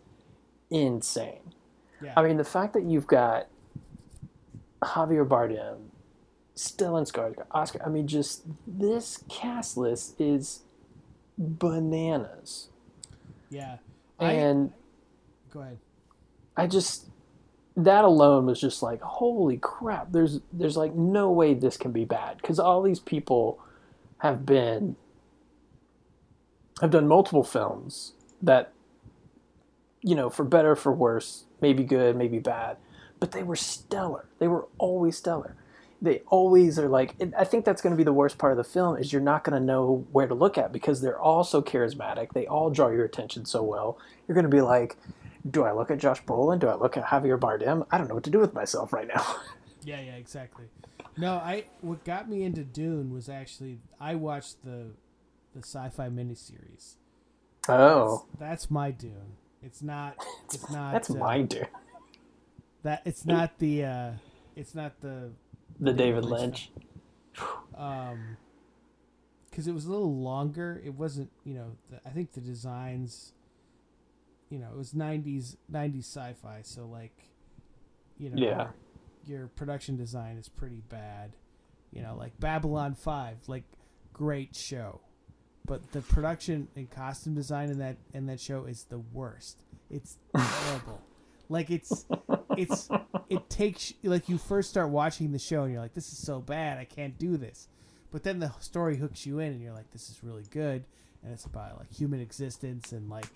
[0.69, 1.53] insane.
[2.01, 3.47] yeah, I mean, the fact that you've got
[4.81, 5.77] Javier Bardem,
[6.55, 7.81] Stellan Skarsgård, Oscar.
[7.85, 10.63] I mean, just this cast list is
[11.39, 12.69] bananas.
[13.49, 13.77] yeah.
[14.19, 14.73] I, And
[15.51, 15.77] go ahead.
[16.57, 17.05] I just
[17.77, 22.03] that alone was just like holy crap there's there's like no way this can be
[22.03, 23.57] bad because all these people
[24.17, 24.97] have been
[26.81, 28.73] have done multiple films that
[30.01, 32.75] you know for better or for worse maybe good maybe bad
[33.19, 35.55] but they were stellar they were always stellar
[36.01, 38.57] they always are like and i think that's going to be the worst part of
[38.57, 41.43] the film is you're not going to know where to look at because they're all
[41.43, 43.97] so charismatic they all draw your attention so well
[44.27, 44.95] you're going to be like
[45.49, 46.59] do I look at Josh Brolin?
[46.59, 47.85] Do I look at Javier Bardem?
[47.91, 49.25] I don't know what to do with myself right now.
[49.81, 50.65] Yeah, yeah, exactly.
[51.17, 54.87] No, I what got me into Dune was actually I watched the
[55.55, 56.95] the sci-fi miniseries.
[57.69, 59.37] oh, That's my Dune.
[59.63, 60.17] It's not.
[60.53, 60.91] It's not.
[60.91, 61.69] that's uh, my dude.
[62.83, 63.85] That it's not the.
[63.85, 64.11] uh
[64.57, 65.31] It's not the.
[65.79, 66.71] The David David Lynch.
[67.77, 68.37] um
[69.49, 70.81] because it was a little longer.
[70.85, 73.33] It wasn't you know the, i think the designs
[74.49, 77.15] you know it was 90s 90s sci-fi so like
[78.17, 78.67] you know Yeah.
[79.25, 81.33] your, your production design is pretty bad.
[81.91, 83.63] You know like babylon 5 like
[84.13, 85.01] great show
[85.65, 89.59] but the production and costume design in that in that show is the worst.
[89.89, 91.01] It's terrible
[91.49, 92.05] like it's
[92.57, 92.89] it's
[93.29, 96.39] it takes like you first start watching the show and you're like this is so
[96.39, 97.67] bad i can't do this.
[98.11, 100.83] But then the story hooks you in and you're like this is really good.
[101.23, 103.27] And it's about like human existence and like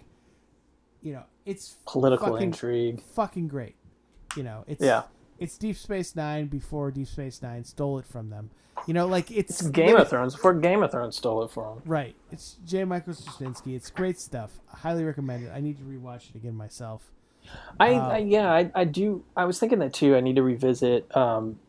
[1.01, 3.01] you know it's Political fucking, intrigue.
[3.01, 3.75] fucking great.
[4.35, 5.03] You know it's Yeah.
[5.37, 8.49] it's deep space nine before deep space nine stole it from them.
[8.87, 11.75] You know like it's, It's Game of Thrones before Game of Thrones stole it from.
[11.75, 11.83] them.
[11.85, 12.15] right.
[12.31, 12.83] It's j.
[12.83, 13.75] Michael straczynski.
[13.75, 14.59] It's great stuff.
[14.67, 15.51] Highly recommend it.
[15.53, 17.11] I need to rewatch it again myself
[17.79, 19.23] I, Uh, I yeah, I, I do.
[19.35, 20.15] I was thinking that too.
[20.15, 21.59] I need to revisit um,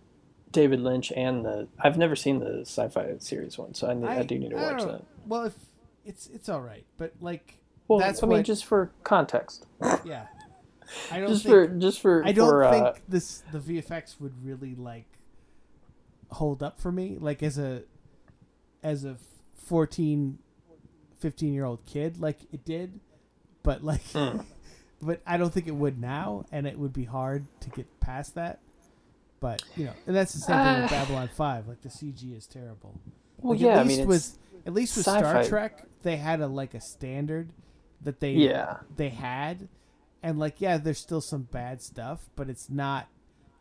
[0.52, 1.68] David Lynch and the.
[1.78, 4.72] I've never seen the sci-fi series one, so I, need, I, do need to I
[4.72, 5.02] watch that.
[5.26, 5.54] well if
[6.04, 9.66] it's it's all right but like Well, that's I mean, what- just for context,
[10.04, 10.26] yeah
[11.10, 14.20] i don't just think for just for I don't for, think uh, this the VFX
[14.20, 15.06] would really like
[16.30, 17.84] hold up for me like as a
[18.82, 19.16] as a
[19.56, 20.38] 14
[21.20, 23.00] 15 year old kid like it did,
[23.62, 24.44] but like, Mm.
[25.04, 28.34] But I don't think it would now, and it would be hard to get past
[28.36, 28.60] that.
[29.40, 30.96] But you know, and that's the same thing with Uh.
[30.96, 31.68] Babylon Five.
[31.68, 32.98] Like the CG is terrible.
[33.38, 35.48] Well, Like, yeah, at I least mean, with at least with Star sci-fi.
[35.48, 37.50] Trek, they had a like a standard
[38.00, 39.68] that they yeah, they had,
[40.22, 43.08] and like yeah, there's still some bad stuff, but it's not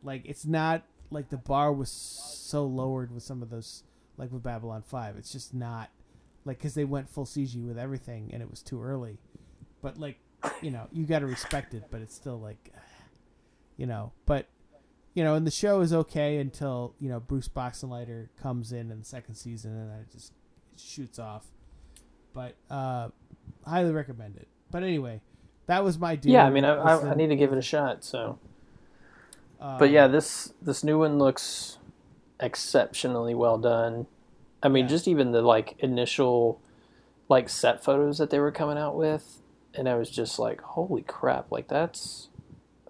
[0.03, 3.84] like it's not like the bar was so lowered with some of those
[4.18, 5.18] like with Babylon Five.
[5.18, 5.90] It's just not
[6.45, 9.18] like because they went full CG with everything and it was too early.
[9.82, 10.18] But like
[10.61, 12.72] you know, you got to respect it, but it's still like
[13.78, 14.48] you know, but
[15.14, 18.99] you know, and the show is okay until you know Bruce Boxleitner comes in in
[18.99, 20.34] the second season and then it just
[20.78, 21.45] shoots off.
[22.34, 23.10] But uh,
[23.65, 24.48] highly recommend it.
[24.72, 25.22] But anyway,
[25.68, 26.34] that was my deal.
[26.34, 26.45] yeah.
[26.45, 28.03] I mean, I, I, I need to give it a shot.
[28.03, 28.40] So,
[29.61, 31.78] um, but yeah, this this new one looks
[32.40, 34.07] exceptionally well done.
[34.64, 34.90] I mean, Yeah.
[34.90, 36.60] just even the like initial
[37.30, 39.41] like set photos that they were coming out with,
[39.76, 41.52] and I was just like, holy crap!
[41.52, 42.30] Like that's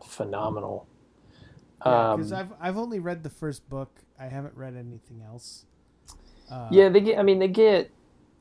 [0.03, 0.87] phenomenal.
[1.85, 3.89] Yeah, because um, I've I've only read the first book.
[4.19, 5.65] I haven't read anything else.
[6.49, 7.19] Uh, yeah, they get.
[7.19, 7.91] I mean, they get.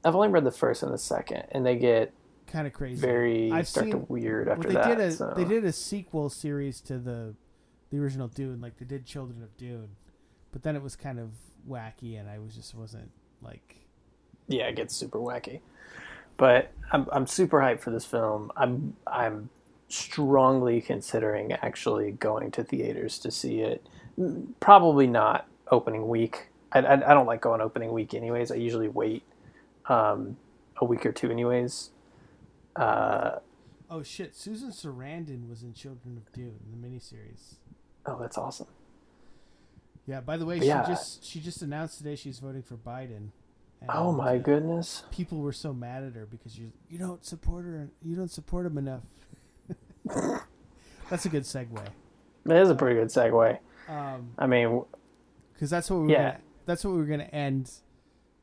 [0.05, 2.12] I've only read the first and the second, and they get
[2.47, 3.01] kind of crazy.
[3.01, 4.98] very I've start to seen- weird Well, after they that.
[4.98, 5.32] did a so.
[5.36, 7.35] they did a sequel series to the
[7.90, 9.90] the original Dune, like they did Children of Dune,
[10.52, 11.31] but then it was kind of
[11.69, 13.10] wacky, and I was just wasn't
[13.40, 13.77] like.
[14.48, 15.60] yeah, it gets super wacky.
[16.36, 18.50] But I'm I'm super hyped for this film.
[18.56, 19.50] I'm I'm
[19.88, 23.86] strongly considering actually going to theaters to see it.
[24.60, 26.48] Probably not opening week.
[26.72, 28.50] I, I, I don't like going opening week anyways.
[28.50, 29.22] I usually wait
[29.86, 30.36] um,
[30.78, 31.90] a week or two anyways.
[32.76, 33.38] Uh,
[33.90, 34.34] Oh shit!
[34.34, 37.56] Susan Sarandon was in Children of Dune, the miniseries.
[38.06, 38.68] oh, that's awesome.
[40.06, 40.22] Yeah.
[40.22, 40.86] By the way, But she yeah.
[40.86, 43.28] just she just announced today she's voting for Biden.
[43.88, 45.02] Oh my uh, goodness.
[45.10, 47.90] People were so mad at her because you you don't support her.
[48.02, 49.02] You don't support him enough.
[51.10, 51.78] That's a good segue.
[52.44, 53.59] That is a pretty good segue.
[53.88, 54.82] Um, I mean,
[55.52, 56.22] because that's what we were Yeah.
[56.32, 57.70] gonna, that's what we were gonna end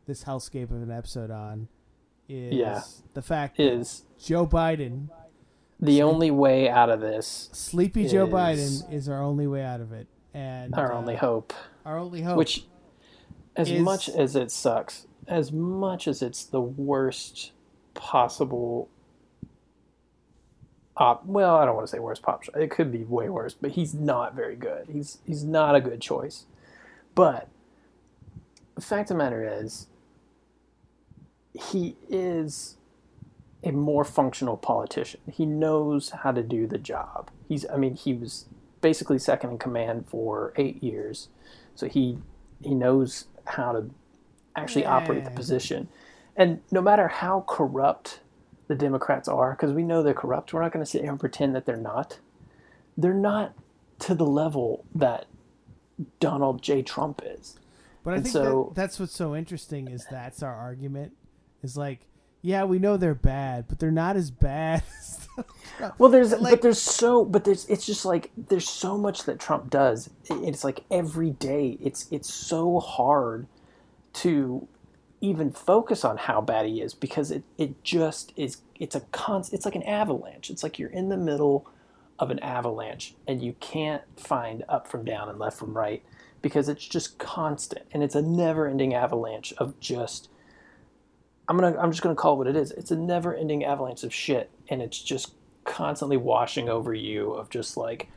[0.05, 1.67] this hellscape of an episode on.
[2.27, 2.81] Is Yeah.
[3.13, 5.09] the fact is Joe Biden,
[5.79, 9.81] the only way out of this sleepy Joe Is- Biden, is our only way out
[9.81, 11.53] of it, and our uh, only hope.
[11.85, 12.37] Our only hope.
[12.37, 12.65] Which,
[13.55, 17.51] as is- much as it sucks, as much as it's the worst
[17.93, 18.89] possible.
[20.97, 22.43] Op- well, I don't want to say worst pop.
[22.55, 24.87] It could be way worse, but he's not very good.
[24.91, 26.45] He's he's not a good choice.
[27.15, 27.47] But
[28.75, 29.87] the fact of the matter is,
[31.53, 32.77] he is
[33.63, 35.21] a more functional politician.
[35.31, 37.29] He knows how to do the job.
[37.47, 38.45] He's I mean, he was
[38.81, 41.29] basically second in command for 8 years.
[41.75, 42.17] So he
[42.61, 43.89] he knows how to
[44.55, 45.87] actually operate the position.
[46.35, 48.21] And no matter how corrupt
[48.67, 51.19] the Democrats are, because we know they're corrupt, we're not going to sit here and
[51.19, 52.19] pretend that they're not.
[52.97, 53.53] They're not
[53.99, 55.25] to the level that
[56.19, 56.81] Donald J.
[56.81, 57.59] Trump is.
[58.03, 61.13] but I and think so- that, that's what's so interesting is that's our argument.
[61.61, 62.05] Is like,
[62.41, 64.81] yeah, we know they're bad, but they're not as bad.
[64.99, 65.27] as
[65.97, 69.39] Well, there's Like- but there's so but there's it's just like there's so much that
[69.39, 70.09] Trump does.
[70.29, 71.77] It's like every day.
[71.81, 73.47] It's it's so hard
[74.19, 74.67] to
[75.21, 79.53] even focus on how bad he is because it, it just is it's a const,
[79.53, 80.49] it's like an avalanche.
[80.49, 81.67] It's like you're in the middle
[82.17, 86.03] of an avalanche and you can't find up from down and left from right
[86.41, 90.29] because it's just constant and it's a never-ending avalanche of just
[91.47, 92.71] I'm gonna I'm just gonna call it what it is.
[92.71, 95.33] It's a never ending avalanche of shit and it's just
[95.65, 98.09] constantly washing over you of just like,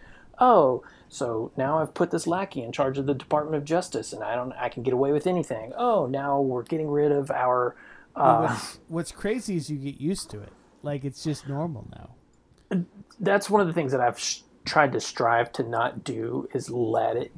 [0.43, 4.23] oh, so now I've put this lackey in charge of the Department of Justice and
[4.23, 5.73] I don't I can get away with anything.
[5.77, 7.77] Oh, now we're getting rid of our
[8.17, 10.53] uh, what's, what's crazy is you get used to it.
[10.83, 12.85] Like it's just normal now.
[13.21, 16.69] that's one of the things that I've sh- tried to strive to not do is
[16.71, 17.33] let it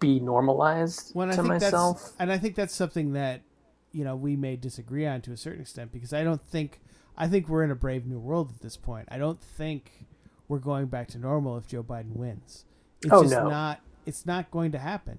[0.00, 2.12] be normalized When I to think myself.
[2.18, 3.42] and I think that's something that
[3.92, 6.80] you know we may disagree on to a certain extent because I don't think
[7.16, 9.08] I think we're in a brave new world at this point.
[9.10, 10.06] I don't think
[10.48, 12.64] we're going back to normal if Joe Biden wins.
[13.02, 13.48] It's Oh, just no.
[13.48, 15.18] not it's not going to happen.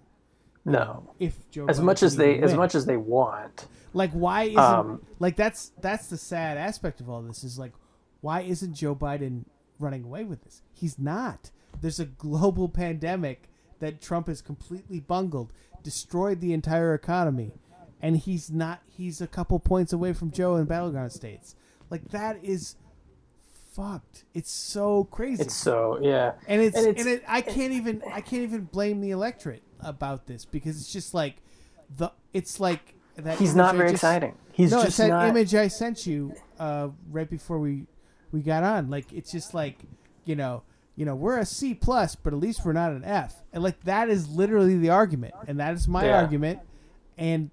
[0.66, 1.12] No.
[1.20, 3.68] If Joe As Biden much as they even as much as they want.
[3.94, 7.74] like why isn't Um, like that's that's the sad aspect of all this is like
[8.22, 9.46] why isn't Joe Biden
[9.80, 10.62] running away with this?
[10.74, 11.52] He's not.
[11.82, 13.50] There's a global pandemic
[13.80, 15.54] that Trump has completely bungled,
[15.84, 17.54] destroyed the entire economy,
[18.02, 21.56] and he's not he's a couple points away from Joe in battleground states.
[21.90, 22.76] Like that is
[23.80, 24.26] fucked.
[24.34, 25.44] It's so crazy.
[25.44, 26.34] It's so yeah.
[26.48, 30.28] and it's and and, it, I can't even I can't even blame the electorate about
[30.28, 31.38] this because it's just like
[31.96, 34.36] the it's like that He's not I very just- exciting.
[34.52, 37.86] He's no, just it's that not image I sent you uh, right before we
[38.32, 38.90] we got on.
[38.90, 39.78] Like it's just like
[40.26, 40.64] you know
[40.98, 43.42] you know we're a C plus, but at least we're not an F.
[43.54, 46.22] And like that is literally the argument, and that is my Yeah.
[46.22, 46.60] argument.
[47.18, 47.52] And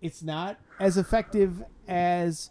[0.00, 2.50] it's not as effective as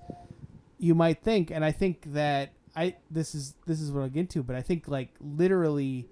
[0.77, 1.51] you might think.
[1.51, 4.61] And I think that I this is this is what I'll get into, but I
[4.61, 6.07] think like literally,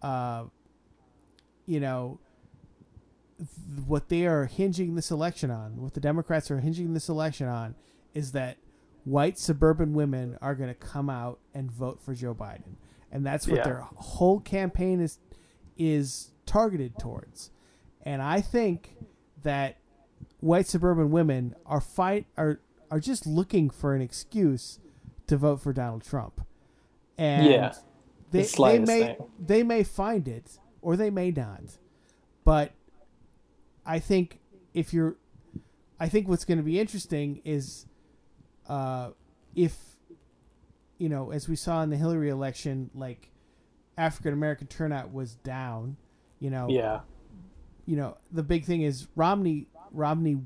[0.00, 0.44] uh,
[1.66, 2.20] you know,
[3.38, 3.48] th-
[3.86, 7.74] what they are hinging this election on, what the Democrats are hinging this election on,
[8.14, 8.58] is that
[9.04, 12.76] white suburban women are going to come out and vote for Joe Biden,
[13.10, 13.64] and that's what Yeah.
[13.64, 15.18] their whole campaign is
[15.76, 17.50] is targeted towards.
[18.02, 18.96] And I think
[19.42, 19.78] that
[20.40, 22.60] white suburban women are fight are
[22.90, 24.78] are just looking for an excuse
[25.28, 26.40] to vote for Donald Trump.
[27.16, 27.72] And Yeah.
[28.30, 29.16] they, they may thing.
[29.38, 31.78] they may find it or they may not.
[32.44, 32.72] But
[33.86, 34.40] I think
[34.74, 35.16] if you're
[36.00, 37.86] I think what's going to be interesting is
[38.68, 39.10] uh,
[39.54, 39.76] if
[40.98, 43.30] you know, as we saw in the Hillary election, like
[43.96, 45.96] African American turnout was down.
[46.40, 47.00] You know, Yeah.
[47.86, 50.38] you know, the big thing is Romney Romney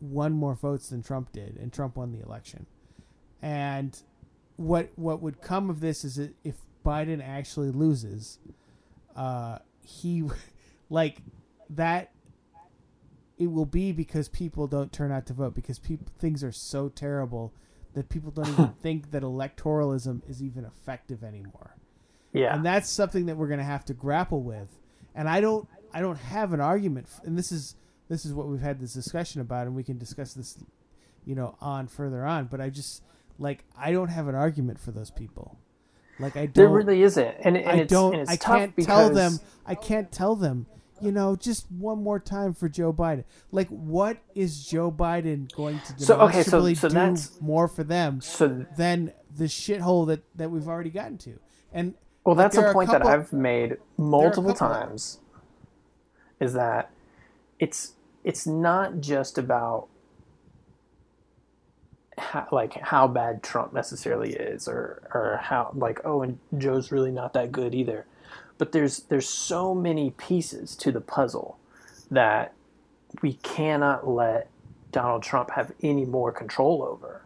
[0.00, 2.66] won more votes than Trump did, and Trump won the election.
[3.42, 3.96] And
[4.56, 8.38] what what would come of this is if Biden actually loses,
[9.14, 10.24] uh, he
[10.90, 11.18] like
[11.70, 12.10] that.
[13.38, 16.88] It will be because people don't turn out to vote because people things are so
[16.88, 17.52] terrible
[17.92, 21.76] that people don't even think that electoralism is even effective anymore
[22.32, 22.54] Yeah.
[22.54, 24.68] and that's something that we're going to have to grapple with
[25.14, 27.76] and i don't i don't have an argument and this is
[28.08, 30.56] this is what we've had this discussion about and we can discuss this
[31.26, 33.02] you know on further on but i just
[33.38, 35.58] like i don't have an argument for those people
[36.18, 38.76] like i don't there really isn't, and, and i it's don't and i tough can't
[38.76, 40.66] because tell them i can't tell them
[41.00, 45.78] you know just one more time for joe biden like what is joe biden going
[45.80, 46.04] to do?
[46.04, 50.50] So, okay, so- so do that's- more for them So than the shithole that that
[50.50, 51.38] we've already gotten to
[51.72, 51.94] and
[52.24, 55.18] Well, Like, that's a a point couple- that I've made multiple times.
[56.40, 56.90] Is that
[57.58, 57.92] it's
[58.24, 59.88] it's not just about
[62.18, 67.10] how, like how bad Trump necessarily is, or or how like oh, and Joe's really
[67.10, 68.06] not that good either.
[68.58, 71.58] But there's there's so many pieces to the puzzle
[72.10, 72.52] that
[73.22, 74.48] we cannot let
[74.92, 77.22] Donald Trump have any more control over.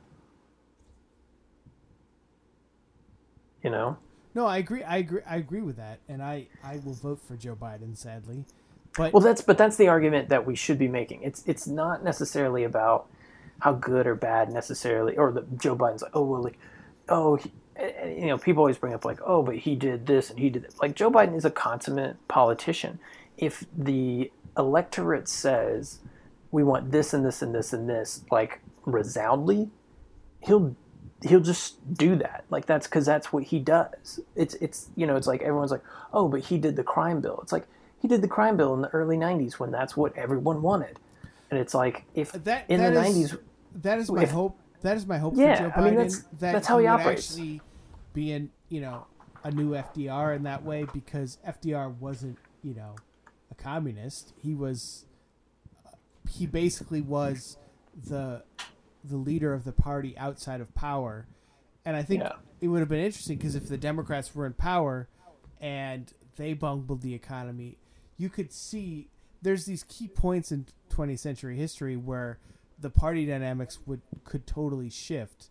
[3.62, 3.99] You know.
[4.35, 4.83] No, I agree.
[4.83, 5.23] I agree.
[5.29, 7.97] I agree with that, and I I will vote for Joe Biden.
[7.97, 8.45] Sadly,
[8.97, 11.23] but Well, that's but that's the argument that we should be making.
[11.23, 13.09] It's it's not necessarily about
[13.61, 16.59] how good or bad necessarily, or that Joe Biden's like, oh well, like,
[17.09, 17.53] oh, he,
[18.05, 20.65] you know, people always bring up like, oh, but he did this and he did
[20.65, 20.81] that.
[20.81, 22.99] Like Joe Biden is a consummate politician.
[23.39, 26.01] If the electorate says
[26.51, 29.70] we want this and this and this and this, like resoundly,
[30.41, 30.77] he'll
[31.23, 32.45] he'll just do that.
[32.51, 34.20] Like that's because that's what he does.
[34.37, 37.41] It's it's you know it's like everyone's like, oh, but he did the crime bill.
[37.43, 37.66] It's like
[38.01, 40.99] he did the crime bill in the early '90s when that's what everyone wanted,
[41.51, 43.39] and it's like if that in that the is- '90s,
[43.76, 44.59] that is my if- hope.
[44.82, 45.76] That is my hope Yeah, for Joe Biden.
[45.78, 47.30] I mean, that's- that that's how he would operates.
[47.32, 47.60] Actually,
[48.14, 49.06] be in you know
[49.44, 52.97] a new FDR in that way because FDR wasn't you know
[53.51, 54.32] a communist.
[54.42, 55.05] He was
[56.28, 57.56] he basically was
[58.09, 58.42] the
[59.05, 61.26] the leader of the party outside of power,
[61.84, 62.32] and I think Yeah.
[62.60, 65.09] it would have been interesting because if the Democrats were in power
[65.60, 67.78] and they bungled the economy,
[68.16, 69.09] you could see
[69.42, 72.38] there's these key points in 20th century history where
[72.81, 75.51] the party dynamics would could totally shift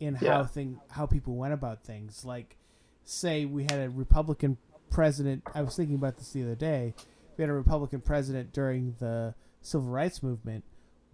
[0.00, 2.24] in how thing how people went about things.
[2.24, 2.56] Like,
[3.04, 4.56] say we had a Republican
[4.90, 5.42] president.
[5.54, 6.94] I was thinking about this the other day.
[7.36, 10.64] We had a Republican president during the civil rights movement.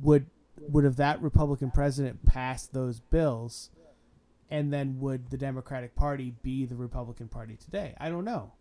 [0.01, 0.26] Would
[0.68, 3.70] would have that Republican president passed those bills,
[4.51, 7.94] and then would the Democratic Party be the Republican Party today?
[7.98, 8.52] I don't know.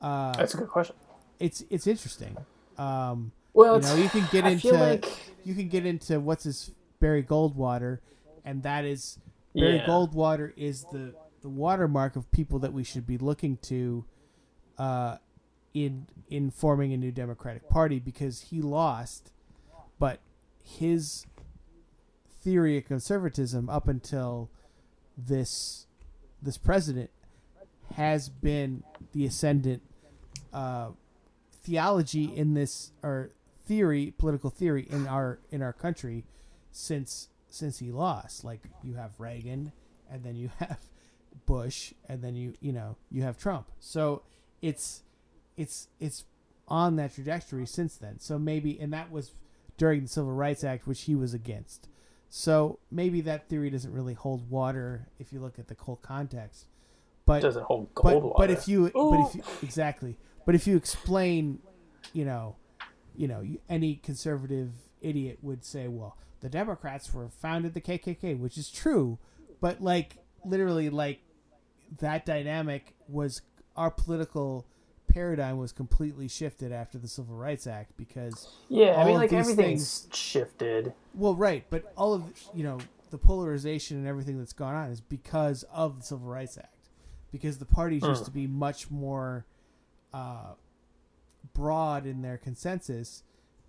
[0.00, 0.96] Uh, that's a good question.
[1.40, 2.36] it's it's interesting.
[2.78, 5.06] Um, Well, you know, you can get I into like
[5.44, 8.00] you can get into what's his Barry Goldwater,
[8.44, 9.18] and that is
[9.54, 9.86] Barry Yeah.
[9.86, 14.04] Goldwater is the the watermark of people that we should be looking to,
[14.78, 15.16] uh,
[15.72, 19.30] in in forming a new Democratic Party because he lost,
[19.98, 20.20] but
[20.62, 21.24] his
[22.42, 24.50] theory of conservatism up until
[25.16, 25.86] this
[26.42, 27.10] this president
[27.94, 29.82] has been the ascendant
[30.52, 30.90] uh,
[31.62, 33.30] theology in this or
[33.66, 36.24] theory political theory in our in our country
[36.70, 38.44] since since he lost.
[38.44, 39.72] Like you have Reagan
[40.10, 40.78] and then you have
[41.44, 43.66] Bush and then you you know you have Trump.
[43.80, 44.22] So
[44.62, 45.02] it's
[45.56, 46.24] it's it's
[46.68, 48.18] on that trajectory since then.
[48.20, 49.32] So maybe and that was
[49.76, 51.88] during the Civil Rights Act which he was against.
[52.28, 56.66] So maybe that theory doesn't really hold water if you look at the whole context.
[57.24, 58.34] But doesn't hold but, gold water.
[58.38, 60.16] but if you but if you, exactly.
[60.44, 61.60] But if you explain
[62.12, 62.56] you know
[63.16, 64.70] you know any conservative
[65.00, 69.18] idiot would say well the democrats were founded the kkk which is true
[69.60, 71.20] but like literally like
[71.98, 73.42] that dynamic was
[73.76, 74.66] our political
[75.08, 80.08] paradigm was completely shifted after the civil rights act because yeah, I mean, like everything's
[80.12, 80.92] shifted.
[81.14, 82.24] well right but all of
[82.54, 82.78] you know
[83.10, 86.74] the polarization and everything that's gone on is because of the civil rights act
[87.32, 89.46] because the parties used to be much more
[90.12, 90.54] uh,
[91.54, 93.22] broad in their consensus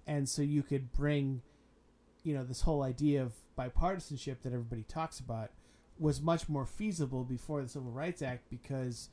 [0.05, 1.41] and so you could bring
[2.23, 5.51] you know this whole idea of bipartisanship that everybody talks about
[5.99, 9.09] was much more feasible before the civil rights act because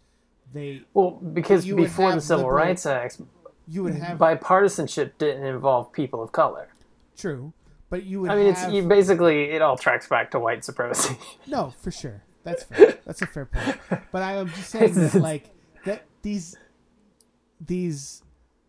[0.52, 3.20] they Well, because before the Civil liberal- Rights Act,
[3.66, 6.68] you would have bipartisanship didn't involve people of color.
[7.16, 7.52] true
[7.90, 10.64] but you would I mean, have, it's you basically it all tracks back to white
[10.64, 11.16] supremacy.
[11.46, 12.22] No, for sure.
[12.42, 12.98] That's fair.
[13.06, 13.78] That's a fair point.
[14.10, 15.50] But I am just saying that, like
[15.84, 16.56] that these
[17.60, 18.23] these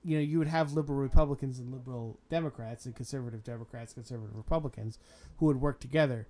[0.05, 4.99] you know you would have liberal Republicans and liberal Democrats and conservative Democrats, conservative Republicans
[5.37, 6.27] who would work together.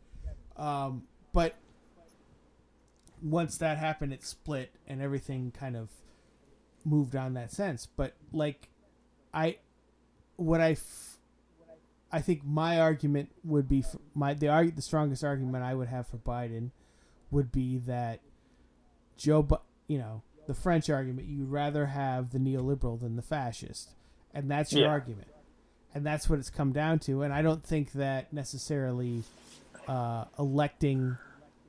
[0.55, 1.03] Um,
[1.33, 1.55] but
[3.21, 5.89] once that happened, it split and everything kind of
[6.85, 7.87] moved on that sense.
[7.95, 8.69] But like
[9.33, 9.57] I,
[10.37, 10.71] what I.
[10.71, 11.11] F-
[12.11, 15.89] I think my argument would be for my the arg- the strongest argument I would
[15.89, 16.69] have for Biden
[17.29, 18.21] would be that
[19.17, 19.57] Joe, Bu-
[19.87, 21.27] you know, the French argument.
[21.27, 23.91] You'd rather have the neoliberal than the fascist,
[24.33, 24.89] and that's your Yeah.
[24.89, 25.27] argument,
[25.93, 27.21] and that's what it's come down to.
[27.23, 29.23] And I don't think that necessarily
[29.87, 31.17] uh, electing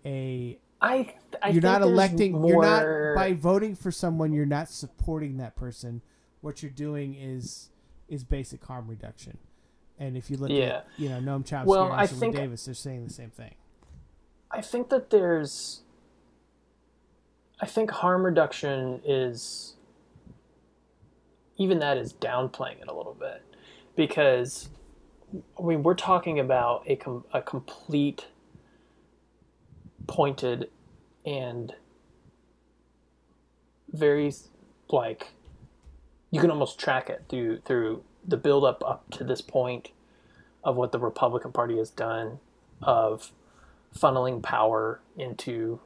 [0.05, 2.51] a I, I you're not electing more...
[2.51, 6.03] you're not by voting for someone you're not supporting that person
[6.43, 7.71] what you're doing is
[8.09, 9.37] is basic harm reduction
[9.99, 10.65] and if you look Yeah.
[10.65, 13.55] at you know noam chomsky Well, and Angela think- davis they're saying the same thing
[14.51, 15.83] I think that there's.
[17.61, 19.75] I think harm reduction is.
[21.59, 23.43] Even that is downplaying it a little bit,
[23.97, 24.69] because,
[25.59, 28.27] I mean, we're talking about a com- a complete,
[30.07, 30.69] pointed,
[31.25, 31.75] and
[33.91, 34.35] very
[34.91, 35.29] like,
[36.31, 39.93] you can almost track it through through the build up up to this point,
[40.63, 42.39] of what the Republican Party has done,
[42.83, 43.33] of
[43.97, 45.81] funneling power into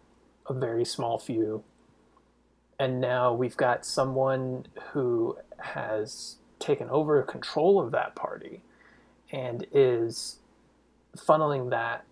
[0.51, 1.63] a very small few.
[2.79, 8.63] And now we've got someone who has taken over control of that party
[9.31, 10.39] and is
[11.17, 12.05] funneling that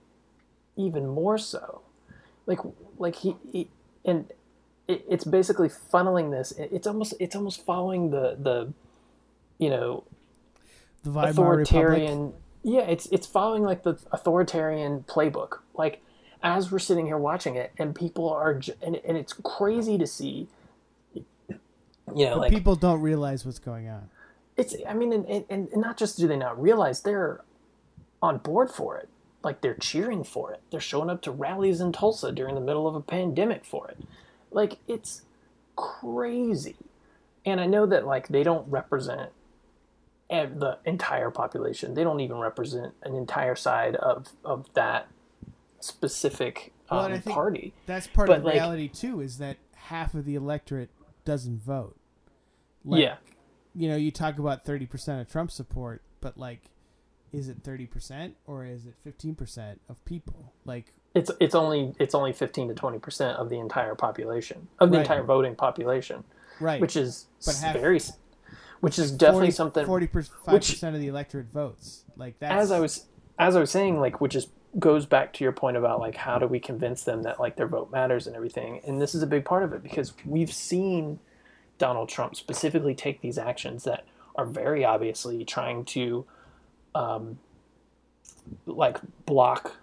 [0.77, 1.82] even more so.
[2.47, 2.60] Like
[2.98, 3.69] like he, he
[4.05, 4.31] and
[4.86, 8.73] it, it's basically funneling this it's almost it's almost following the the
[9.59, 10.05] you know
[11.02, 12.35] the Weimar authoritarian Republic.
[12.62, 16.01] yeah it's it's following like the authoritarian playbook like
[16.43, 20.06] as we're sitting here watching it and people are j- and, and it's crazy to
[20.06, 20.48] see
[21.15, 21.56] you
[22.27, 24.09] know but like people don't realize what's going on.
[24.56, 27.40] It's i mean and, and, and not just do they not realize they're
[28.23, 29.09] on board for it.
[29.43, 30.60] Like they're cheering for it.
[30.70, 33.98] They're showing up to rallies in tulsa during the middle of a pandemic for it.
[34.51, 35.23] Like it's
[35.77, 36.77] crazy.
[37.44, 39.31] And i know that like they don't represent
[40.28, 41.94] the entire population.
[41.94, 45.09] They don't even represent an entire side of of that
[45.80, 47.74] specific Well, um, and I think- party.
[47.86, 50.90] that's part But, of like- reality too is that half of the electorate
[51.24, 51.96] doesn't vote.
[52.84, 53.16] Like, yeah.
[53.74, 56.70] you know you talk about 30% of trump support but like
[57.32, 60.55] is it 30% or is it 15% of people?
[60.64, 64.90] Like it's it's only it's only 15 to 20 percent of the entire population of
[64.90, 65.02] the Right.
[65.02, 66.24] entire voting population
[66.60, 66.80] right.
[66.80, 68.00] which is But half- very
[68.80, 72.05] which is definitely 40, something 45% of the electorate votes.
[72.16, 72.52] Like that.
[72.52, 73.06] as i was
[73.38, 76.38] as i was saying like which is goes back to your point about like how
[76.38, 79.26] do we convince them that like their vote matters and everything and this is a
[79.26, 81.18] big part of it because we've seen
[81.78, 84.04] donald trump specifically take these actions that
[84.36, 86.24] are very obviously trying to
[86.94, 87.38] um,
[88.66, 89.76] like block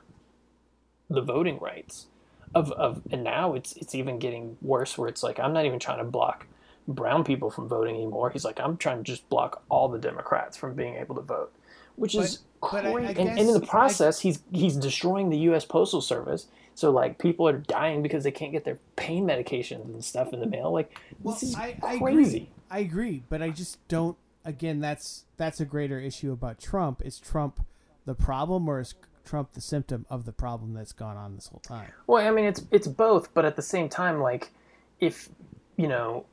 [1.10, 2.08] the voting rights
[2.54, 5.78] of, of and now it's it's even getting worse where it's like I'm not even
[5.78, 6.48] trying to block
[6.88, 8.30] brown people from voting anymore.
[8.30, 11.54] He's like I'm trying to just block all the Democrats from being able to vote,
[11.96, 13.20] which is but I- I crazy.
[13.22, 15.66] and, and in the process, he's he's destroying the U.S.
[15.66, 16.48] Postal Service.
[16.74, 20.40] So like people are dying because they can't get their pain medications and stuff in
[20.40, 20.72] the mail.
[20.74, 22.38] Like well, this is I, I crazy.
[22.38, 27.00] agree i agree but i just don't again that's that's a greater issue about trump
[27.06, 27.64] is trump
[28.08, 31.60] the problem or is trump the symptom of the problem that's gone on this whole
[31.62, 34.52] time Well, I mean, it's it's both, but at the same time, like,
[35.00, 35.30] if
[35.78, 36.26] you know,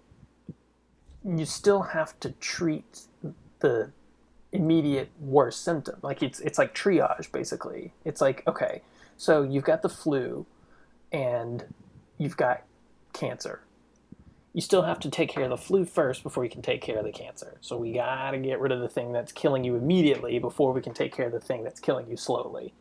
[1.24, 3.02] you still have to treat
[3.60, 3.90] the
[4.52, 5.96] immediate worst symptom.
[6.02, 7.92] Like it's it's like triage basically.
[8.04, 8.82] It's like okay,
[9.16, 10.46] so you've got the flu,
[11.10, 11.64] and
[12.18, 12.62] you've got
[13.12, 13.60] cancer.
[14.54, 16.98] You still have to take care of the flu first before you can take care
[16.98, 17.56] of the cancer.
[17.62, 20.92] So we gotta get rid of the thing that's killing you immediately before we can
[20.92, 22.74] take care of the thing that's killing you slowly.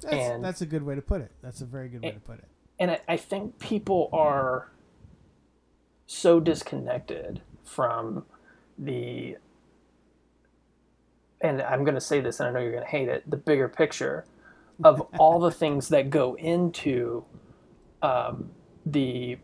[0.00, 1.30] That's, And- that's a good way to put it.
[1.40, 2.44] That's a very good way to put it.
[2.80, 4.68] and I, I think people are
[6.06, 8.24] so disconnected from
[8.76, 9.36] the
[11.42, 13.36] and i'm going to say this and i know you're going to hate it the
[13.36, 14.24] bigger picture
[14.84, 17.24] of all the things that go into
[18.02, 18.50] um,
[18.84, 19.38] the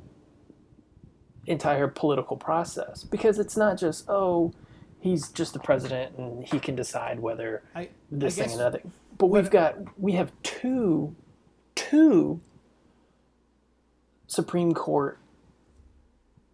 [1.47, 4.53] entire political process because it's not just oh
[5.01, 8.83] he's just the president and he can decide whether I this I thing and that
[8.83, 8.93] thing.
[9.17, 11.15] But we've got we have two
[11.75, 12.41] two
[14.27, 15.19] Supreme Court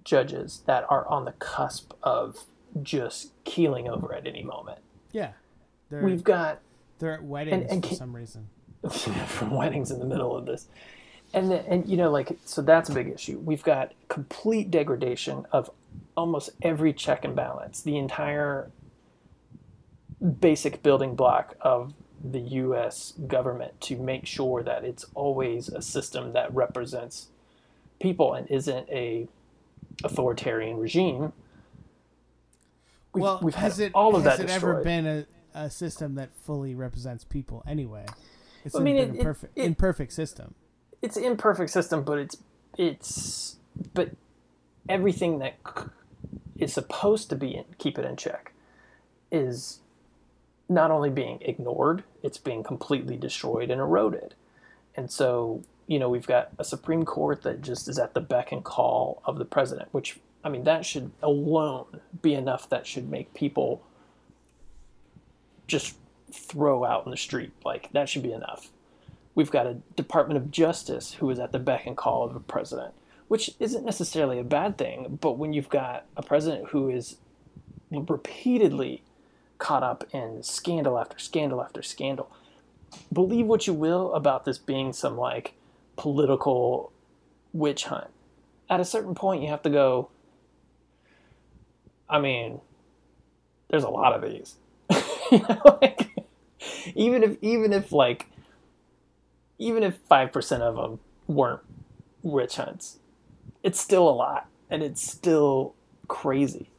[0.04, 2.44] judges that are on the cusp of
[2.82, 4.80] just keeling over at any moment.
[5.14, 5.30] Yeah,
[5.90, 6.60] they're We've got
[6.98, 8.48] they're at weddings and for can- some reason.
[9.26, 10.66] from weddings in the middle of this.
[11.32, 13.38] And the, and you know like so that's a big issue.
[13.38, 15.70] We've got complete degradation of
[16.16, 17.80] almost every check and balance.
[17.80, 18.70] The entire
[20.40, 26.32] basic building block of the US government to make sure that it's always a system
[26.32, 27.28] that represents
[28.00, 29.28] people and isn't a
[30.02, 31.32] authoritarian regime.
[33.14, 34.74] We've, well, we've has had it all of has that it destroyed.
[34.76, 38.06] ever been a, a system that fully represents people anyway?
[38.64, 40.54] It's I mean, been it- a perfect it- imperfect system.
[41.02, 42.36] it's an imperfect system, but it's
[42.76, 43.56] it's
[43.92, 44.10] but
[44.88, 45.54] everything that
[46.56, 48.52] is supposed to be in, keep it in check
[49.30, 49.80] is
[50.68, 54.34] not only being ignored, it's being completely destroyed and eroded.
[54.96, 58.50] And so, you know, we've got a Supreme Court that just is at the beck
[58.52, 63.10] and call of the president, which I mean, that should alone be enough that should
[63.10, 63.82] make people
[65.66, 65.96] just
[66.30, 67.52] throw out in the street.
[67.64, 68.70] Like that should be enough.
[69.34, 72.40] We've got a Department of Justice who is at the beck and call of a
[72.40, 72.94] president,
[73.28, 75.18] which isn't necessarily a bad thing.
[75.20, 77.16] But when you've got a president who is
[77.90, 79.02] repeatedly
[79.58, 82.30] caught up in scandal after scandal after scandal,
[83.12, 85.54] believe what you will about this being some like
[85.96, 86.92] political
[87.52, 88.08] witch hunt.
[88.68, 90.10] At a certain point, you have to go.
[92.14, 92.60] I mean,
[93.70, 94.54] there's a lot of these.
[95.32, 96.14] you know, like,
[96.94, 98.26] even if even if like
[99.58, 101.62] even if five percent of them weren't
[102.22, 102.98] witch hunts,
[103.64, 105.74] it's still a lot, and it's still
[106.06, 106.70] crazy.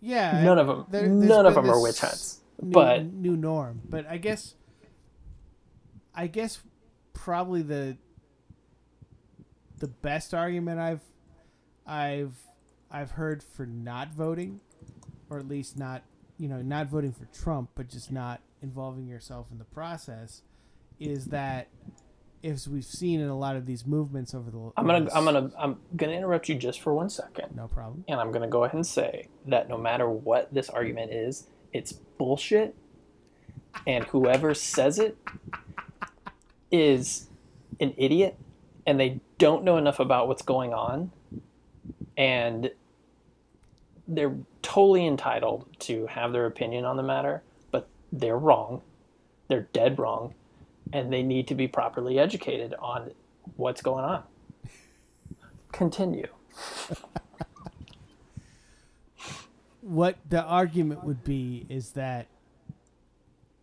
[0.00, 2.38] Yeah, None of them, there- none of them are witch hunts.
[2.62, 3.80] New, But new norm.
[3.88, 4.54] But I guess,
[6.14, 6.60] I guess,
[7.12, 7.96] probably the
[9.78, 11.00] the best argument I've
[11.84, 12.36] I've
[12.90, 14.60] I've heard for not voting,
[15.30, 16.02] or at least not
[16.38, 20.42] you know not voting for Trump, but just not involving yourself in the process,
[20.98, 21.68] is that
[22.42, 25.24] if we've seen in a lot of these movements over the I'm gonna last- I'm
[25.24, 28.04] gonna I'm gonna interrupt you just for one second, no problem.
[28.08, 31.92] and I'm gonna go ahead and say that no matter what this argument is, it's
[31.92, 32.74] bullshit,
[33.86, 35.16] and whoever says it
[36.70, 37.28] is
[37.80, 38.36] an idiot,
[38.86, 41.10] and they don't know enough about what's going on,
[42.16, 42.70] and
[44.08, 48.80] they're totally entitled to have their opinion on the matter, but they're wrong.
[49.48, 50.34] They're dead wrong,
[50.92, 53.12] and they need to be properly educated on
[53.56, 54.22] what's going on.
[55.72, 56.26] Continue.
[59.82, 62.26] what the argument would be is that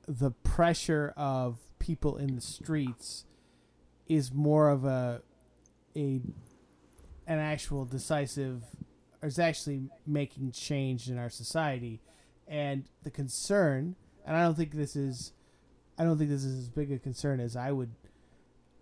[0.08, 3.26] the pressure of people in the streets
[4.08, 5.22] is more of a
[5.96, 6.22] a
[7.28, 8.64] an actual decisive
[9.26, 12.02] is actually making change in our society
[12.48, 13.96] and the concern
[14.26, 15.34] and I don't think this is
[15.98, 17.92] I don't think this is as big a concern as I would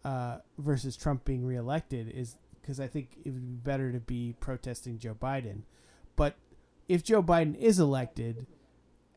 [0.03, 4.35] uh, versus Trump being reelected is because I think it would be better to be
[4.39, 5.61] protesting Joe Biden.
[6.15, 6.35] But
[6.87, 8.47] if Joe Biden is elected,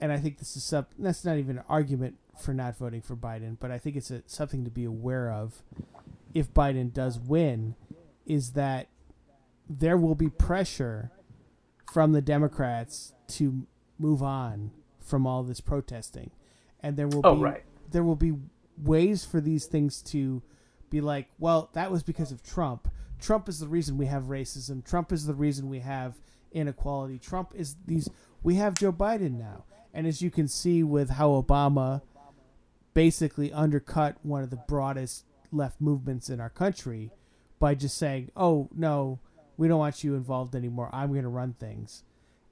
[0.01, 3.17] and I think this is sub, that's not even an argument for not voting for
[3.17, 5.63] Biden, but I think it's a, something to be aware of.
[6.35, 7.77] If Biden does win,
[8.27, 8.89] is that
[9.69, 11.11] there will be pressure
[11.97, 13.67] from the Democrats to
[13.99, 14.71] move on
[15.01, 16.31] from all this protesting,
[16.81, 17.65] and there will Oh, be right.
[17.91, 18.35] there will be
[18.77, 20.43] ways for these things to
[20.91, 22.87] be like, well, that was because of Trump.
[23.19, 24.85] Trump is the reason we have racism.
[24.85, 26.21] Trump is the reason we have
[26.53, 27.19] inequality.
[27.19, 28.11] Trump is these.
[28.43, 29.65] We have Joe Biden now,
[29.95, 32.03] and as you can see with how Obama
[32.93, 37.11] basically undercut one of the broadest left movements in our country
[37.59, 39.19] by just saying, "Oh no,
[39.57, 40.91] we don't want you involved anymore.
[40.93, 42.03] I'm going to run things,"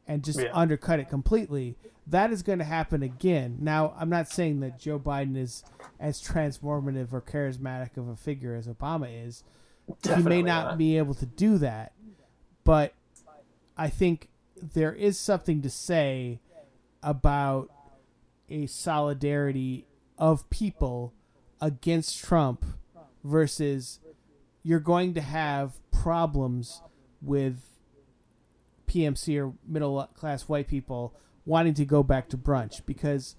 [0.07, 0.51] and just Yeah.
[0.53, 1.77] undercut it completely.
[2.07, 3.57] that is going to happen again.
[3.63, 5.65] Now, I'm not saying that Joe Biden is
[5.99, 9.43] as transformative or charismatic of a figure as Obama is.
[10.03, 10.79] Definitely he may not, not.
[10.79, 11.95] be able to do that,
[12.63, 12.93] but
[13.79, 16.41] I think there is something to say
[17.03, 17.71] about
[18.51, 19.87] a solidarity
[20.19, 21.15] of people
[21.61, 22.67] against Trump
[23.23, 23.99] versus
[24.63, 26.83] you're going to have problems
[27.25, 27.61] with
[28.87, 31.15] PMC or middle class white people
[31.47, 33.37] wanting to go back to brunch because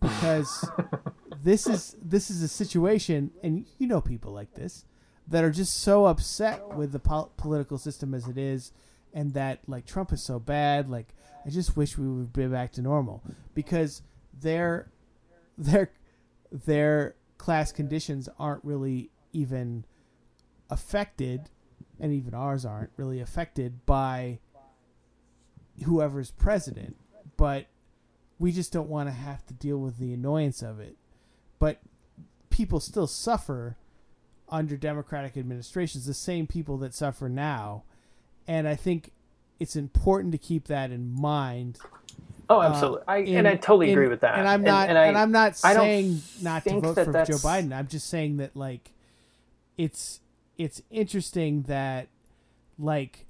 [0.00, 0.68] because
[1.42, 4.84] this is this is a situation and you know people like this
[5.28, 8.72] that are just so upset with the pol- political system as it is
[9.14, 11.14] and that like Trump is so bad like
[11.46, 13.22] I just wish we would be back to normal
[13.54, 14.02] because
[14.38, 14.90] their
[15.56, 15.90] their
[16.50, 19.84] their class conditions aren't really even
[20.70, 21.50] affected
[22.02, 24.38] and even ours aren't really affected by
[25.84, 26.96] whoever's president
[27.38, 27.66] but
[28.38, 30.96] we just don't want to have to deal with the annoyance of it
[31.58, 31.80] but
[32.50, 33.76] people still suffer
[34.50, 37.84] under democratic administrations the same people that suffer now
[38.46, 39.12] and i think
[39.58, 41.78] it's important to keep that in mind
[42.50, 43.02] Oh, uh, absolutely.
[43.08, 44.38] I, in- and I totally in- agree with that.
[44.38, 44.90] And I'm not.
[44.90, 47.72] And, I, I'm not I saying not to vote that for Joe Biden.
[47.74, 48.92] I'm just saying that like,
[49.78, 50.20] it's
[50.62, 52.08] it's interesting that,
[52.78, 53.26] like,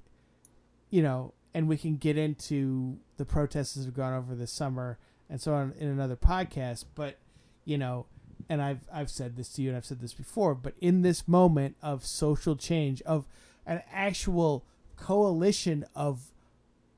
[0.89, 4.97] you know, and we can get into the protests that have gone over this summer
[5.29, 6.85] and so on in another podcast.
[6.95, 7.17] But
[7.65, 8.05] you know,
[8.49, 10.53] and I've I've said this to you and I've said this before.
[10.55, 13.27] But in this moment of social change, of
[13.65, 14.65] an actual
[14.95, 16.31] coalition of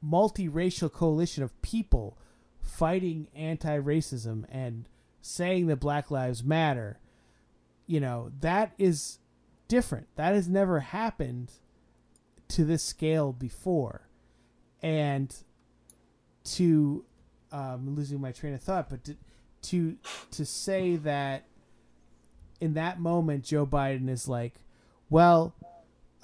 [0.05, 2.17] multiracial coalition of people
[2.61, 4.87] fighting anti-racism and
[5.21, 6.99] saying that black lives matter
[7.87, 9.19] you know that is
[9.67, 11.51] different that has never happened
[12.47, 14.07] to this scale before
[14.81, 15.35] and
[16.43, 17.03] to
[17.51, 19.15] um, losing my train of thought but to
[19.61, 19.97] to
[20.29, 21.45] to say that
[22.61, 24.55] in that moment Joe Biden is like
[25.09, 25.55] well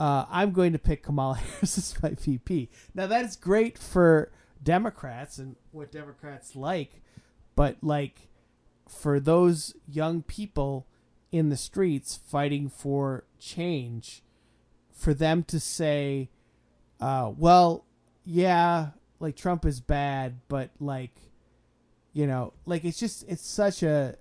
[0.02, 2.72] uh, I'm going to pick Kamala Harris as my VP.
[2.96, 4.32] Now that's great for
[4.64, 7.04] Democrats and what Democrats like,
[7.56, 8.30] but like
[8.90, 10.88] for those young people
[11.32, 14.22] in the streets fighting for change,
[14.94, 16.30] for them to say,
[17.00, 17.86] uh, "Well,
[18.26, 18.90] yeah,
[19.20, 21.12] like Trump is bad, but like,
[22.14, 24.18] you know, like it's just it's such a,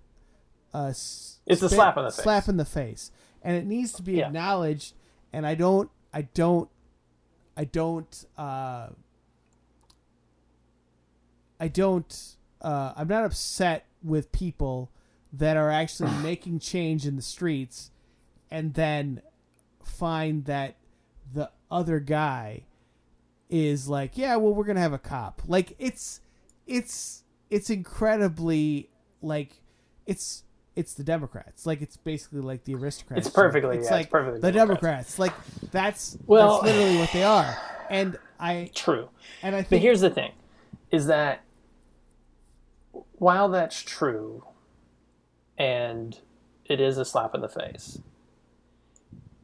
[0.72, 2.22] a It's a slap in the face.
[2.22, 3.10] slap in the face,
[3.42, 4.26] and it needs to be Yeah.
[4.28, 4.94] acknowledged.
[5.32, 6.68] And I don't, I don't,
[7.56, 8.88] I don't, uh,
[11.60, 14.90] I don't, uh, I'm not upset with people
[15.32, 17.90] that are actually making change in the streets,
[18.50, 19.22] and then
[19.84, 20.76] find that
[21.32, 22.64] the other guy
[23.48, 25.42] is like, yeah, well, we're gonna have a cop.
[25.46, 26.20] Like it's,
[26.66, 28.90] it's, it's incredibly
[29.22, 29.60] like,
[30.06, 30.44] it's.
[30.76, 31.66] It's the Democrats.
[31.66, 33.26] Like it's basically like the aristocrats.
[33.26, 35.16] It's perfectly- It's yeah, it's like perfectly the Democrats.
[35.16, 35.18] Democrats.
[35.18, 37.58] Like that's Well- that's literally what they are.
[37.90, 39.08] And I True.
[39.42, 40.30] and I think, But here's the thing
[40.92, 41.42] is that
[43.18, 44.44] while that's true
[45.60, 46.18] and
[46.64, 47.98] it is a slap in the face,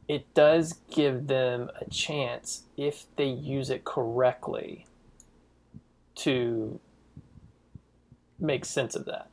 [0.07, 4.87] it does give them a chance if they use it correctly
[6.15, 6.79] to
[8.39, 9.29] make sense of that.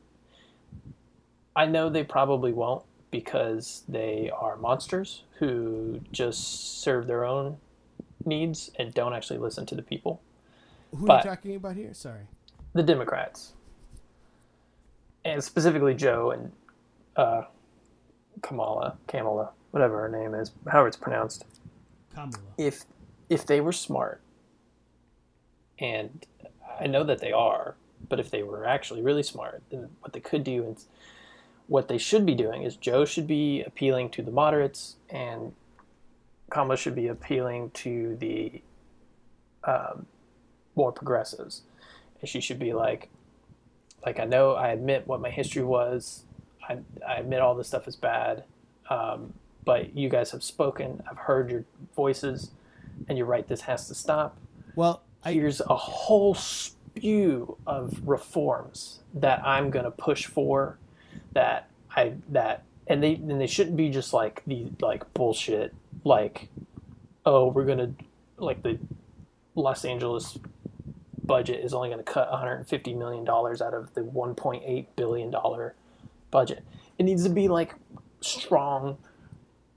[1.55, 7.57] I know they probably won't because they are monsters who just serve their own
[8.25, 10.21] needs and don't actually listen to the people.
[10.95, 11.93] who are you talking about here?
[11.93, 12.27] Sorry.
[12.73, 13.53] the Democrats,
[15.23, 16.51] and specifically Joe and
[17.15, 17.43] uh,
[18.41, 21.45] Kamala, Kamala, whatever her name is, however it's pronounced.
[22.13, 22.37] Kamala.
[22.57, 22.85] If
[23.29, 24.21] if they were smart,
[25.79, 26.25] and
[26.79, 27.75] I know that they are,
[28.07, 30.83] but if they were actually really smart, then what they could do and
[31.67, 35.53] what they should be doing is Joe should be appealing to the moderates, and
[36.51, 38.61] Kamala should be appealing to the
[39.63, 40.05] um,
[40.75, 41.63] more progressives
[42.21, 43.09] and she should be like
[44.05, 46.23] like i know i admit what my history was
[46.69, 46.77] i,
[47.07, 48.43] I admit all this stuff is bad
[48.89, 49.33] um,
[49.63, 51.65] but you guys have spoken i've heard your
[51.95, 52.51] voices
[53.07, 54.37] and you're right this has to stop.
[54.75, 60.77] Well, I here's a whole spew of reforms that i'm going to push for
[61.33, 65.73] that i that and they and they shouldn't be just like the like bullshit
[66.03, 66.49] like
[67.25, 67.91] oh we're going to
[68.37, 68.77] like the
[69.55, 70.37] los angeles
[71.25, 75.73] budget is only going to cut 150 million dollars out of the 1.8 billion dollar
[76.31, 76.63] budget
[76.97, 77.75] it needs to be like
[78.21, 78.97] strong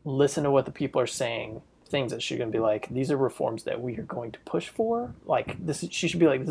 [0.05, 3.11] listen to what the people are saying things that she's going to be like these
[3.11, 6.27] are reforms that we are going to push for like this is she should be
[6.27, 6.43] like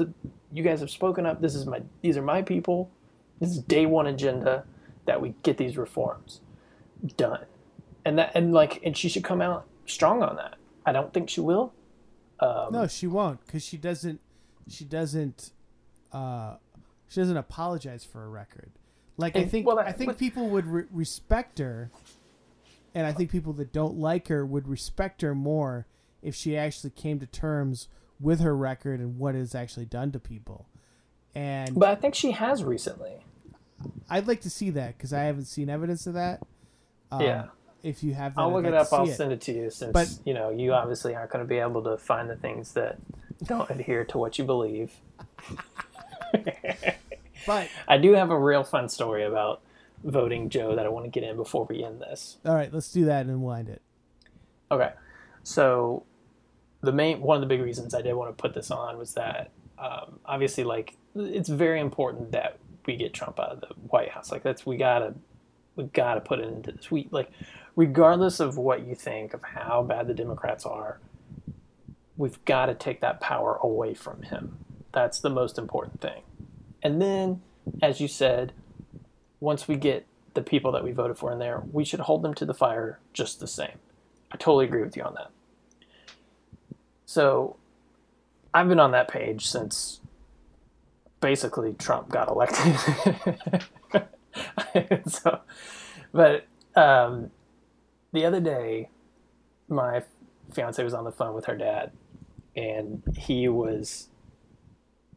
[0.51, 1.41] you guys have spoken up.
[1.41, 2.89] This is my these are my people.
[3.39, 4.65] This is day one agenda
[5.05, 6.41] that we get these reforms
[7.15, 7.45] done,
[8.05, 10.55] and that and like and she should come out strong on that.
[10.85, 11.73] I don't think she will.
[12.39, 14.19] Um, no, she won't because she doesn't.
[14.69, 15.51] She doesn't.
[16.11, 16.55] Uh,
[17.09, 18.71] she doesn't apologize for a record.
[19.17, 21.89] Like I think well, I think people would re- respect her,
[22.93, 25.87] and I think people that don't like her would respect her more
[26.21, 27.87] if she actually came to terms
[28.19, 30.67] with her record and what it's actually done to people.
[31.33, 33.23] And But I think she has recently.
[34.09, 36.41] I'd like to see that because I haven't seen evidence of that.
[37.11, 37.45] Um, Yeah.
[37.83, 38.91] If you have, that, I'll I'd look like it up.
[38.91, 41.57] I'll send it to you since But- you know you obviously aren't going to be
[41.57, 42.97] able to find the things that
[43.43, 44.93] don't adhere to what you believe.
[47.47, 49.61] But I do have a real fun story about
[50.03, 52.37] voting Joe that I want to get in before we end this.
[52.45, 53.81] all right, let's do that and wind it.
[54.69, 54.91] Okay,
[55.43, 56.03] so
[56.81, 59.13] the main one of the big reasons I did want to put this on was
[59.15, 59.49] that
[59.79, 64.31] um, obviously, like, it's very important that we get Trump out of the White House.
[64.31, 65.13] Like, that's we gotta
[65.75, 66.91] we gotta put it into this.
[66.91, 67.31] We like,
[67.75, 70.99] regardless of what you think of how bad the Democrats are,
[72.17, 74.57] we've got to take that power away from him.
[74.91, 76.21] That's the most important thing.
[76.83, 77.41] And then,
[77.81, 78.53] as you said,
[79.39, 82.33] once we get the people that we voted for in there, we should hold them
[82.35, 83.79] to the fire just the same.
[84.31, 85.31] I totally agree with you on that.
[87.05, 87.55] So,
[88.53, 90.01] I've been on that page since
[91.21, 92.75] basically Trump got elected.
[95.07, 95.39] so,
[96.11, 96.45] but
[96.75, 97.31] um,
[98.13, 98.89] the other day,
[99.69, 100.03] my
[100.53, 101.91] fiance was on the phone with her dad,
[102.55, 104.09] and he was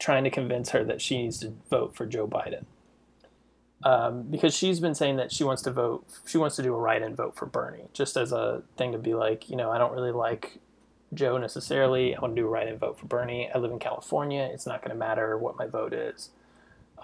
[0.00, 2.64] trying to convince her that she needs to vote for Joe Biden.
[3.84, 6.78] Um, because she's been saying that she wants to vote, she wants to do a
[6.78, 9.92] write-in vote for Bernie, just as a thing to be like, you know, I don't
[9.92, 10.58] really like
[11.14, 12.14] Joe necessarily.
[12.14, 13.50] I want to do a write-in vote for Bernie.
[13.54, 14.48] I live in California.
[14.52, 16.30] It's not going to matter what my vote is,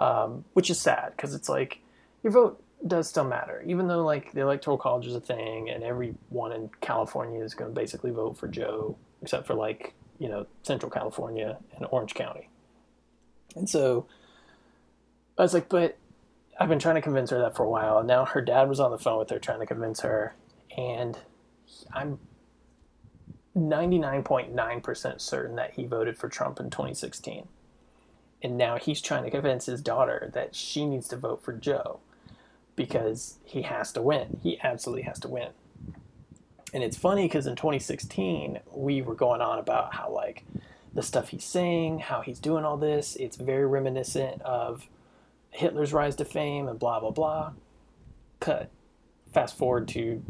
[0.00, 1.80] um, which is sad because it's like
[2.22, 5.82] your vote does still matter, even though like the electoral college is a thing, and
[5.82, 10.46] everyone in California is going to basically vote for Joe, except for like you know
[10.62, 12.48] Central California and Orange County.
[13.56, 14.06] And so
[15.38, 15.96] I was like, but
[16.58, 17.98] I've been trying to convince her that for a while.
[17.98, 20.34] And now her dad was on the phone with her trying to convince her.
[20.76, 21.18] And
[21.92, 22.18] I'm
[23.56, 27.48] 99.9% certain that he voted for Trump in 2016.
[28.42, 32.00] And now he's trying to convince his daughter that she needs to vote for Joe
[32.76, 34.38] because he has to win.
[34.42, 35.48] He absolutely has to win.
[36.74, 40.44] And it's funny because in 2016, we were going on about how, like,
[40.96, 44.88] the stuff he's saying, how he's doing all this, it's very reminiscent of
[45.50, 47.52] Hitler's rise to fame and blah, blah, blah.
[48.40, 48.70] Cut.
[49.30, 50.24] Fast forward to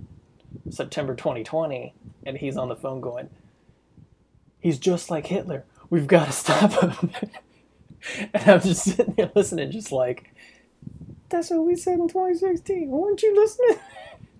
[0.68, 1.94] September 2020,
[2.24, 3.30] and he's on the phone going,
[4.58, 5.64] He's just like Hitler.
[5.88, 7.12] We've got to stop him.
[8.34, 10.34] and I'm just sitting there listening, just like,
[11.28, 12.88] That's what we said in 2016.
[12.88, 13.78] Weren't you listening?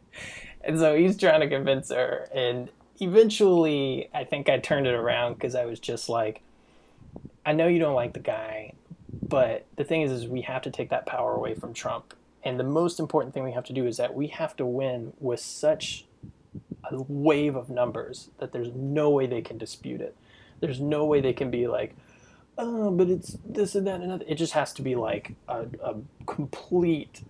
[0.63, 2.29] and so he's trying to convince her.
[2.35, 2.69] And
[3.01, 6.43] eventually, I think I turned it around because I was just like,
[7.45, 8.75] I know you don't like the guy,
[9.23, 12.15] but the thing is, is we have to take that power away from Trump.
[12.43, 15.13] And the most important thing we have to do is that we have to win
[15.19, 16.07] with such
[16.91, 20.17] a wave of numbers that there's no way they can dispute it.
[20.61, 21.97] There's no way they can be like,
[22.59, 24.29] oh, but it's this and that and that.
[24.29, 25.97] It just has to be like a, a
[26.27, 27.23] complete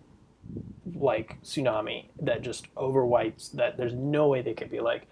[0.94, 3.76] like tsunami that just overwipes that.
[3.76, 5.08] There's no way they could be like,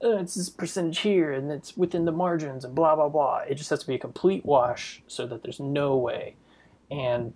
[0.00, 3.38] oh, it's this percentage here and it's within the margins and blah blah blah.
[3.48, 6.36] It just has to be a complete wash so that there's no way.
[6.90, 7.34] And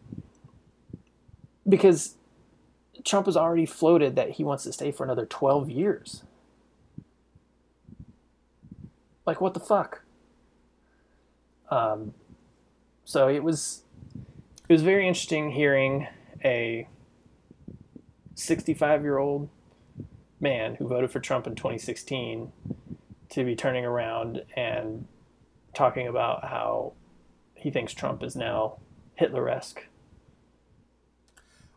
[1.68, 2.14] because
[3.04, 6.22] Trump has already floated that he wants to stay for another 12 years.
[9.26, 10.02] Like what the fuck?
[11.70, 12.14] Um,
[13.04, 13.82] so it was
[14.68, 16.06] it was very interesting hearing
[16.44, 16.88] a
[18.34, 19.48] 65 year old
[20.42, 22.52] man who voted for Trump in 2016
[23.30, 25.06] to be turning around and
[25.72, 26.92] talking about how
[27.54, 28.78] he thinks Trump is now
[29.14, 29.86] Hitler esque.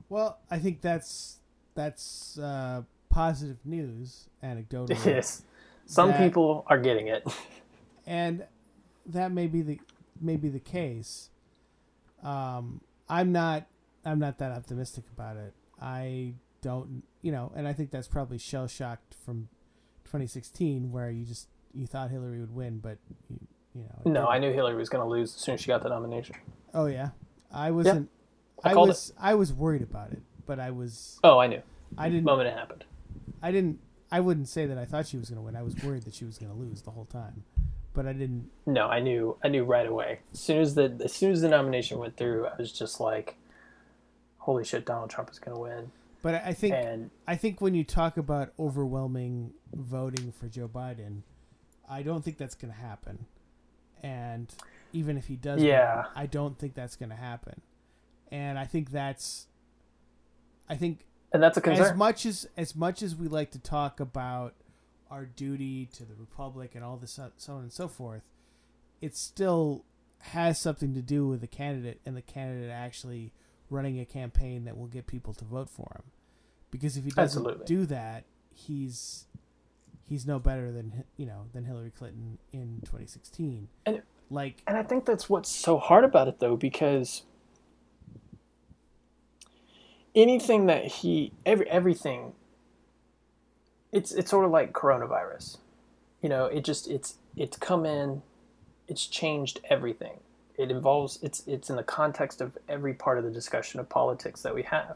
[0.09, 1.37] Well, I think that's
[1.75, 5.03] that's uh, positive news, anecdotally.
[5.05, 5.43] Yes,
[5.85, 7.25] Some That- people are getting it.
[8.05, 8.45] and
[9.05, 9.79] that may be the
[10.19, 11.29] may be the case.
[12.23, 13.67] Um, I'm not
[14.03, 15.53] I'm not that optimistic about it.
[15.81, 16.33] I
[16.65, 19.49] don't, you know, and I think that's probably shell shocked from
[20.05, 22.97] 2016, where you just you thought Hillary would win, but
[23.29, 23.39] you,
[23.75, 24.11] you know.
[24.11, 24.27] No.
[24.27, 26.35] I knew Hillary was going to lose as soon as she got the nomination.
[26.73, 27.09] Oh yeah,
[27.51, 28.09] I wasn't.
[28.63, 31.61] I I, called was I was worried about it, but I was Oh, I knew.
[31.97, 32.83] I didn't moment it happened.
[33.41, 33.79] I didn't
[34.11, 35.55] I wouldn't say that I thought she was going to win.
[35.55, 37.43] I was worried that she was going to lose the whole time.
[37.93, 38.49] but I didn't.
[38.65, 40.19] No, I knew I knew right away.
[40.33, 43.35] As soon as the as soon as the nomination went through, I was just like,
[44.39, 45.91] "Holy shit, Donald Trump is going to win."
[46.25, 51.21] But I think And I think when you talk about overwhelming voting for Joe Biden,
[51.87, 53.27] I don't think that's going to happen.
[54.01, 54.51] And
[54.91, 56.05] even if he does, win, Yeah.
[56.15, 57.61] I don't think that's going to happen.
[58.31, 59.45] And I think that's,
[60.67, 61.85] I think and that's a concern.
[61.85, 64.55] as much as as much as we like to talk about
[65.11, 68.23] our duty to the republic and all this so on and so forth,
[68.99, 69.85] it still
[70.21, 73.31] has something to do with the candidate and the candidate actually
[73.69, 76.11] running a campaign that will get people to vote for him.
[76.79, 77.65] Because if he doesn't Absolutely.
[77.65, 79.25] do that, he's
[80.09, 83.69] he's no better than you know than Hillary Clinton in 2016.
[83.85, 87.21] And- like And I think that's what's so hard about it, though, because
[90.15, 92.33] anything that he, every everything,
[93.91, 95.57] it's it's sort of like coronavirus.
[96.21, 98.21] You know, it just it's it's come in,
[98.87, 100.17] it's changed everything.
[100.57, 104.41] It involves it's it's in the context of every part of the discussion of politics
[104.41, 104.95] that we have.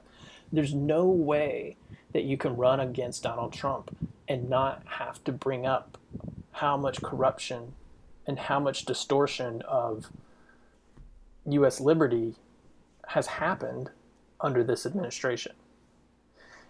[0.51, 1.77] There's no way
[2.13, 3.95] that you can run against Donald Trump
[4.27, 5.97] and not have to bring up
[6.53, 7.73] how much corruption
[8.27, 10.11] and how much distortion of
[11.45, 11.79] U.S.
[11.79, 12.35] liberty
[13.09, 13.89] has happened
[14.41, 15.53] under this administration.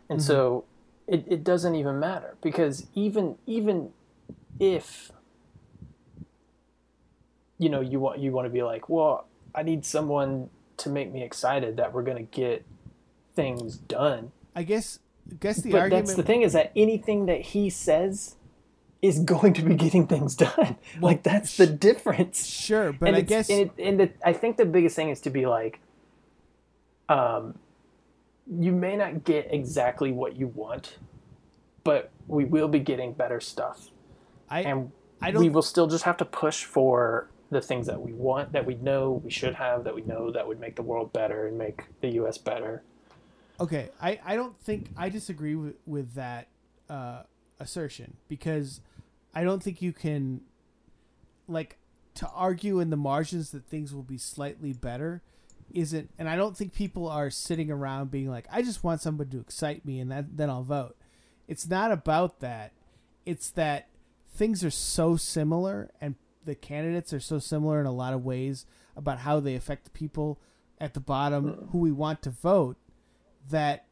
[0.09, 0.27] And mm-hmm.
[0.27, 0.65] so
[1.07, 3.91] it, it doesn't even matter because even even
[4.59, 5.11] if
[7.57, 11.11] you know you want you want to be like, well, I need someone to make
[11.11, 12.65] me excited that we're going to get
[13.35, 14.31] things done.
[14.55, 14.99] I guess
[15.39, 18.35] guess the but argument that's the thing is that anything that he says
[19.01, 20.77] is going to be getting things done.
[21.01, 24.57] like that's the difference sure, but and I guess and, it, and the, I think
[24.57, 25.79] the biggest thing is to be like,
[27.07, 27.57] um,
[28.47, 30.97] you may not get exactly what you want,
[31.83, 33.89] but we will be getting better stuff,
[34.49, 34.91] I and
[35.21, 38.51] I we don't will still just have to push for the things that we want,
[38.51, 41.47] that we know we should have, that we know that would make the world better
[41.47, 42.37] and make the U.S.
[42.37, 42.83] better.
[43.59, 46.47] Okay, I, I don't think I disagree with, with that
[46.89, 47.23] uh,
[47.59, 48.79] assertion because
[49.33, 50.41] I don't think you can
[51.47, 51.77] like
[52.15, 55.21] to argue in the margins that things will be slightly better
[55.71, 59.31] isn't and I don't think people are sitting around being like I just want somebody
[59.31, 60.95] to excite me and that then I'll vote.
[61.47, 62.73] It's not about that.
[63.25, 63.87] It's that
[64.33, 66.15] things are so similar and
[66.45, 68.65] the candidates are so similar in a lot of ways
[68.95, 70.39] about how they affect the people
[70.79, 72.77] at the bottom who we want to vote
[73.49, 73.85] that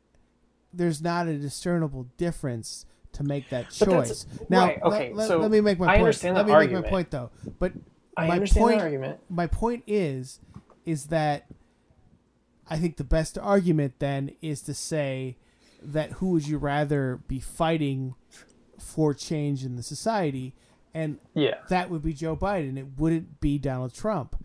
[0.74, 4.26] there's not a discernible difference to make that choice.
[4.50, 6.00] Now, right, let- okay, let, so let me make my I point.
[6.02, 7.32] understand let me make my point though.
[7.60, 7.74] But
[8.16, 9.20] I my understand point, the argument.
[9.30, 10.40] my point is,
[10.86, 11.46] is that
[12.70, 15.38] I think the best argument then is to say
[15.82, 18.16] that who would you rather be fighting
[18.80, 20.54] for change in the society,
[20.94, 22.78] and Yeah, that would be Joe Biden.
[22.78, 24.36] It wouldn't be Donald Trump.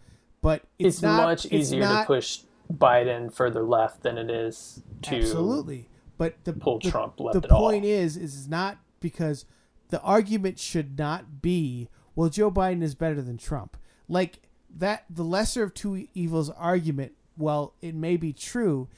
[0.41, 2.41] But it's, it's, not, much it's easier not- to push
[2.73, 5.89] Biden further left than it is to absolutely.
[6.19, 7.71] But the pull the, Trump left the at all.
[7.71, 9.45] point is, is not because
[9.89, 13.77] the argument should not be, well, Joe Biden is better than Trump.
[14.09, 14.41] Like
[14.77, 18.89] that, the lesser of two evils argument, Well, it may be true,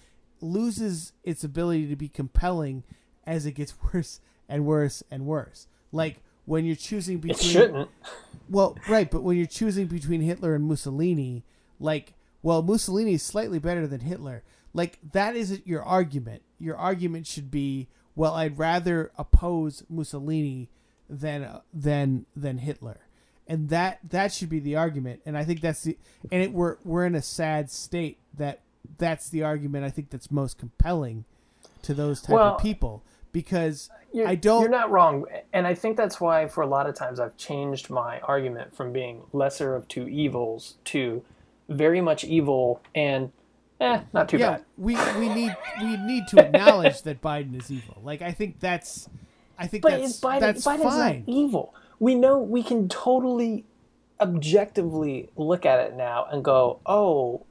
[0.41, 2.85] loses its ability to be compelling
[3.27, 5.67] as it gets worse and worse and worse.
[5.93, 7.89] Like when you're choosing It between shouldn't.
[8.51, 11.45] well, right, but when you're choosing between Hitler and Mussolini,
[11.81, 12.13] like,
[12.45, 14.43] well, Mussolini is slightly better than Hitler.
[14.75, 16.43] Like that isn't your argument.
[16.59, 20.69] Your argument should be, well, I'd rather oppose Mussolini
[21.09, 22.99] than than than Hitler,
[23.49, 25.23] and that that should be the argument.
[25.25, 25.97] And I think that's the
[26.31, 28.61] and it we're we're in a sad state that
[28.99, 31.25] that's the argument I think that's most compelling
[31.83, 33.03] to those type Well, of people
[33.33, 33.91] because
[34.27, 37.19] I don't- You're not wrong, and I think that's why for a lot of times
[37.19, 41.23] I've changed my argument from being lesser of two evils to
[41.69, 43.33] very much evil and
[43.81, 44.65] eh, not too yeah, bad.
[44.79, 48.01] we we need we need to acknowledge that Biden is evil.
[48.03, 49.09] Like I think that's,
[49.59, 51.25] I think But that's Biden, that's Biden's fine.
[51.27, 51.75] not evil.
[52.01, 53.65] We know we can totally
[54.21, 57.45] objectively look at it now and go, "Oh,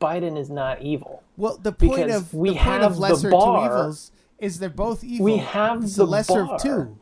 [0.00, 3.30] Biden is not evil." well, the point because of we the point have of the
[3.30, 5.24] bar- two evils is they're both evil.
[5.24, 6.54] We have it's the the lesser bar.
[6.54, 6.98] of two.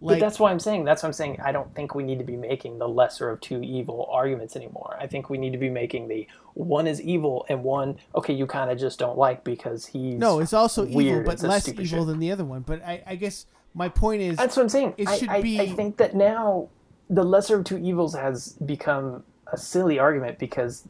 [0.00, 0.84] But that's why I'm saying.
[0.84, 1.38] That's why I'm saying.
[1.42, 4.96] I don't think we need to be making the lesser of two evil arguments anymore.
[5.00, 8.46] I think we need to be making the one is evil and one okay you
[8.46, 12.06] kind of just don't like because he's no, it's also evil, but less evil shit.
[12.06, 12.60] than the other one.
[12.62, 14.94] But I, I guess my point is That's what I'm saying.
[14.98, 16.68] It I, should I, be- I think that now
[17.08, 20.86] the lesser of two evils has become a silly argument because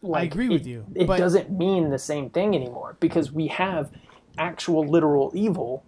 [0.00, 3.48] like, agree it- with you, It but- doesn't mean the same thing anymore because we
[3.48, 3.90] have
[4.38, 5.84] actual literal evil,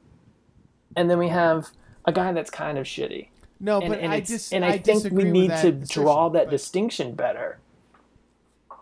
[0.97, 1.71] and then we have
[2.05, 3.28] a guy that's kind of shitty.
[3.60, 6.47] No, and, but and I just and I, I, think we need to draw that
[6.47, 7.59] but distinction better.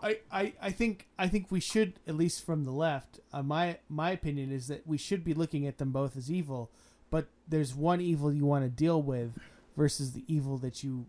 [0.01, 3.19] I, I, I think I think we should at least from the left.
[3.33, 6.71] Uh, my my opinion is that we should be looking at them both as evil,
[7.11, 9.37] but there's one evil you want to deal with
[9.75, 11.07] versus the evil that you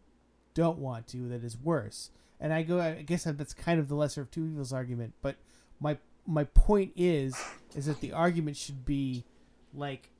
[0.54, 2.10] don't want to that is worse.
[2.40, 5.36] And I go I guess that's kind of the lesser of two evils argument, but
[5.78, 7.36] my my point is
[7.76, 9.24] is that the argument should be
[9.72, 10.10] like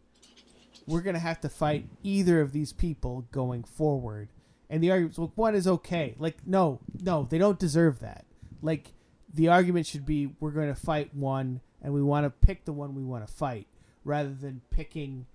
[0.91, 4.29] we're going to have to fight either of these people going forward.
[4.69, 6.15] And the argument, well, one is okay.
[6.19, 8.25] Like, no, no, they don't deserve that.
[8.63, 8.93] Like,
[9.33, 12.73] the argument should be we're going to fight one, and we want to pick the
[12.73, 13.67] one we want to fight,
[14.05, 15.27] rather than picking,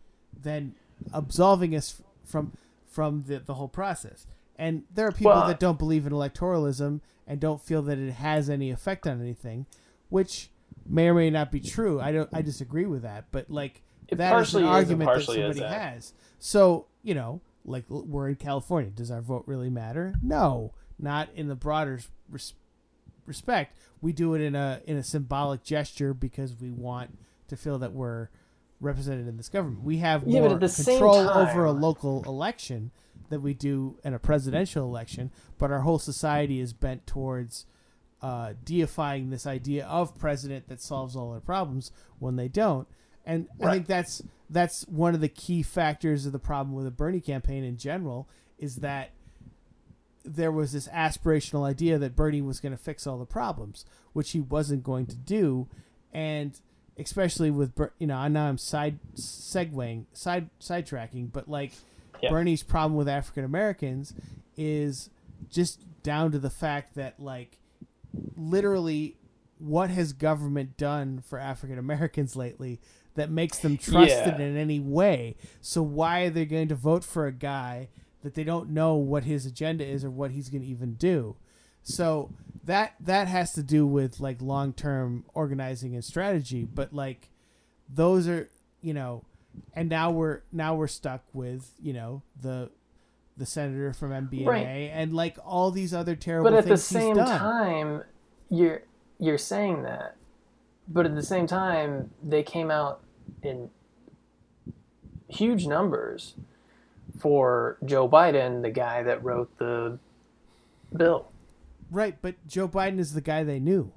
[0.41, 0.75] then
[1.13, 2.53] absolving us from
[2.87, 4.25] from the the whole process.
[4.57, 8.13] And there are people Well- that don't believe in electoralism and don't feel that it
[8.13, 9.65] has any effect on anything,
[10.09, 10.49] which
[10.85, 11.99] may or may not be true.
[11.99, 12.29] I don't.
[12.33, 15.13] I disagree with that, but like It that is partially an is and argument that
[15.13, 15.71] partially somebody isn't.
[15.71, 16.13] has.
[16.39, 18.91] So you know, like we're in California.
[18.91, 20.15] Does our vote really matter?
[20.21, 21.99] No, not in the broader
[22.29, 22.53] res-
[23.25, 23.77] respect.
[24.01, 27.17] We do it in a in a symbolic gesture because we want
[27.47, 28.29] to feel that we're
[28.79, 29.83] represented in this government.
[29.83, 32.91] We have Yeah, but more at the same control over a local election
[33.29, 35.31] than we do in a presidential election.
[35.57, 37.65] But our whole society is bent towards
[38.21, 42.87] uh, deifying this idea of president that solves all our problems when they don't.
[43.25, 46.91] And I think that's that's one of the key factors of the problem with the
[46.91, 48.27] Bernie campaign in general
[48.59, 49.11] is that
[50.23, 54.31] there was this aspirational idea that Bernie was going to fix all the problems, which
[54.31, 55.67] he wasn't going to do,
[56.13, 56.59] and
[56.97, 61.71] especially with you know, I know I'm side segueing, side sidetracking, but like
[62.21, 62.29] Yeah.
[62.29, 64.13] Bernie's problem with African Americans
[64.55, 65.09] is
[65.49, 67.57] just down to the fact that like
[68.35, 69.17] literally
[69.57, 72.79] what has government done for African Americans lately
[73.15, 74.45] that makes them trusted Yeah.
[74.45, 75.35] in any way?
[75.61, 77.89] So why are they going to vote for a guy
[78.23, 81.35] that they don't know what his agenda is or what he's going to even do?
[81.83, 82.31] So
[82.63, 87.29] that that has to do with like long-term organizing and strategy, but like
[87.87, 88.49] those are,
[88.81, 89.23] you know,
[89.73, 92.71] and now we're now we're stuck with, you know, the
[93.37, 94.63] the senator from MBNA Right.
[94.93, 98.03] and like all these other terrible But at the same time,
[98.49, 98.81] you're
[99.19, 100.15] you're saying that,
[100.87, 103.01] but at the same time, they came out
[103.41, 103.69] in
[105.27, 106.35] huge numbers
[107.19, 109.99] for Joe Biden, the guy that wrote the
[110.95, 111.31] bill.
[111.91, 113.91] Right, but Joe Biden is the guy they knew.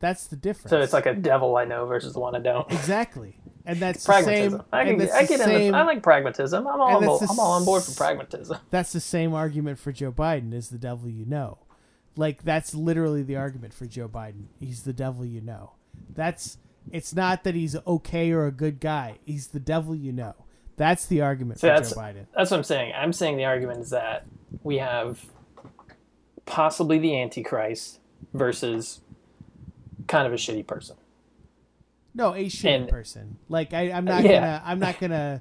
[0.00, 0.70] That's the difference.
[0.70, 2.70] So it's like a devil I know versus the one I don't.
[2.72, 4.52] exactly, and that's the Pragmatism.
[4.52, 4.62] same.
[4.72, 5.74] I can, that's I get same.
[5.74, 6.66] I like pragmatism.
[6.66, 8.58] I'm all, on that's the I'm all on board for pragmatism.
[8.70, 11.58] that's the same argument for Joe Biden is the devil you know.
[12.16, 14.46] Like that's literally the argument for Joe Biden.
[14.60, 15.72] He's the devil you know.
[16.14, 16.58] That's
[16.92, 19.18] it's not that he's okay or a good guy.
[19.24, 20.34] He's the devil you know.
[20.76, 22.26] That's the argument So for that's- Joe Biden.
[22.36, 22.92] That's what I'm saying.
[22.96, 24.26] I'm saying the argument is that
[24.62, 25.24] we have
[26.46, 27.98] possibly the Antichrist
[28.32, 29.00] versus
[30.06, 30.96] kind of a shitty person.
[32.14, 33.38] No, a shitty and- person.
[33.48, 34.32] Like I, I'm not Yeah.
[34.40, 34.62] gonna.
[34.64, 35.40] I'm not gonna.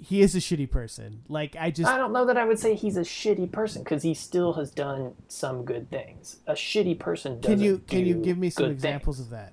[0.00, 1.22] He is a shitty person.
[1.28, 1.88] Like I just.
[1.90, 4.70] I don't know that I would say he's a shitty person because he still has
[4.70, 6.38] done some good things.
[6.46, 9.26] A shitty person doesn't Can you can you give me some examples things.
[9.26, 9.52] of that?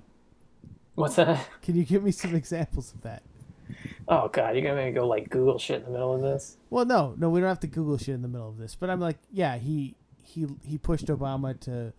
[0.94, 1.48] What's that?
[1.62, 3.22] Can you give me some examples of that?
[4.08, 6.58] Oh god, you're gonna make me go like Google shit in the middle of this?
[6.70, 8.74] Well, no, no, we don't have to Google shit in the middle of this.
[8.74, 11.92] But I'm like, yeah, he he he pushed Obama to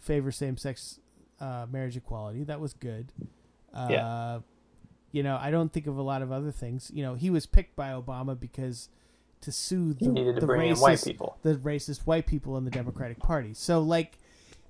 [0.00, 1.00] favor same-sex
[1.40, 2.44] uh, marriage equality.
[2.44, 3.12] That was good.
[3.72, 4.38] Uh, Yeah.
[5.12, 6.90] You know, I don't think of a lot of other things.
[6.92, 8.88] You know, he was picked by Obama because
[9.42, 11.38] to soothe the, to the racist, white people.
[11.42, 13.54] the racist white people in the Democratic Party.
[13.54, 14.18] So, like,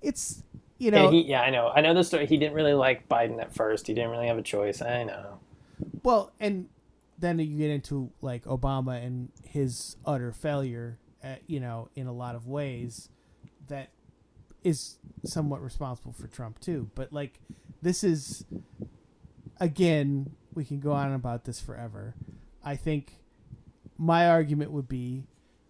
[0.02, 0.42] it's
[0.78, 1.70] you know, and he, yeah, I know.
[1.74, 2.26] I know the story.
[2.26, 3.86] He didn't really like Biden at first.
[3.86, 4.82] He didn't really have a choice.
[4.82, 5.38] I know.
[6.02, 6.68] Well, and
[7.18, 12.12] then you get into like Obama and his utter failure, at, you know, in a
[12.12, 13.08] lot of ways
[13.68, 13.90] that
[14.62, 16.90] is somewhat responsible for Trump too.
[16.94, 17.40] But like,
[17.82, 18.44] this is
[19.60, 22.14] again, we can go on about this forever.
[22.64, 23.20] I think
[23.96, 25.24] my argument would be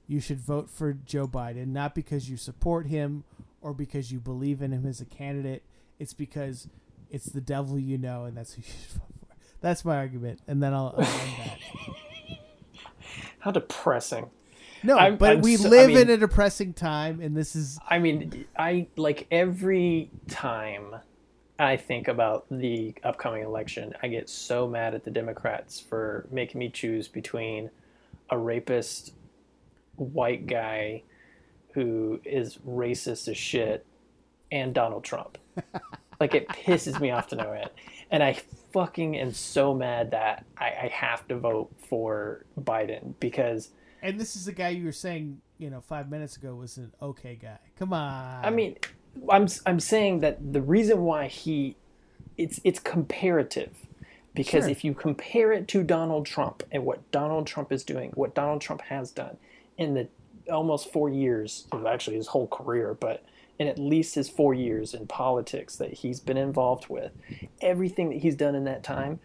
[0.07, 3.25] you should vote for Joe Biden not because you support him
[3.65, 5.63] or because you believe in him as a candidate.
[5.99, 6.69] It's because
[7.11, 9.35] it's the devil you know, and that's who you should vote for.
[9.61, 11.59] That's my argument, and then I'll, I'll end that.
[13.41, 14.31] How depressing.
[14.83, 17.57] No, I'm- but I'm we so- I live mean- in a depressing time, and this
[17.57, 20.97] is I mean, I like every time
[21.59, 26.59] I think about the upcoming election, I get so mad at the Democrats for making
[26.59, 27.71] me choose between
[28.29, 29.15] a rapist
[29.97, 31.03] white guy
[31.75, 33.85] who is racist as shit
[34.51, 35.39] and Donald Trump.
[36.21, 37.71] like it pisses me off to no end.
[38.11, 38.39] And I
[38.73, 43.71] fucking am so mad that I, I have to vote for Biden because
[44.03, 46.93] And this is the guy you were saying, you know, five minutes ago was an
[47.03, 47.59] okay guy.
[47.79, 48.45] Come on.
[48.45, 48.77] I mean,
[49.29, 51.77] I'm I'm saying that the reason why he,
[52.37, 53.75] it's it's comparative,
[54.35, 54.71] because Sure.
[54.71, 58.61] if you compare it to Donald Trump and what Donald Trump is doing, what Donald
[58.61, 59.37] Trump has done
[59.79, 60.09] in the
[60.51, 63.25] almost four years, of actually his whole career, but
[63.59, 67.13] in at least his four years in politics that he's been involved with,
[67.61, 69.21] everything that he's done in that time,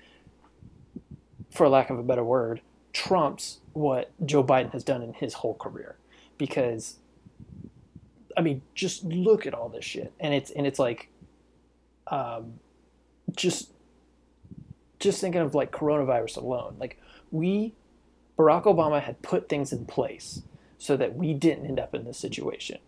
[1.51, 2.61] for lack of a better word,
[2.93, 5.95] trumps what Joe Biden has done in his whole career,
[6.37, 6.97] because
[8.37, 11.09] I mean, just look at all this shit, and it's and it's like,
[12.07, 12.59] um,
[13.35, 13.71] just,
[14.99, 16.75] just thinking of like coronavirus alone.
[16.79, 17.01] Like
[17.31, 17.73] we,
[18.37, 20.43] Barack Obama had put things in place
[20.79, 22.79] so that we didn't end up in this situation.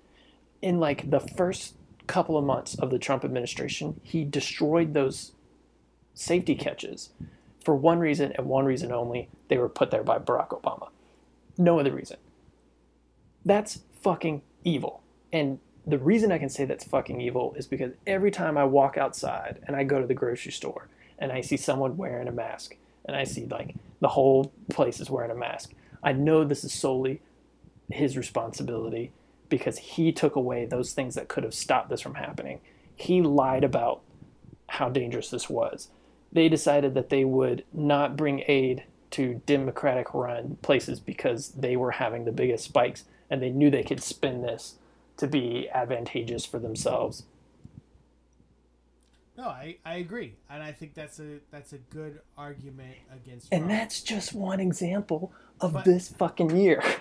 [0.62, 1.76] In like the first
[2.08, 5.34] couple of months of the Trump administration, he destroyed those
[6.14, 7.10] safety catches
[7.64, 9.30] for one reason and one reason only.
[9.50, 10.90] They were put there by Barack Obama.
[11.58, 12.18] No other reason.
[13.46, 15.04] That's fucking evil.
[15.32, 18.98] And the reason I can say that's fucking evil is because every time I walk
[18.98, 20.88] outside and I go to the grocery store
[21.20, 25.10] and I see someone wearing a mask and I see like the whole place is
[25.10, 25.74] wearing a mask,
[26.04, 27.22] I know this is solely
[27.94, 29.12] his responsibility
[29.50, 32.62] because he took away those things that could have stopped this from happening.
[32.96, 34.02] He lied about
[34.68, 35.90] how dangerous this was.
[36.32, 41.92] They decided that they would not bring aid to Democratic run places because they were
[41.92, 44.76] having the biggest spikes and they knew they could spin this
[45.18, 47.24] to be advantageous for themselves.
[49.38, 53.52] no, I, I agree, and I think that's a that's a good argument against.
[53.52, 56.82] And that's just one example of But- this fucking year.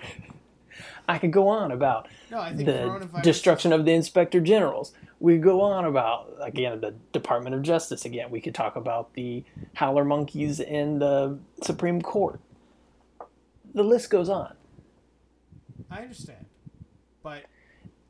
[1.09, 4.93] I could go on about no, I think the destruction of the inspector generals.
[5.19, 8.05] We go on about again the Department of Justice.
[8.05, 9.45] Again, we could talk about the
[9.75, 12.41] howler monkeys in the Supreme Court.
[13.75, 14.55] The list goes on,
[15.91, 16.47] I understand,
[17.23, 17.45] but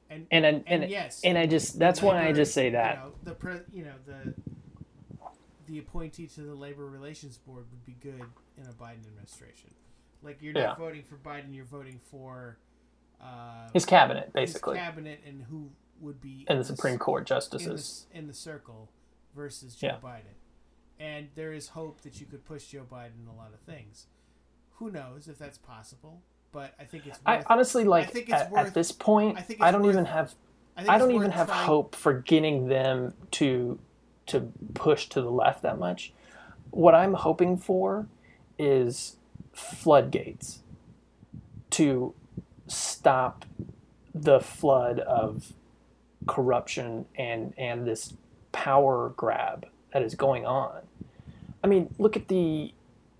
[0.09, 2.97] and and and, and, and, yes, and I just that's why I just say that.
[2.97, 4.35] You know, the pre, you know the
[5.67, 8.25] the appointee to the labor relations board would be good
[8.59, 9.71] in a Biden administration.
[10.23, 10.75] Like you're not Yeah.
[10.75, 12.59] voting for Biden, you're voting for
[13.23, 15.71] uh, His cabinet, his basically, cabinet and who
[16.01, 18.07] would be and the Supreme Court in justices.
[18.13, 18.89] the, in the circle
[19.37, 20.09] versus Joe Yeah.
[20.11, 20.35] Biden.
[20.99, 24.07] And there is hope that you could push Joe Biden a lot of things.
[24.77, 26.23] Who knows if that's possible?
[26.53, 27.19] But I think it's.
[27.19, 29.37] Worth, I honestly like think it's at, worth- at this point.
[29.37, 30.31] I I, think it's don't worth- even have
[30.77, 33.79] think I don't even have trying- hope for getting them to
[34.27, 36.13] to push to the left that much.
[36.71, 38.07] What I'm hoping for
[38.59, 39.17] is
[39.61, 40.61] floodgates
[41.71, 42.15] to
[42.67, 43.45] stop
[44.15, 45.53] the flood of
[46.27, 48.15] corruption and and this
[48.53, 50.83] power grab that is going on.
[51.63, 52.73] I mean, look at the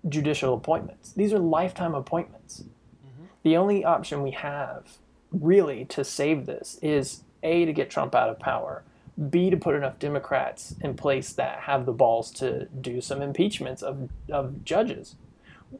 [0.07, 1.11] judicial appointments.
[1.13, 2.61] These are lifetime appointments.
[2.61, 3.25] Mm-hmm.
[3.43, 4.97] The only option we have
[5.31, 8.83] really to save this is A, to get Trump out of power,
[9.29, 13.81] B, to put enough Democrats in place that have the balls to do some impeachments
[13.81, 15.15] of, of judges.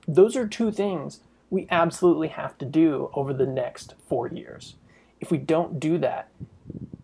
[0.08, 1.20] Those are two things
[1.50, 4.76] we absolutely have to do over the next four years.
[5.20, 6.30] If we don't do that,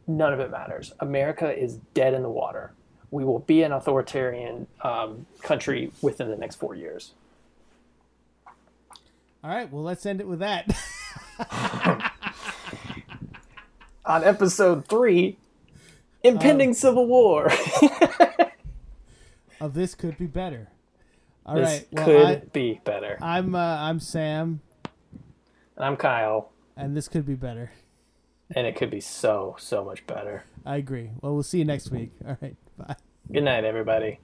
[0.08, 0.94] none of it matters.
[1.00, 2.72] America is dead in the water.
[3.12, 7.14] We will be an authoritarian um, country within the next four years.
[9.44, 10.76] All right, well, let's end it with that.
[14.06, 15.38] On episode three,
[16.24, 17.52] impending civil war.
[19.62, 20.70] of this could be better.
[21.48, 21.88] All this right.
[21.92, 23.18] well, could I, be better.
[23.22, 24.60] I'm uh, I'm Sam.
[25.76, 26.52] And I'm Kyle.
[26.76, 27.72] And this could be better.
[28.54, 30.44] And it could be so so much better.
[30.66, 31.12] I agree.
[31.22, 32.12] Well, we'll see you next week.
[32.28, 32.56] All right.
[32.78, 32.96] Bye.
[33.32, 34.20] Good night, everybody.